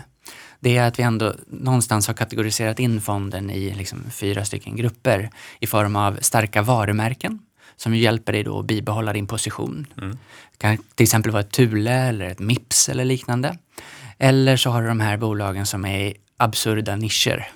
det 0.61 0.77
är 0.77 0.89
att 0.89 0.99
vi 0.99 1.03
ändå 1.03 1.35
någonstans 1.47 2.07
har 2.07 2.15
kategoriserat 2.15 2.79
in 2.79 3.01
fonden 3.01 3.51
i 3.51 3.75
liksom 3.75 3.99
fyra 4.11 4.45
stycken 4.45 4.77
grupper 4.77 5.31
i 5.61 5.67
form 5.67 5.97
av 5.97 6.19
starka 6.21 6.63
varumärken 6.63 7.39
som 7.77 7.95
hjälper 7.95 8.33
dig 8.33 8.43
då 8.43 8.59
att 8.59 8.67
bibehålla 8.67 9.13
din 9.13 9.27
position. 9.27 9.87
Det 9.95 10.59
kan 10.59 10.77
till 10.77 11.05
exempel 11.05 11.33
vara 11.33 11.41
ett 11.41 11.53
Thule 11.53 11.93
eller 11.93 12.27
ett 12.27 12.39
Mips 12.39 12.89
eller 12.89 13.05
liknande. 13.05 13.59
Eller 14.19 14.57
så 14.57 14.71
har 14.71 14.83
du 14.83 14.89
de 14.89 15.01
här 15.01 15.17
bolagen 15.17 15.67
som 15.67 15.85
är 15.85 15.99
i 15.99 16.15
absurda 16.37 16.97
nischer 16.97 17.49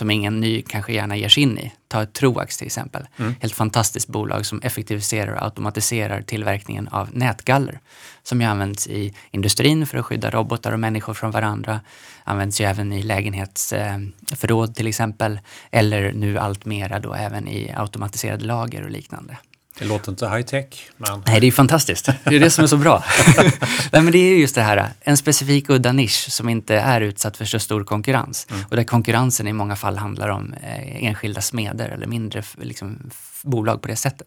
som 0.00 0.10
ingen 0.10 0.40
ny 0.40 0.62
kanske 0.62 0.92
gärna 0.92 1.16
ger 1.16 1.28
sig 1.28 1.42
in 1.42 1.58
i. 1.58 1.72
Ta 1.88 2.02
ett 2.02 2.12
Troax 2.12 2.56
till 2.56 2.66
exempel. 2.66 3.06
Helt 3.40 3.54
fantastiskt 3.54 4.08
bolag 4.08 4.46
som 4.46 4.60
effektiviserar 4.62 5.32
och 5.32 5.42
automatiserar 5.42 6.22
tillverkningen 6.22 6.88
av 6.88 7.08
nätgaller. 7.12 7.80
Som 8.22 8.40
ju 8.40 8.46
används 8.46 8.86
i 8.86 9.14
industrin 9.30 9.86
för 9.86 9.98
att 9.98 10.04
skydda 10.04 10.30
robotar 10.30 10.72
och 10.72 10.80
människor 10.80 11.14
från 11.14 11.30
varandra. 11.30 11.80
Används 12.24 12.60
ju 12.60 12.64
även 12.64 12.92
i 12.92 13.02
lägenhetsförråd 13.02 14.74
till 14.74 14.86
exempel. 14.86 15.40
Eller 15.70 16.12
nu 16.12 16.38
allt 16.38 16.64
mera 16.64 16.98
då 16.98 17.14
även 17.14 17.48
i 17.48 17.72
automatiserade 17.76 18.44
lager 18.44 18.82
och 18.82 18.90
liknande. 18.90 19.36
Det 19.80 19.86
låter 19.86 20.10
inte 20.10 20.26
high-tech, 20.26 20.90
men 20.96 21.22
Nej, 21.26 21.40
det 21.40 21.46
är 21.46 21.52
fantastiskt. 21.52 22.06
Det 22.24 22.36
är 22.36 22.40
det 22.40 22.50
som 22.50 22.64
är 22.64 22.68
så 22.68 22.76
bra. 22.76 23.04
Nej, 23.92 24.02
men 24.02 24.12
det 24.12 24.18
är 24.18 24.38
just 24.38 24.54
det 24.54 24.62
här, 24.62 24.88
en 25.00 25.16
specifik 25.16 25.70
udda 25.70 25.92
nisch 25.92 26.30
som 26.30 26.48
inte 26.48 26.74
är 26.74 27.00
utsatt 27.00 27.36
för 27.36 27.44
så 27.44 27.58
stor 27.58 27.84
konkurrens. 27.84 28.46
Och 28.70 28.76
där 28.76 28.84
konkurrensen 28.84 29.46
i 29.46 29.52
många 29.52 29.76
fall 29.76 29.96
handlar 29.96 30.28
om 30.28 30.54
eh, 30.62 31.04
enskilda 31.04 31.40
smeder 31.40 31.88
eller 31.88 32.06
mindre 32.06 32.42
liksom, 32.58 33.10
bolag 33.42 33.82
på 33.82 33.88
det 33.88 33.96
sättet. 33.96 34.26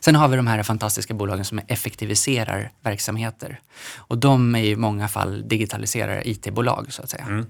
Sen 0.00 0.14
har 0.14 0.28
vi 0.28 0.36
de 0.36 0.46
här 0.46 0.62
fantastiska 0.62 1.14
bolagen 1.14 1.44
som 1.44 1.60
effektiviserar 1.68 2.70
verksamheter. 2.82 3.60
Och 3.96 4.18
de 4.18 4.54
är 4.54 4.64
i 4.64 4.76
många 4.76 5.08
fall 5.08 5.48
digitaliserar 5.48 6.26
IT-bolag 6.28 6.86
så 6.88 7.02
att 7.02 7.10
säga. 7.10 7.44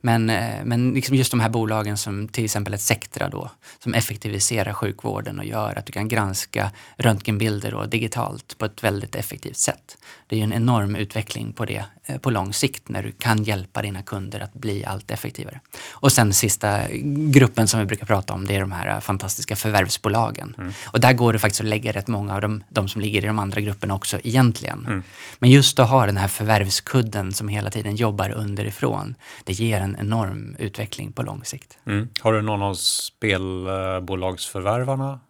Men, 0.00 0.30
eh, 0.30 0.64
men 0.64 0.92
liksom 0.92 1.16
just 1.16 1.30
de 1.30 1.40
här 1.40 1.48
bolagen 1.48 1.96
som 1.96 2.28
till 2.28 2.44
exempel 2.44 2.74
ett 2.74 2.80
Sectra 2.80 3.28
då, 3.28 3.50
som 3.78 3.94
effektiviserar 3.94 4.72
sjukvården 4.72 5.38
och 5.38 5.44
gör 5.44 5.78
att 5.78 5.86
du 5.86 5.92
kan 5.92 6.08
granska 6.08 6.70
röntgenbilder 6.96 7.74
och 7.74 7.88
digitalt 7.88 8.58
på 8.58 8.64
ett 8.64 8.84
väldigt 8.84 9.14
effektivt 9.14 9.56
sätt. 9.56 9.96
Det 10.26 10.36
är 10.36 10.38
ju 10.38 10.44
en 10.44 10.52
enorm 10.52 10.96
utveckling 10.96 11.52
på 11.52 11.64
det 11.64 11.84
eh, 12.04 12.18
på 12.18 12.30
lång 12.30 12.52
sikt 12.52 12.88
när 12.88 13.02
du 13.02 13.12
kan 13.12 13.44
hjälpa 13.44 13.82
dina 13.82 14.02
kunder 14.02 14.40
att 14.40 14.52
bli 14.52 14.84
allt 14.84 15.10
effektivare. 15.10 15.60
Och 15.90 16.12
sen 16.12 16.32
sista 16.32 16.80
gruppen 17.14 17.68
som 17.68 17.80
vi 17.80 17.86
brukar 17.86 18.06
prata 18.06 18.32
om 18.32 18.46
det 18.46 18.56
är 18.56 18.60
de 18.60 18.72
här 18.72 19.00
fantastiska 19.00 19.56
förvärvsbolagen. 19.56 20.54
Mm. 20.58 20.72
Och 20.86 21.00
där 21.00 21.12
går 21.12 21.32
det 21.32 21.38
faktiskt 21.38 21.60
att 21.60 21.66
lägga 21.66 21.92
rätt 21.92 22.08
många 22.08 22.34
av 22.34 22.40
de, 22.40 22.64
de 22.68 22.88
som 22.88 23.00
ligger 23.00 23.24
i 23.24 23.26
de 23.26 23.38
andra 23.38 23.60
grupperna 23.60 23.94
också 23.94 24.18
egentligen. 24.22 24.86
Mm. 24.86 25.02
Men 25.38 25.50
just 25.50 25.78
att 25.78 25.90
ha 25.90 26.06
den 26.06 26.16
här 26.16 26.28
förvärvskudden 26.28 27.32
som 27.32 27.48
hela 27.48 27.70
tiden 27.70 27.96
jobbar 27.96 28.30
underifrån, 28.30 29.14
det 29.44 29.52
ger 29.52 29.80
en 29.80 29.96
enorm 30.00 30.56
utveckling 30.58 31.12
på 31.12 31.22
lång 31.22 31.44
sikt. 31.44 31.78
Mm. 31.86 32.08
Har 32.20 32.32
du 32.32 32.42
någon 32.42 32.62
av 32.62 32.74
spelbolagsförvärvarna 32.74 35.20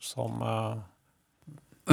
som 0.00 0.42
och 0.42 0.78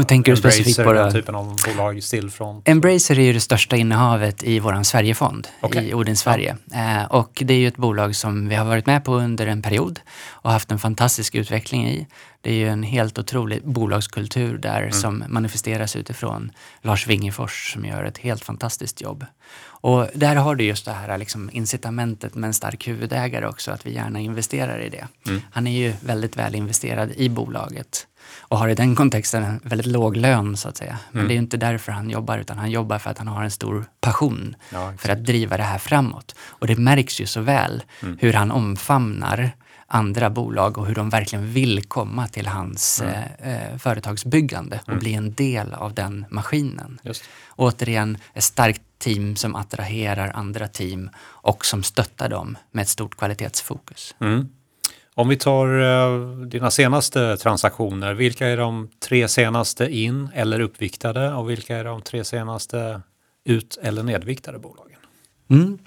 tänker 0.01 0.31
du 0.31 0.37
specifikt 0.37 0.83
på 0.83 0.93
den 0.93 1.11
typen 1.11 1.35
av 1.35 1.55
bolag, 1.65 2.03
Stillfront? 2.03 2.67
Embracer 2.67 3.19
är 3.19 3.23
ju 3.23 3.33
det 3.33 3.39
största 3.39 3.75
innehavet 3.75 4.43
i 4.43 4.59
vår 4.59 4.83
Sverigefond 4.83 5.47
okay. 5.61 5.89
i 5.89 5.93
Odin 5.93 6.17
Sverige. 6.17 6.57
Ja. 6.65 7.01
Eh, 7.01 7.05
och 7.05 7.41
det 7.45 7.53
är 7.53 7.57
ju 7.57 7.67
ett 7.67 7.77
bolag 7.77 8.15
som 8.15 8.49
vi 8.49 8.55
har 8.55 8.65
varit 8.65 8.85
med 8.85 9.05
på 9.05 9.15
under 9.15 9.47
en 9.47 9.61
period 9.61 9.99
och 10.29 10.51
haft 10.51 10.71
en 10.71 10.79
fantastisk 10.79 11.35
utveckling 11.35 11.87
i. 11.87 12.07
Det 12.43 12.51
är 12.51 12.55
ju 12.55 12.69
en 12.69 12.83
helt 12.83 13.19
otrolig 13.19 13.63
bolagskultur 13.63 14.57
där 14.57 14.79
mm. 14.79 14.91
som 14.91 15.23
manifesteras 15.27 15.95
utifrån 15.95 16.51
Lars 16.81 17.07
Wingefors 17.07 17.73
som 17.73 17.85
gör 17.85 18.03
ett 18.03 18.17
helt 18.17 18.43
fantastiskt 18.43 19.01
jobb. 19.01 19.25
Och 19.65 20.07
där 20.13 20.35
har 20.35 20.55
du 20.55 20.63
just 20.63 20.85
det 20.85 20.91
här 20.91 21.17
liksom 21.17 21.49
incitamentet 21.53 22.35
med 22.35 22.47
en 22.47 22.53
stark 22.53 22.87
huvudägare 22.87 23.47
också, 23.47 23.71
att 23.71 23.85
vi 23.85 23.93
gärna 23.93 24.19
investerar 24.19 24.79
i 24.79 24.89
det. 24.89 25.07
Mm. 25.27 25.41
Han 25.51 25.67
är 25.67 25.71
ju 25.71 25.93
väldigt 26.01 26.37
väl 26.37 26.55
investerad 26.55 27.11
i 27.15 27.29
bolaget 27.29 28.07
och 28.37 28.57
har 28.57 28.67
i 28.67 28.75
den 28.75 28.95
kontexten 28.95 29.43
en 29.43 29.59
väldigt 29.63 29.87
låg 29.87 30.17
lön 30.17 30.57
så 30.57 30.69
att 30.69 30.77
säga. 30.77 30.99
Men 31.11 31.19
mm. 31.19 31.27
det 31.27 31.33
är 31.33 31.37
inte 31.37 31.57
därför 31.57 31.91
han 31.91 32.09
jobbar 32.09 32.37
utan 32.37 32.57
han 32.57 32.71
jobbar 32.71 32.99
för 32.99 33.09
att 33.09 33.17
han 33.17 33.27
har 33.27 33.43
en 33.43 33.51
stor 33.51 33.85
passion 34.01 34.55
ja, 34.69 34.93
för 34.97 35.09
att 35.09 35.25
driva 35.25 35.57
det 35.57 35.63
här 35.63 35.77
framåt. 35.77 36.35
Och 36.39 36.67
det 36.67 36.75
märks 36.75 37.21
ju 37.21 37.25
så 37.25 37.41
väl 37.41 37.83
mm. 38.01 38.17
hur 38.21 38.33
han 38.33 38.51
omfamnar 38.51 39.51
andra 39.87 40.29
bolag 40.29 40.77
och 40.77 40.87
hur 40.87 40.95
de 40.95 41.09
verkligen 41.09 41.53
vill 41.53 41.83
komma 41.83 42.27
till 42.27 42.47
hans 42.47 43.01
mm. 43.01 43.15
eh, 43.39 43.71
eh 43.71 43.77
företagsbyggande 43.77 44.79
och 44.83 44.89
mm. 44.89 44.99
bli 44.99 45.13
en 45.13 45.33
del 45.33 45.73
av 45.73 45.93
den 45.93 46.25
maskinen. 46.29 46.99
Just. 47.03 47.23
Återigen, 47.55 48.17
ett 48.33 48.43
starkt 48.43 48.81
team 48.97 49.35
som 49.35 49.55
attraherar 49.55 50.31
andra 50.35 50.67
team 50.67 51.09
och 51.19 51.65
som 51.65 51.83
stöttar 51.83 52.29
dem 52.29 52.57
med 52.71 52.81
ett 52.81 52.89
stort 52.89 53.17
kvalitetsfokus. 53.17 54.15
Mm. 54.19 54.49
Om 55.15 55.27
vi 55.29 55.37
tar 55.37 55.67
uh, 55.67 56.41
dina 56.41 56.71
senaste 56.71 57.37
transaktioner, 57.37 58.13
vilka 58.13 58.47
är 58.47 58.57
de 58.57 58.89
tre 58.99 59.27
senaste 59.27 59.87
in 59.87 60.29
eller 60.33 60.59
uppviktade 60.59 61.33
och 61.33 61.49
vilka 61.49 61.77
är 61.77 61.83
de 61.83 62.01
tre 62.01 62.23
senaste 62.23 63.01
ut 63.45 63.79
eller 63.81 64.03
nedviktade 64.03 64.59
bolagen? 64.59 64.92
Mm. 65.49 65.77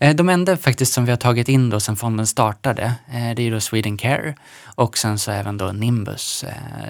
Eh, 0.00 0.16
de 0.16 0.28
enda 0.28 0.56
faktiskt 0.56 0.92
som 0.92 1.04
vi 1.04 1.10
har 1.10 1.16
tagit 1.16 1.48
in 1.48 1.70
då 1.70 1.80
sedan 1.80 1.96
fonden 1.96 2.26
startade, 2.26 2.82
eh, 3.12 3.34
det 3.36 3.42
är 3.42 3.50
då 3.50 3.60
Swedencare 3.60 4.34
och 4.64 4.98
sen 4.98 5.18
så 5.18 5.30
även 5.30 5.56
då 5.56 5.72
Nimbus. 5.72 6.44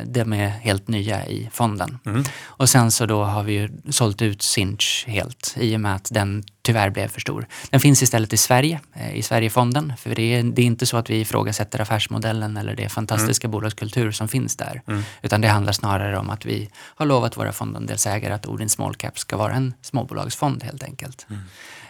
De 0.04 0.32
är 0.32 0.48
helt 0.48 0.88
nya 0.88 1.26
i 1.26 1.48
fonden. 1.52 1.98
Mm. 2.06 2.24
Och 2.44 2.68
sen 2.68 2.90
så 2.90 3.06
då 3.06 3.24
har 3.24 3.42
vi 3.42 3.52
ju 3.52 3.68
sålt 3.90 4.22
ut 4.22 4.42
Sinch 4.42 5.04
helt 5.08 5.54
i 5.56 5.76
och 5.76 5.80
med 5.80 5.94
att 5.94 6.08
den 6.10 6.44
tyvärr 6.66 6.90
blev 6.90 7.08
för 7.08 7.20
stor. 7.20 7.46
Den 7.70 7.80
finns 7.80 8.02
istället 8.02 8.32
i 8.32 8.36
Sverige, 8.36 8.80
eh, 8.94 9.16
i 9.16 9.22
Sverigefonden. 9.22 9.92
För 9.98 10.14
det 10.14 10.22
är, 10.22 10.42
det 10.42 10.62
är 10.62 10.66
inte 10.66 10.86
så 10.86 10.96
att 10.96 11.10
vi 11.10 11.20
ifrågasätter 11.20 11.80
affärsmodellen 11.80 12.56
eller 12.56 12.74
det 12.76 12.88
fantastiska 12.88 13.46
mm. 13.46 13.52
bolagskultur 13.52 14.12
som 14.12 14.28
finns 14.28 14.56
där. 14.56 14.82
Mm. 14.86 15.02
Utan 15.22 15.40
det 15.40 15.48
handlar 15.48 15.72
snarare 15.72 16.18
om 16.18 16.30
att 16.30 16.46
vi 16.46 16.68
har 16.74 17.06
lovat 17.06 17.36
våra 17.36 17.52
fondandelsägare 17.52 18.34
att 18.34 18.46
Odin 18.46 18.68
Small 18.68 18.94
Cap 18.94 19.18
ska 19.18 19.36
vara 19.36 19.54
en 19.54 19.74
småbolagsfond 19.82 20.62
helt 20.62 20.82
enkelt. 20.82 21.26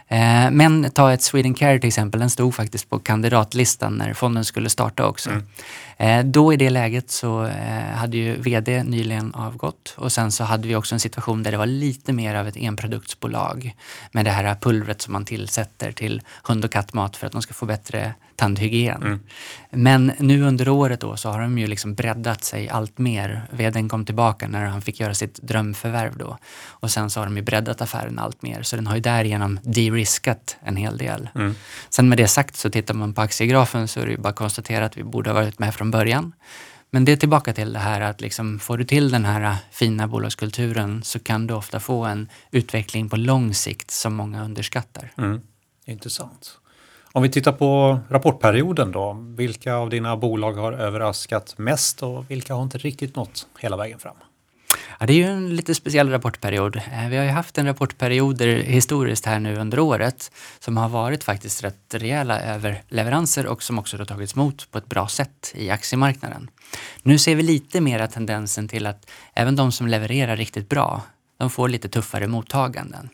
Eh, 0.08 0.50
men 0.50 0.90
ta 0.90 1.12
ett 1.12 1.22
Sweden 1.22 1.54
Care 1.54 1.78
till 1.78 1.88
exempel, 1.88 2.20
den 2.20 2.30
stod 2.30 2.54
faktiskt 2.54 2.90
på 2.90 2.98
kandidatlistan 2.98 3.94
när 3.94 4.14
fonden 4.14 4.44
skulle 4.44 4.68
starta 4.68 5.06
också. 5.06 5.30
Mm. 5.30 5.42
Eh, 5.98 6.24
då 6.24 6.52
i 6.52 6.56
det 6.56 6.70
läget 6.70 7.10
så 7.10 7.44
eh, 7.44 7.94
hade 7.94 8.16
ju 8.16 8.36
vd 8.36 8.82
nyligen 8.82 9.34
avgått 9.34 9.94
och 9.96 10.12
sen 10.12 10.32
så 10.32 10.44
hade 10.44 10.68
vi 10.68 10.76
också 10.76 10.94
en 10.94 11.00
situation 11.00 11.42
där 11.42 11.50
det 11.50 11.58
var 11.58 11.66
lite 11.66 12.12
mer 12.12 12.34
av 12.34 12.48
ett 12.48 12.56
enproduktsbolag 12.56 13.74
med 14.12 14.24
det 14.24 14.30
här 14.30 14.54
pulvret 14.54 15.02
som 15.02 15.12
man 15.12 15.24
tillsätter 15.24 15.92
till 15.92 16.22
hund 16.42 16.64
och 16.64 16.72
kattmat 16.72 17.16
för 17.16 17.26
att 17.26 17.32
de 17.32 17.42
ska 17.42 17.54
få 17.54 17.66
bättre 17.66 18.14
tandhygien. 18.36 19.02
Mm. 19.02 19.20
Men 19.70 20.12
nu 20.18 20.42
under 20.42 20.68
året 20.68 21.00
då 21.00 21.16
så 21.16 21.30
har 21.30 21.40
de 21.40 21.58
ju 21.58 21.66
liksom 21.66 21.94
breddat 21.94 22.44
sig 22.44 22.68
allt 22.68 22.98
mer. 22.98 23.42
Vdn 23.50 23.88
kom 23.88 24.04
tillbaka 24.04 24.48
när 24.48 24.64
han 24.64 24.82
fick 24.82 25.00
göra 25.00 25.14
sitt 25.14 25.42
drömförvärv 25.42 26.16
då. 26.16 26.38
Och 26.66 26.90
sen 26.90 27.10
så 27.10 27.20
har 27.20 27.26
de 27.26 27.36
ju 27.36 27.42
breddat 27.42 27.80
affären 27.80 28.18
allt 28.18 28.42
mer. 28.42 28.62
Så 28.62 28.76
den 28.76 28.86
har 28.86 28.94
ju 28.94 29.00
därigenom 29.00 29.60
de-riskat 29.62 30.56
en 30.62 30.76
hel 30.76 30.98
del. 30.98 31.28
Mm. 31.34 31.54
Sen 31.88 32.08
med 32.08 32.18
det 32.18 32.28
sagt 32.28 32.56
så 32.56 32.70
tittar 32.70 32.94
man 32.94 33.14
på 33.14 33.20
aktiegrafen 33.20 33.88
så 33.88 34.00
är 34.00 34.06
det 34.06 34.12
ju 34.12 34.18
bara 34.18 34.28
att 34.28 34.36
konstatera 34.36 34.84
att 34.84 34.96
vi 34.96 35.04
borde 35.04 35.30
ha 35.30 35.34
varit 35.34 35.58
med 35.58 35.74
från 35.74 35.85
början. 35.90 36.32
Men 36.90 37.04
det 37.04 37.12
är 37.12 37.16
tillbaka 37.16 37.52
till 37.52 37.72
det 37.72 37.78
här 37.78 38.00
att 38.00 38.20
liksom, 38.20 38.58
får 38.58 38.78
du 38.78 38.84
till 38.84 39.10
den 39.10 39.24
här 39.24 39.56
fina 39.70 40.08
bolagskulturen 40.08 41.02
så 41.02 41.18
kan 41.18 41.46
du 41.46 41.54
ofta 41.54 41.80
få 41.80 42.04
en 42.04 42.28
utveckling 42.50 43.08
på 43.08 43.16
lång 43.16 43.54
sikt 43.54 43.90
som 43.90 44.14
många 44.14 44.44
underskattar. 44.44 45.12
Mm. 45.18 45.40
Intressant. 45.84 46.58
Om 47.12 47.22
vi 47.22 47.28
tittar 47.28 47.52
på 47.52 48.00
rapportperioden 48.08 48.92
då, 48.92 49.12
vilka 49.36 49.74
av 49.74 49.90
dina 49.90 50.16
bolag 50.16 50.52
har 50.52 50.72
överraskat 50.72 51.58
mest 51.58 52.02
och 52.02 52.30
vilka 52.30 52.54
har 52.54 52.62
inte 52.62 52.78
riktigt 52.78 53.16
nått 53.16 53.46
hela 53.58 53.76
vägen 53.76 53.98
fram? 53.98 54.16
Ja, 55.00 55.06
det 55.06 55.12
är 55.12 55.16
ju 55.16 55.24
en 55.24 55.56
lite 55.56 55.74
speciell 55.74 56.10
rapportperiod. 56.10 56.76
Eh, 56.76 57.08
vi 57.08 57.16
har 57.16 57.24
ju 57.24 57.30
haft 57.30 57.58
en 57.58 57.66
rapportperiod 57.66 58.42
historiskt 58.42 59.26
här 59.26 59.40
nu 59.40 59.56
under 59.56 59.78
året 59.78 60.30
som 60.58 60.76
har 60.76 60.88
varit 60.88 61.24
faktiskt 61.24 61.64
rätt 61.64 61.94
rejäla 61.94 62.40
överleveranser 62.40 63.46
och 63.46 63.62
som 63.62 63.78
också 63.78 63.96
har 63.96 64.04
tagits 64.04 64.36
emot 64.36 64.70
på 64.70 64.78
ett 64.78 64.86
bra 64.86 65.08
sätt 65.08 65.52
i 65.54 65.70
aktiemarknaden. 65.70 66.50
Nu 67.02 67.18
ser 67.18 67.34
vi 67.34 67.42
lite 67.42 67.80
mera 67.80 68.06
tendensen 68.06 68.68
till 68.68 68.86
att 68.86 69.10
även 69.34 69.56
de 69.56 69.72
som 69.72 69.86
levererar 69.86 70.36
riktigt 70.36 70.68
bra, 70.68 71.02
de 71.38 71.50
får 71.50 71.68
lite 71.68 71.88
tuffare 71.88 72.26
mottaganden. 72.26 73.08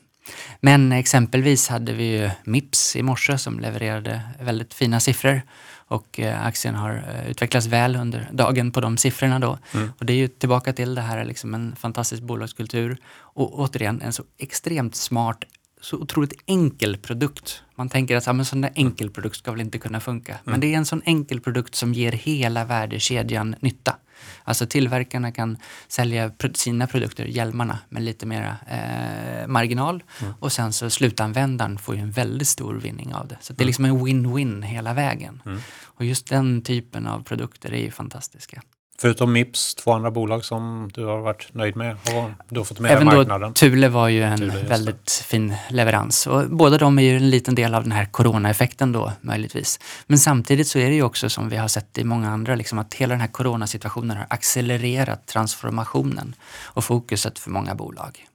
Men 0.61 0.93
exempelvis 0.93 1.68
hade 1.68 1.93
vi 1.93 2.05
ju 2.05 2.30
Mips 2.45 2.97
i 2.97 3.03
morse 3.03 3.39
som 3.39 3.61
levererade 3.61 4.20
väldigt 4.41 4.74
fina 4.74 5.01
siffror 5.01 5.43
och 5.93 6.20
eh, 6.20 6.47
aktien 6.47 6.74
har 6.74 7.05
eh, 7.09 7.30
utvecklats 7.30 7.66
väl 7.66 7.97
under 7.97 8.28
dagen 8.32 8.72
på 8.72 8.80
de 8.80 8.97
siffrorna 8.97 9.38
då. 9.38 9.59
Mm. 9.74 9.93
Och 9.99 10.07
det 10.07 10.12
är 10.12 10.16
ju 10.16 10.28
tillbaka 10.28 10.72
till 10.72 10.95
det 10.95 11.01
här 11.01 11.24
liksom 11.24 11.55
en 11.55 11.76
fantastisk 11.76 12.22
bolagskultur 12.22 12.97
och 13.12 13.61
återigen 13.61 14.03
en 14.03 14.12
så 14.12 14.24
extremt 14.38 14.95
smart 14.95 15.45
så 15.80 15.97
otroligt 15.97 16.32
enkel 16.47 16.97
produkt. 16.97 17.62
Man 17.74 17.88
tänker 17.88 18.16
att 18.16 18.26
en 18.26 18.45
sån 18.45 18.61
där 18.61 18.72
enkel 18.74 19.11
produkt 19.11 19.36
ska 19.36 19.51
väl 19.51 19.61
inte 19.61 19.78
kunna 19.78 20.01
funka. 20.01 20.32
Mm. 20.32 20.43
Men 20.45 20.61
det 20.61 20.74
är 20.74 20.76
en 20.76 20.86
sån 20.86 21.03
enkel 21.05 21.40
produkt 21.40 21.74
som 21.74 21.95
ger 21.95 22.12
hela 22.12 22.64
värdekedjan 22.64 23.55
nytta. 23.61 23.97
Alltså 24.44 24.66
tillverkarna 24.66 25.32
kan 25.32 25.56
sälja 25.88 26.30
sina 26.54 26.86
produkter, 26.86 27.24
hjälmarna, 27.24 27.78
med 27.88 28.02
lite 28.02 28.26
mera 28.26 28.56
eh, 28.68 29.46
marginal 29.46 30.02
mm. 30.20 30.34
och 30.40 30.52
sen 30.52 30.72
så 30.72 30.90
slutanvändaren 30.90 31.78
får 31.78 31.94
ju 31.94 32.00
en 32.00 32.10
väldigt 32.10 32.48
stor 32.48 32.74
vinning 32.74 33.14
av 33.14 33.28
det. 33.28 33.36
Så 33.40 33.52
det 33.52 33.60
är 33.60 33.62
mm. 33.62 33.66
liksom 33.66 33.84
en 33.84 34.06
win-win 34.06 34.62
hela 34.62 34.94
vägen. 34.94 35.42
Mm. 35.46 35.60
Och 35.82 36.04
just 36.04 36.26
den 36.26 36.62
typen 36.62 37.06
av 37.06 37.22
produkter 37.22 37.72
är 37.72 37.82
ju 37.82 37.90
fantastiska. 37.90 38.62
Förutom 38.99 39.32
Mips, 39.32 39.74
två 39.74 39.93
andra 39.93 40.11
bolag 40.11 40.45
som 40.45 40.90
du 40.95 41.05
har 41.05 41.20
varit 41.20 41.55
nöjd 41.55 41.76
med 41.76 41.93
och 41.93 42.30
du 42.49 42.61
har 42.61 42.64
fått 42.64 42.80
med 42.80 42.90
Även 42.90 43.05
marknaden. 43.05 43.49
Då, 43.49 43.55
Thule 43.55 43.88
var 43.88 44.09
ju 44.09 44.22
en 44.22 44.38
Thule, 44.38 44.62
väldigt 44.68 45.11
fin 45.11 45.55
leverans 45.70 46.26
och 46.26 46.51
båda 46.51 46.78
de 46.78 46.99
är 46.99 47.03
ju 47.03 47.16
en 47.16 47.30
liten 47.30 47.55
del 47.55 47.74
av 47.74 47.82
den 47.82 47.93
här 47.93 48.05
coronaeffekten 48.05 48.93
då 48.93 49.12
möjligtvis. 49.20 49.80
Men 50.07 50.18
samtidigt 50.18 50.68
så 50.68 50.78
är 50.78 50.88
det 50.88 50.95
ju 50.95 51.03
också 51.03 51.28
som 51.28 51.49
vi 51.49 51.57
har 51.57 51.68
sett 51.68 51.99
i 51.99 52.05
många 52.05 52.30
andra, 52.30 52.55
liksom 52.55 52.78
att 52.78 52.95
hela 52.95 53.14
den 53.14 53.20
här 53.20 53.28
coronasituationen 53.28 54.16
har 54.16 54.26
accelererat 54.30 55.26
transformationen 55.26 56.34
och 56.64 56.84
fokuset 56.84 57.38
för 57.38 57.51
många 57.51 57.74
bolag. 57.74 58.26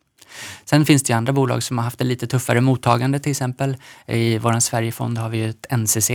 Sen 0.66 0.86
finns 0.86 1.04
det 1.04 1.12
ju 1.12 1.18
andra 1.18 1.34
bolag 1.34 1.64
som 1.64 1.78
har 1.78 1.86
haft 1.86 2.02
ett 2.02 2.08
lite 2.08 2.28
tuffare 2.28 2.62
mottagande 2.62 3.20
till 3.20 3.32
exempel. 3.32 3.78
I 4.08 4.38
vår 4.38 4.60
Sverigefond 4.60 5.18
har 5.18 5.30
vi 5.30 5.38
ju 5.38 5.50
ett 5.50 5.66
NCC. 5.78 6.08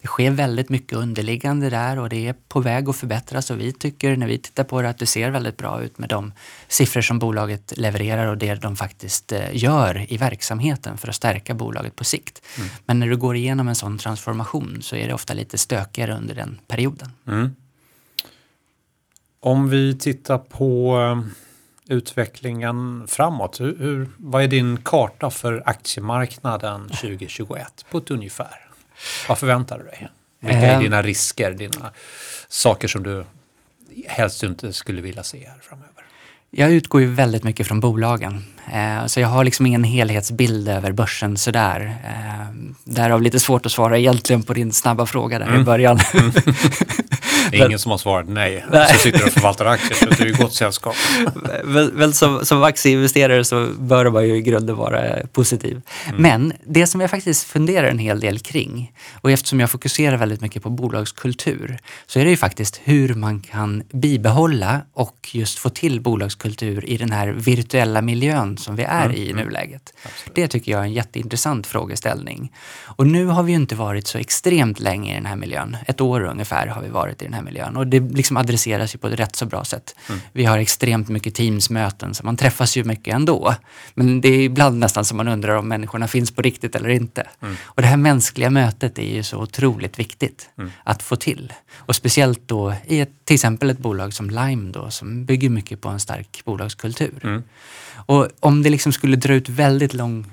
Det 0.00 0.06
sker 0.06 0.30
väldigt 0.30 0.68
mycket 0.68 0.98
underliggande 0.98 1.70
där 1.70 1.98
och 1.98 2.08
det 2.08 2.28
är 2.28 2.34
på 2.48 2.60
väg 2.60 2.88
att 2.88 2.96
förbättras 2.96 3.50
och 3.50 3.60
vi 3.60 3.72
tycker 3.72 4.16
när 4.16 4.26
vi 4.26 4.38
tittar 4.38 4.64
på 4.64 4.82
det 4.82 4.88
att 4.88 4.98
det 4.98 5.06
ser 5.06 5.30
väldigt 5.30 5.56
bra 5.56 5.82
ut 5.82 5.98
med 5.98 6.08
de 6.08 6.32
siffror 6.68 7.02
som 7.02 7.18
bolaget 7.18 7.72
levererar 7.76 8.26
och 8.26 8.38
det 8.38 8.54
de 8.54 8.76
faktiskt 8.76 9.32
eh, 9.32 9.40
gör 9.52 10.12
i 10.12 10.16
verksamheten 10.16 10.98
för 10.98 11.08
att 11.08 11.14
stärka 11.14 11.54
bolaget 11.54 11.96
på 11.96 12.04
sikt. 12.04 12.42
Mm. 12.56 12.68
Men 12.86 13.00
när 13.00 13.08
du 13.08 13.16
går 13.16 13.36
igenom 13.36 13.68
en 13.68 13.74
sån 13.74 13.98
transformation 13.98 14.78
så 14.82 14.96
är 14.96 15.08
det 15.08 15.14
ofta 15.14 15.34
lite 15.34 15.58
stökigare 15.58 16.16
under 16.16 16.34
den 16.34 16.60
perioden. 16.68 17.10
Mm. 17.26 17.54
Om 19.40 19.68
vi 19.68 19.98
tittar 19.98 20.38
på 20.38 20.98
eh, 21.00 21.45
utvecklingen 21.88 23.06
framåt? 23.08 23.60
Hur, 23.60 23.78
hur, 23.78 24.08
vad 24.16 24.42
är 24.42 24.48
din 24.48 24.76
karta 24.76 25.30
för 25.30 25.62
aktiemarknaden 25.66 26.88
2021 26.88 27.86
på 27.90 27.98
ett 27.98 28.10
ungefär? 28.10 28.68
Vad 29.28 29.38
förväntar 29.38 29.78
du 29.78 29.84
dig? 29.84 30.08
Vilka 30.40 30.58
är 30.58 30.74
ehm. 30.74 30.82
dina 30.82 31.02
risker, 31.02 31.50
dina 31.50 31.90
saker 32.48 32.88
som 32.88 33.02
du 33.02 33.24
helst 34.06 34.42
inte 34.42 34.72
skulle 34.72 35.02
vilja 35.02 35.22
se 35.22 35.38
här 35.48 35.58
framöver? 35.62 35.92
Jag 36.50 36.72
utgår 36.72 37.00
ju 37.00 37.06
väldigt 37.06 37.44
mycket 37.44 37.66
från 37.66 37.80
bolagen. 37.80 38.44
Eh, 38.72 39.06
så 39.06 39.20
jag 39.20 39.28
har 39.28 39.44
liksom 39.44 39.66
ingen 39.66 39.84
helhetsbild 39.84 40.68
över 40.68 40.92
börsen 40.92 41.36
sådär. 41.36 41.96
Eh, 42.04 42.46
därav 42.84 43.22
lite 43.22 43.40
svårt 43.40 43.66
att 43.66 43.72
svara 43.72 43.98
egentligen 43.98 44.42
på 44.42 44.54
din 44.54 44.72
snabba 44.72 45.06
fråga 45.06 45.38
där 45.38 45.46
mm. 45.46 45.60
i 45.60 45.64
början. 45.64 45.98
Det 47.50 47.58
är 47.58 47.66
ingen 47.66 47.78
som 47.78 47.90
har 47.90 47.98
svarat 47.98 48.28
nej, 48.28 48.64
nej. 48.70 48.92
så 48.92 48.98
sitter 48.98 49.26
och 49.26 49.32
förvaltar 49.32 49.66
aktier, 49.66 49.98
så 49.98 50.06
du 50.06 50.24
är 50.24 50.26
i 50.26 50.32
gott 50.32 50.54
sällskap. 50.54 50.94
väl, 51.64 51.92
väl 51.92 52.14
som, 52.14 52.44
som 52.44 52.62
aktieinvesterare 52.62 53.44
så 53.44 53.68
bör 53.78 54.10
man 54.10 54.28
ju 54.28 54.36
i 54.36 54.42
grunden 54.42 54.76
vara 54.76 55.26
positiv. 55.32 55.82
Mm. 56.08 56.22
Men 56.22 56.52
det 56.64 56.86
som 56.86 57.00
jag 57.00 57.10
faktiskt 57.10 57.44
funderar 57.44 57.88
en 57.88 57.98
hel 57.98 58.20
del 58.20 58.38
kring, 58.38 58.92
och 59.20 59.30
eftersom 59.30 59.60
jag 59.60 59.70
fokuserar 59.70 60.16
väldigt 60.16 60.40
mycket 60.40 60.62
på 60.62 60.70
bolagskultur, 60.70 61.78
så 62.06 62.20
är 62.20 62.24
det 62.24 62.30
ju 62.30 62.36
faktiskt 62.36 62.80
hur 62.84 63.14
man 63.14 63.40
kan 63.40 63.82
bibehålla 63.92 64.80
och 64.92 65.30
just 65.32 65.58
få 65.58 65.68
till 65.68 66.00
bolagskultur 66.00 66.84
i 66.84 66.96
den 66.96 67.12
här 67.12 67.28
virtuella 67.28 68.02
miljön 68.02 68.58
som 68.58 68.76
vi 68.76 68.82
är 68.82 69.04
mm. 69.04 69.16
i 69.16 69.26
i 69.26 69.30
mm. 69.30 69.44
nuläget. 69.44 69.94
Absolut. 70.02 70.34
Det 70.34 70.48
tycker 70.48 70.72
jag 70.72 70.80
är 70.80 70.84
en 70.84 70.92
jätteintressant 70.92 71.66
frågeställning. 71.66 72.52
Och 72.84 73.06
nu 73.06 73.26
har 73.26 73.42
vi 73.42 73.52
ju 73.52 73.56
inte 73.56 73.74
varit 73.74 74.06
så 74.06 74.18
extremt 74.18 74.80
länge 74.80 75.12
i 75.12 75.14
den 75.14 75.26
här 75.26 75.36
miljön. 75.36 75.76
Ett 75.86 76.00
år 76.00 76.20
ungefär 76.20 76.66
har 76.66 76.82
vi 76.82 76.88
varit 76.88 77.22
i 77.22 77.24
den 77.24 77.34
här 77.34 77.35
miljön 77.42 77.76
och 77.76 77.86
det 77.86 78.00
liksom 78.00 78.36
adresseras 78.36 78.94
ju 78.94 78.98
på 78.98 79.06
ett 79.08 79.20
rätt 79.20 79.36
så 79.36 79.46
bra 79.46 79.64
sätt. 79.64 79.94
Mm. 80.08 80.20
Vi 80.32 80.44
har 80.44 80.58
extremt 80.58 81.08
mycket 81.08 81.34
Teamsmöten 81.34 82.14
så 82.14 82.24
man 82.24 82.36
träffas 82.36 82.76
ju 82.76 82.84
mycket 82.84 83.14
ändå. 83.14 83.54
Men 83.94 84.20
det 84.20 84.28
är 84.28 84.40
ibland 84.40 84.78
nästan 84.78 85.04
som 85.04 85.16
man 85.16 85.28
undrar 85.28 85.56
om 85.56 85.68
människorna 85.68 86.08
finns 86.08 86.30
på 86.30 86.42
riktigt 86.42 86.74
eller 86.74 86.88
inte. 86.88 87.26
Mm. 87.42 87.56
Och 87.64 87.82
det 87.82 87.88
här 87.88 87.96
mänskliga 87.96 88.50
mötet 88.50 88.98
är 88.98 89.14
ju 89.14 89.22
så 89.22 89.38
otroligt 89.38 89.98
viktigt 89.98 90.50
mm. 90.58 90.70
att 90.84 91.02
få 91.02 91.16
till. 91.16 91.52
Och 91.74 91.96
speciellt 91.96 92.40
då 92.46 92.74
i 92.86 93.00
ett, 93.00 93.24
till 93.24 93.34
exempel 93.34 93.70
ett 93.70 93.78
bolag 93.78 94.14
som 94.14 94.30
Lime 94.30 94.72
då 94.72 94.90
som 94.90 95.24
bygger 95.24 95.48
mycket 95.48 95.80
på 95.80 95.88
en 95.88 96.00
stark 96.00 96.42
bolagskultur. 96.44 97.20
Mm. 97.22 97.42
Och 98.06 98.28
om 98.40 98.62
det 98.62 98.70
liksom 98.70 98.92
skulle 98.92 99.16
dra 99.16 99.34
ut 99.34 99.48
väldigt 99.48 99.94
lång 99.94 100.26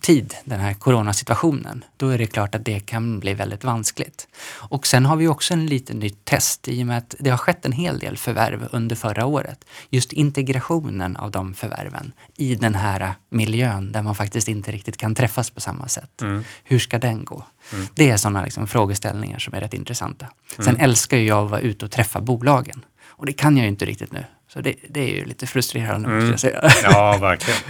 tid, 0.00 0.34
den 0.44 0.60
här 0.60 0.74
coronasituationen, 0.74 1.84
då 1.96 2.08
är 2.08 2.18
det 2.18 2.26
klart 2.26 2.54
att 2.54 2.64
det 2.64 2.80
kan 2.80 3.20
bli 3.20 3.34
väldigt 3.34 3.64
vanskligt. 3.64 4.28
Och 4.50 4.86
sen 4.86 5.06
har 5.06 5.16
vi 5.16 5.28
också 5.28 5.54
en 5.54 5.66
liten 5.66 5.98
nytt 5.98 6.24
test 6.24 6.47
i 6.68 6.82
och 6.82 6.86
med 6.86 6.98
att 6.98 7.14
det 7.18 7.30
har 7.30 7.36
skett 7.36 7.66
en 7.66 7.72
hel 7.72 7.98
del 7.98 8.16
förvärv 8.16 8.68
under 8.72 8.96
förra 8.96 9.26
året. 9.26 9.64
Just 9.90 10.12
integrationen 10.12 11.16
av 11.16 11.30
de 11.30 11.54
förvärven 11.54 12.12
i 12.36 12.54
den 12.54 12.74
här 12.74 13.14
miljön 13.30 13.92
där 13.92 14.02
man 14.02 14.14
faktiskt 14.14 14.48
inte 14.48 14.72
riktigt 14.72 14.96
kan 14.96 15.14
träffas 15.14 15.50
på 15.50 15.60
samma 15.60 15.88
sätt. 15.88 16.22
Mm. 16.22 16.44
Hur 16.64 16.78
ska 16.78 16.98
den 16.98 17.24
gå? 17.24 17.44
Mm. 17.72 17.86
Det 17.94 18.10
är 18.10 18.16
sådana 18.16 18.44
liksom 18.44 18.66
frågeställningar 18.66 19.38
som 19.38 19.54
är 19.54 19.60
rätt 19.60 19.74
intressanta. 19.74 20.26
Sen 20.56 20.68
mm. 20.68 20.80
älskar 20.80 21.16
jag 21.16 21.44
att 21.44 21.50
vara 21.50 21.60
ute 21.60 21.84
och 21.84 21.90
träffa 21.90 22.20
bolagen. 22.20 22.84
Och 23.06 23.26
det 23.26 23.32
kan 23.32 23.56
jag 23.56 23.62
ju 23.62 23.68
inte 23.68 23.84
riktigt 23.84 24.12
nu. 24.12 24.24
Så 24.48 24.60
det, 24.60 24.74
det 24.88 25.00
är 25.00 25.14
ju 25.14 25.24
lite 25.24 25.46
frustrerande 25.46 26.08
mm. 26.08 26.28
måste 26.28 26.30
jag 26.30 26.40
säga. 26.40 26.70
Ja, 26.92 27.18
verkligen. 27.20 27.60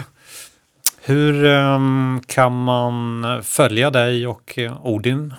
Hur 1.00 1.44
um, 1.44 2.22
kan 2.26 2.64
man 2.64 3.24
följa 3.42 3.90
dig 3.90 4.26
och 4.26 4.58
eh, 4.58 4.86
Odin? 4.86 5.34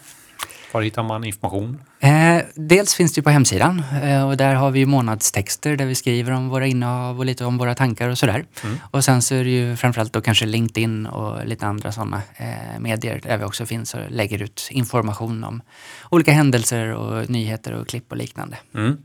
Var 0.71 0.81
hittar 0.81 1.03
man 1.03 1.23
information? 1.23 1.81
Eh, 2.01 2.41
dels 2.55 2.95
finns 2.95 3.13
det 3.13 3.21
på 3.21 3.29
hemsidan 3.29 3.83
eh, 4.03 4.27
och 4.27 4.37
där 4.37 4.55
har 4.55 4.71
vi 4.71 4.85
månadstexter 4.85 5.75
där 5.75 5.85
vi 5.85 5.95
skriver 5.95 6.31
om 6.31 6.49
våra 6.49 6.67
innehav 6.67 7.19
och 7.19 7.25
lite 7.25 7.45
om 7.45 7.57
våra 7.57 7.75
tankar 7.75 8.09
och 8.09 8.17
sådär. 8.17 8.45
Mm. 8.63 8.77
Och 8.91 9.03
sen 9.03 9.21
så 9.21 9.35
är 9.35 9.43
det 9.43 9.49
ju 9.49 9.75
framförallt 9.75 10.13
då 10.13 10.21
kanske 10.21 10.45
LinkedIn 10.45 11.05
och 11.05 11.45
lite 11.45 11.65
andra 11.65 11.91
sådana 11.91 12.21
eh, 12.37 12.79
medier 12.79 13.19
där 13.23 13.37
vi 13.37 13.43
också 13.43 13.65
finns 13.65 13.93
och 13.93 13.99
lägger 14.09 14.41
ut 14.41 14.67
information 14.71 15.43
om 15.43 15.61
olika 16.09 16.31
händelser 16.31 16.93
och 16.93 17.29
nyheter 17.29 17.73
och 17.73 17.87
klipp 17.87 18.11
och 18.11 18.17
liknande. 18.17 18.57
Mm. 18.75 18.97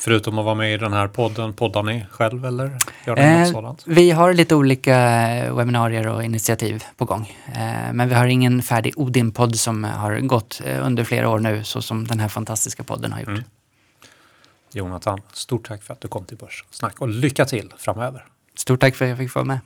Förutom 0.00 0.38
att 0.38 0.44
vara 0.44 0.54
med 0.54 0.74
i 0.74 0.76
den 0.76 0.92
här 0.92 1.08
podden, 1.08 1.52
poddar 1.52 1.82
ni 1.82 2.06
själv 2.10 2.44
eller 2.46 2.78
gör 3.06 3.16
ni 3.16 3.22
eh, 3.22 3.38
något 3.38 3.48
sådant? 3.48 3.82
Vi 3.86 4.10
har 4.10 4.34
lite 4.34 4.54
olika 4.54 4.94
webbinarier 5.54 6.08
och 6.08 6.24
initiativ 6.24 6.84
på 6.96 7.04
gång. 7.04 7.36
Eh, 7.46 7.92
men 7.92 8.08
vi 8.08 8.14
har 8.14 8.26
ingen 8.26 8.62
färdig 8.62 8.92
Odin-podd 8.96 9.56
som 9.56 9.84
har 9.84 10.18
gått 10.18 10.60
eh, 10.64 10.86
under 10.86 11.04
flera 11.04 11.28
år 11.28 11.38
nu 11.38 11.64
så 11.64 11.82
som 11.82 12.06
den 12.06 12.20
här 12.20 12.28
fantastiska 12.28 12.82
podden 12.82 13.12
har 13.12 13.20
gjort. 13.20 13.28
Mm. 13.28 13.42
Jonathan, 14.72 15.20
stort 15.32 15.68
tack 15.68 15.82
för 15.82 15.92
att 15.92 16.00
du 16.00 16.08
kom 16.08 16.24
till 16.24 16.36
Börssnack 16.36 17.00
och 17.00 17.08
lycka 17.08 17.44
till 17.44 17.72
framöver. 17.78 18.24
Stort 18.54 18.80
tack 18.80 18.96
för 18.96 19.04
att 19.04 19.08
jag 19.08 19.18
fick 19.18 19.34
vara 19.34 19.44
med. 19.44 19.58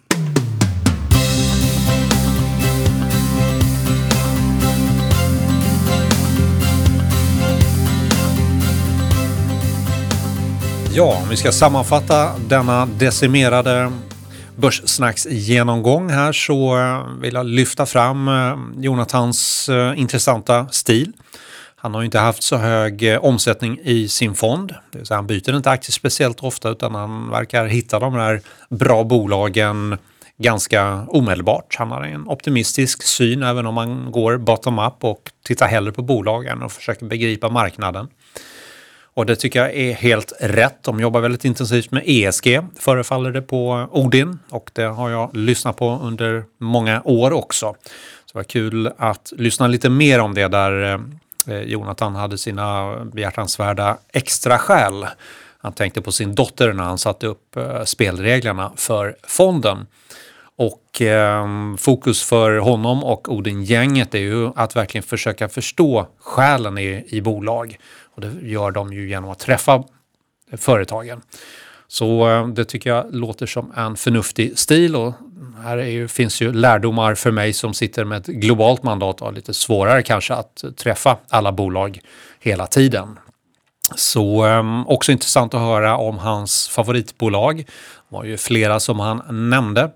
Ja, 10.97 11.21
om 11.23 11.29
vi 11.29 11.37
ska 11.37 11.53
sammanfatta 11.53 12.39
denna 12.39 12.87
decimerade 12.87 13.93
börssnacksgenomgång 14.57 16.11
här 16.11 16.33
så 16.33 16.79
eh, 16.79 17.07
vill 17.21 17.35
jag 17.35 17.47
lyfta 17.47 17.87
fram 17.87 18.29
eh, 18.29 18.83
Jonathans 18.83 19.69
eh, 19.69 20.01
intressanta 20.01 20.69
stil. 20.69 21.13
Han 21.77 21.95
har 21.95 22.01
ju 22.01 22.05
inte 22.05 22.19
haft 22.19 22.43
så 22.43 22.57
hög 22.57 23.19
omsättning 23.21 23.79
i 23.83 24.09
sin 24.09 24.35
fond. 24.35 24.75
Det 24.91 24.99
vill 24.99 25.07
säga 25.07 25.19
han 25.19 25.27
byter 25.27 25.57
inte 25.57 25.71
aktier 25.71 25.93
speciellt 25.93 26.41
ofta 26.41 26.71
utan 26.71 26.95
han 26.95 27.31
verkar 27.31 27.67
hitta 27.67 27.99
de 27.99 28.15
här 28.15 28.41
bra 28.69 29.05
bolagen 29.05 29.99
ganska 30.37 31.07
omedelbart. 31.09 31.77
Han 31.79 31.91
har 31.91 32.03
en 32.03 32.29
optimistisk 32.29 33.03
syn 33.03 33.43
även 33.43 33.67
om 33.67 33.75
man 33.75 34.13
går 34.13 34.39
bottom-up 34.39 35.05
och 35.05 35.31
tittar 35.45 35.67
hellre 35.69 35.93
på 35.93 36.03
bolagen 36.03 36.63
och 36.63 36.73
försöker 36.73 37.07
begripa 37.07 37.49
marknaden. 37.49 38.09
Och 39.15 39.27
det 39.27 39.37
tycker 39.37 39.61
jag 39.61 39.75
är 39.75 39.93
helt 39.93 40.33
rätt. 40.41 40.83
De 40.83 41.01
jobbar 41.01 41.21
väldigt 41.21 41.45
intensivt 41.45 41.91
med 41.91 42.03
ESG 42.07 42.61
förefaller 42.79 43.33
det 43.33 43.43
på 43.43 43.89
Odin 43.93 44.39
och 44.51 44.71
det 44.73 44.83
har 44.83 45.11
jag 45.11 45.37
lyssnat 45.37 45.77
på 45.77 46.01
under 46.03 46.45
många 46.59 47.03
år 47.05 47.33
också. 47.33 47.75
Så 48.25 48.33
det 48.33 48.39
var 48.39 48.45
kul 48.45 48.91
att 48.97 49.33
lyssna 49.37 49.67
lite 49.67 49.91
mer 49.91 50.21
om 50.21 50.35
det 50.35 50.49
där 50.49 50.93
eh, 50.93 51.55
eh, 51.55 51.63
Jonathan 51.63 52.15
hade 52.15 52.39
sina 52.39 52.97
behjärtansvärda 53.05 53.99
extra 54.13 54.59
skäl. 54.59 55.07
Han 55.59 55.73
tänkte 55.73 56.01
på 56.03 56.13
sin 56.13 56.35
dotter 56.35 56.73
när 56.73 56.85
han 56.85 56.99
satte 56.99 57.27
upp 57.27 57.57
eh, 57.57 57.85
spelreglerna 57.85 58.73
för 58.77 59.17
fonden. 59.23 59.87
Och 60.57 61.03
eh, 61.03 61.47
fokus 61.79 62.23
för 62.23 62.57
honom 62.57 63.05
och 63.05 63.33
Odin-gänget 63.33 64.15
är 64.15 64.19
ju 64.19 64.51
att 64.57 64.77
verkligen 64.77 65.03
försöka 65.03 65.49
förstå 65.49 66.07
själen 66.21 66.79
i, 66.79 67.05
i 67.09 67.21
bolag. 67.21 67.79
Och 68.15 68.21
det 68.21 68.49
gör 68.49 68.71
de 68.71 68.93
ju 68.93 69.09
genom 69.09 69.31
att 69.31 69.39
träffa 69.39 69.85
företagen. 70.57 71.23
Så 71.89 72.31
eh, 72.31 72.49
det 72.49 72.65
tycker 72.65 72.91
jag 72.91 73.15
låter 73.15 73.47
som 73.47 73.73
en 73.77 73.97
förnuftig 73.97 74.59
stil 74.59 74.97
och 74.97 75.15
här 75.63 75.77
ju, 75.77 76.09
finns 76.09 76.41
ju 76.41 76.53
lärdomar 76.53 77.15
för 77.15 77.31
mig 77.31 77.53
som 77.53 77.75
sitter 77.75 78.05
med 78.05 78.19
ett 78.19 78.27
globalt 78.27 78.83
mandat 78.83 79.23
och 79.23 79.33
lite 79.33 79.55
svårare 79.55 80.03
kanske 80.03 80.35
att 80.35 80.65
träffa 80.77 81.17
alla 81.29 81.53
bolag 81.53 82.01
hela 82.41 82.67
tiden. 82.67 83.19
Så 83.95 84.43
ehm, 84.45 84.87
också 84.87 85.13
intressant 85.13 85.55
att 85.55 85.61
höra 85.61 85.97
om 85.97 86.19
hans 86.19 86.69
favoritbolag. 86.69 87.57
Det 87.57 88.17
var 88.17 88.25
ju 88.25 88.37
flera 88.37 88.81
som 88.81 89.01
han 89.01 89.51
nämnde. 89.51 89.91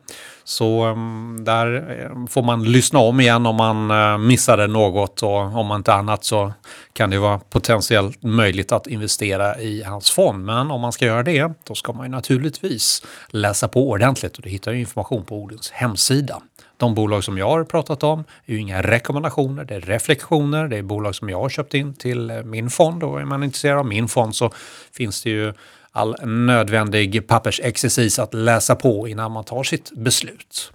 Så 0.48 0.82
mm, 0.82 1.44
där 1.44 2.00
eh, 2.00 2.26
får 2.26 2.42
man 2.42 2.64
lyssna 2.64 2.98
om 2.98 3.20
igen 3.20 3.46
om 3.46 3.56
man 3.56 3.90
eh, 3.90 4.18
missade 4.18 4.66
något 4.66 5.22
och 5.22 5.36
om 5.36 5.66
man 5.66 5.80
inte 5.80 5.92
annat 5.92 6.24
så 6.24 6.52
kan 6.92 7.10
det 7.10 7.18
vara 7.18 7.38
potentiellt 7.38 8.22
möjligt 8.22 8.72
att 8.72 8.86
investera 8.86 9.60
i 9.60 9.82
hans 9.82 10.10
fond. 10.10 10.44
Men 10.44 10.70
om 10.70 10.80
man 10.80 10.92
ska 10.92 11.06
göra 11.06 11.22
det, 11.22 11.52
då 11.64 11.74
ska 11.74 11.92
man 11.92 12.06
ju 12.06 12.10
naturligtvis 12.10 13.02
läsa 13.28 13.68
på 13.68 13.90
ordentligt 13.90 14.36
och 14.36 14.42
du 14.42 14.48
hittar 14.48 14.72
ju 14.72 14.80
information 14.80 15.24
på 15.24 15.36
Odins 15.36 15.70
hemsida. 15.70 16.40
De 16.76 16.94
bolag 16.94 17.24
som 17.24 17.38
jag 17.38 17.50
har 17.50 17.64
pratat 17.64 18.02
om 18.02 18.24
är 18.46 18.52
ju 18.52 18.60
inga 18.60 18.82
rekommendationer, 18.82 19.64
det 19.64 19.74
är 19.74 19.80
reflektioner, 19.80 20.68
det 20.68 20.76
är 20.76 20.82
bolag 20.82 21.14
som 21.14 21.28
jag 21.28 21.40
har 21.40 21.48
köpt 21.48 21.74
in 21.74 21.94
till 21.94 22.30
eh, 22.30 22.42
min 22.42 22.70
fond 22.70 23.02
och 23.02 23.20
är 23.20 23.24
man 23.24 23.44
intresserad 23.44 23.78
av 23.78 23.86
min 23.86 24.08
fond 24.08 24.36
så 24.36 24.50
finns 24.92 25.22
det 25.22 25.30
ju 25.30 25.52
all 25.92 26.16
nödvändig 26.26 27.26
pappersexercis 27.26 28.18
att 28.18 28.34
läsa 28.34 28.74
på 28.74 29.08
innan 29.08 29.32
man 29.32 29.44
tar 29.44 29.62
sitt 29.62 29.92
beslut. 29.92 30.72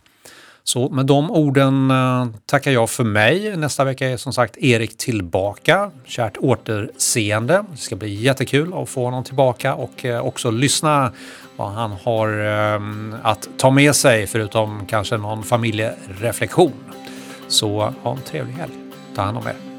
Så 0.64 0.90
med 0.90 1.06
de 1.06 1.32
orden 1.32 1.92
eh, 1.92 2.26
tackar 2.46 2.72
jag 2.72 2.90
för 2.90 3.04
mig. 3.04 3.58
Nästa 3.58 3.84
vecka 3.84 4.10
är 4.10 4.18
som 4.18 4.34
sagt 4.34 4.58
Erik 4.58 4.98
tillbaka. 4.98 5.92
Kärt 6.06 6.38
återseende. 6.38 7.66
Det 7.72 7.78
ska 7.78 7.96
bli 7.96 8.14
jättekul 8.14 8.74
att 8.74 8.90
få 8.90 9.06
honom 9.06 9.24
tillbaka 9.24 9.76
och 9.76 10.06
eh, 10.06 10.26
också 10.26 10.52
lyssna 10.52 11.12
vad 11.56 11.72
han 11.72 11.92
har 11.92 12.28
eh, 12.46 12.82
att 13.24 13.50
ta 13.58 13.70
med 13.70 13.96
sig 13.96 14.28
förutom 14.28 14.86
kanske 14.86 15.18
någon 15.18 15.44
familjereflektion. 15.44 16.74
Så 17.48 17.94
ha 18.04 18.12
en 18.12 18.22
trevlig 18.22 18.54
helg. 18.54 18.74
Ta 19.16 19.22
hand 19.22 19.38
om 19.38 19.48
er. 19.48 19.73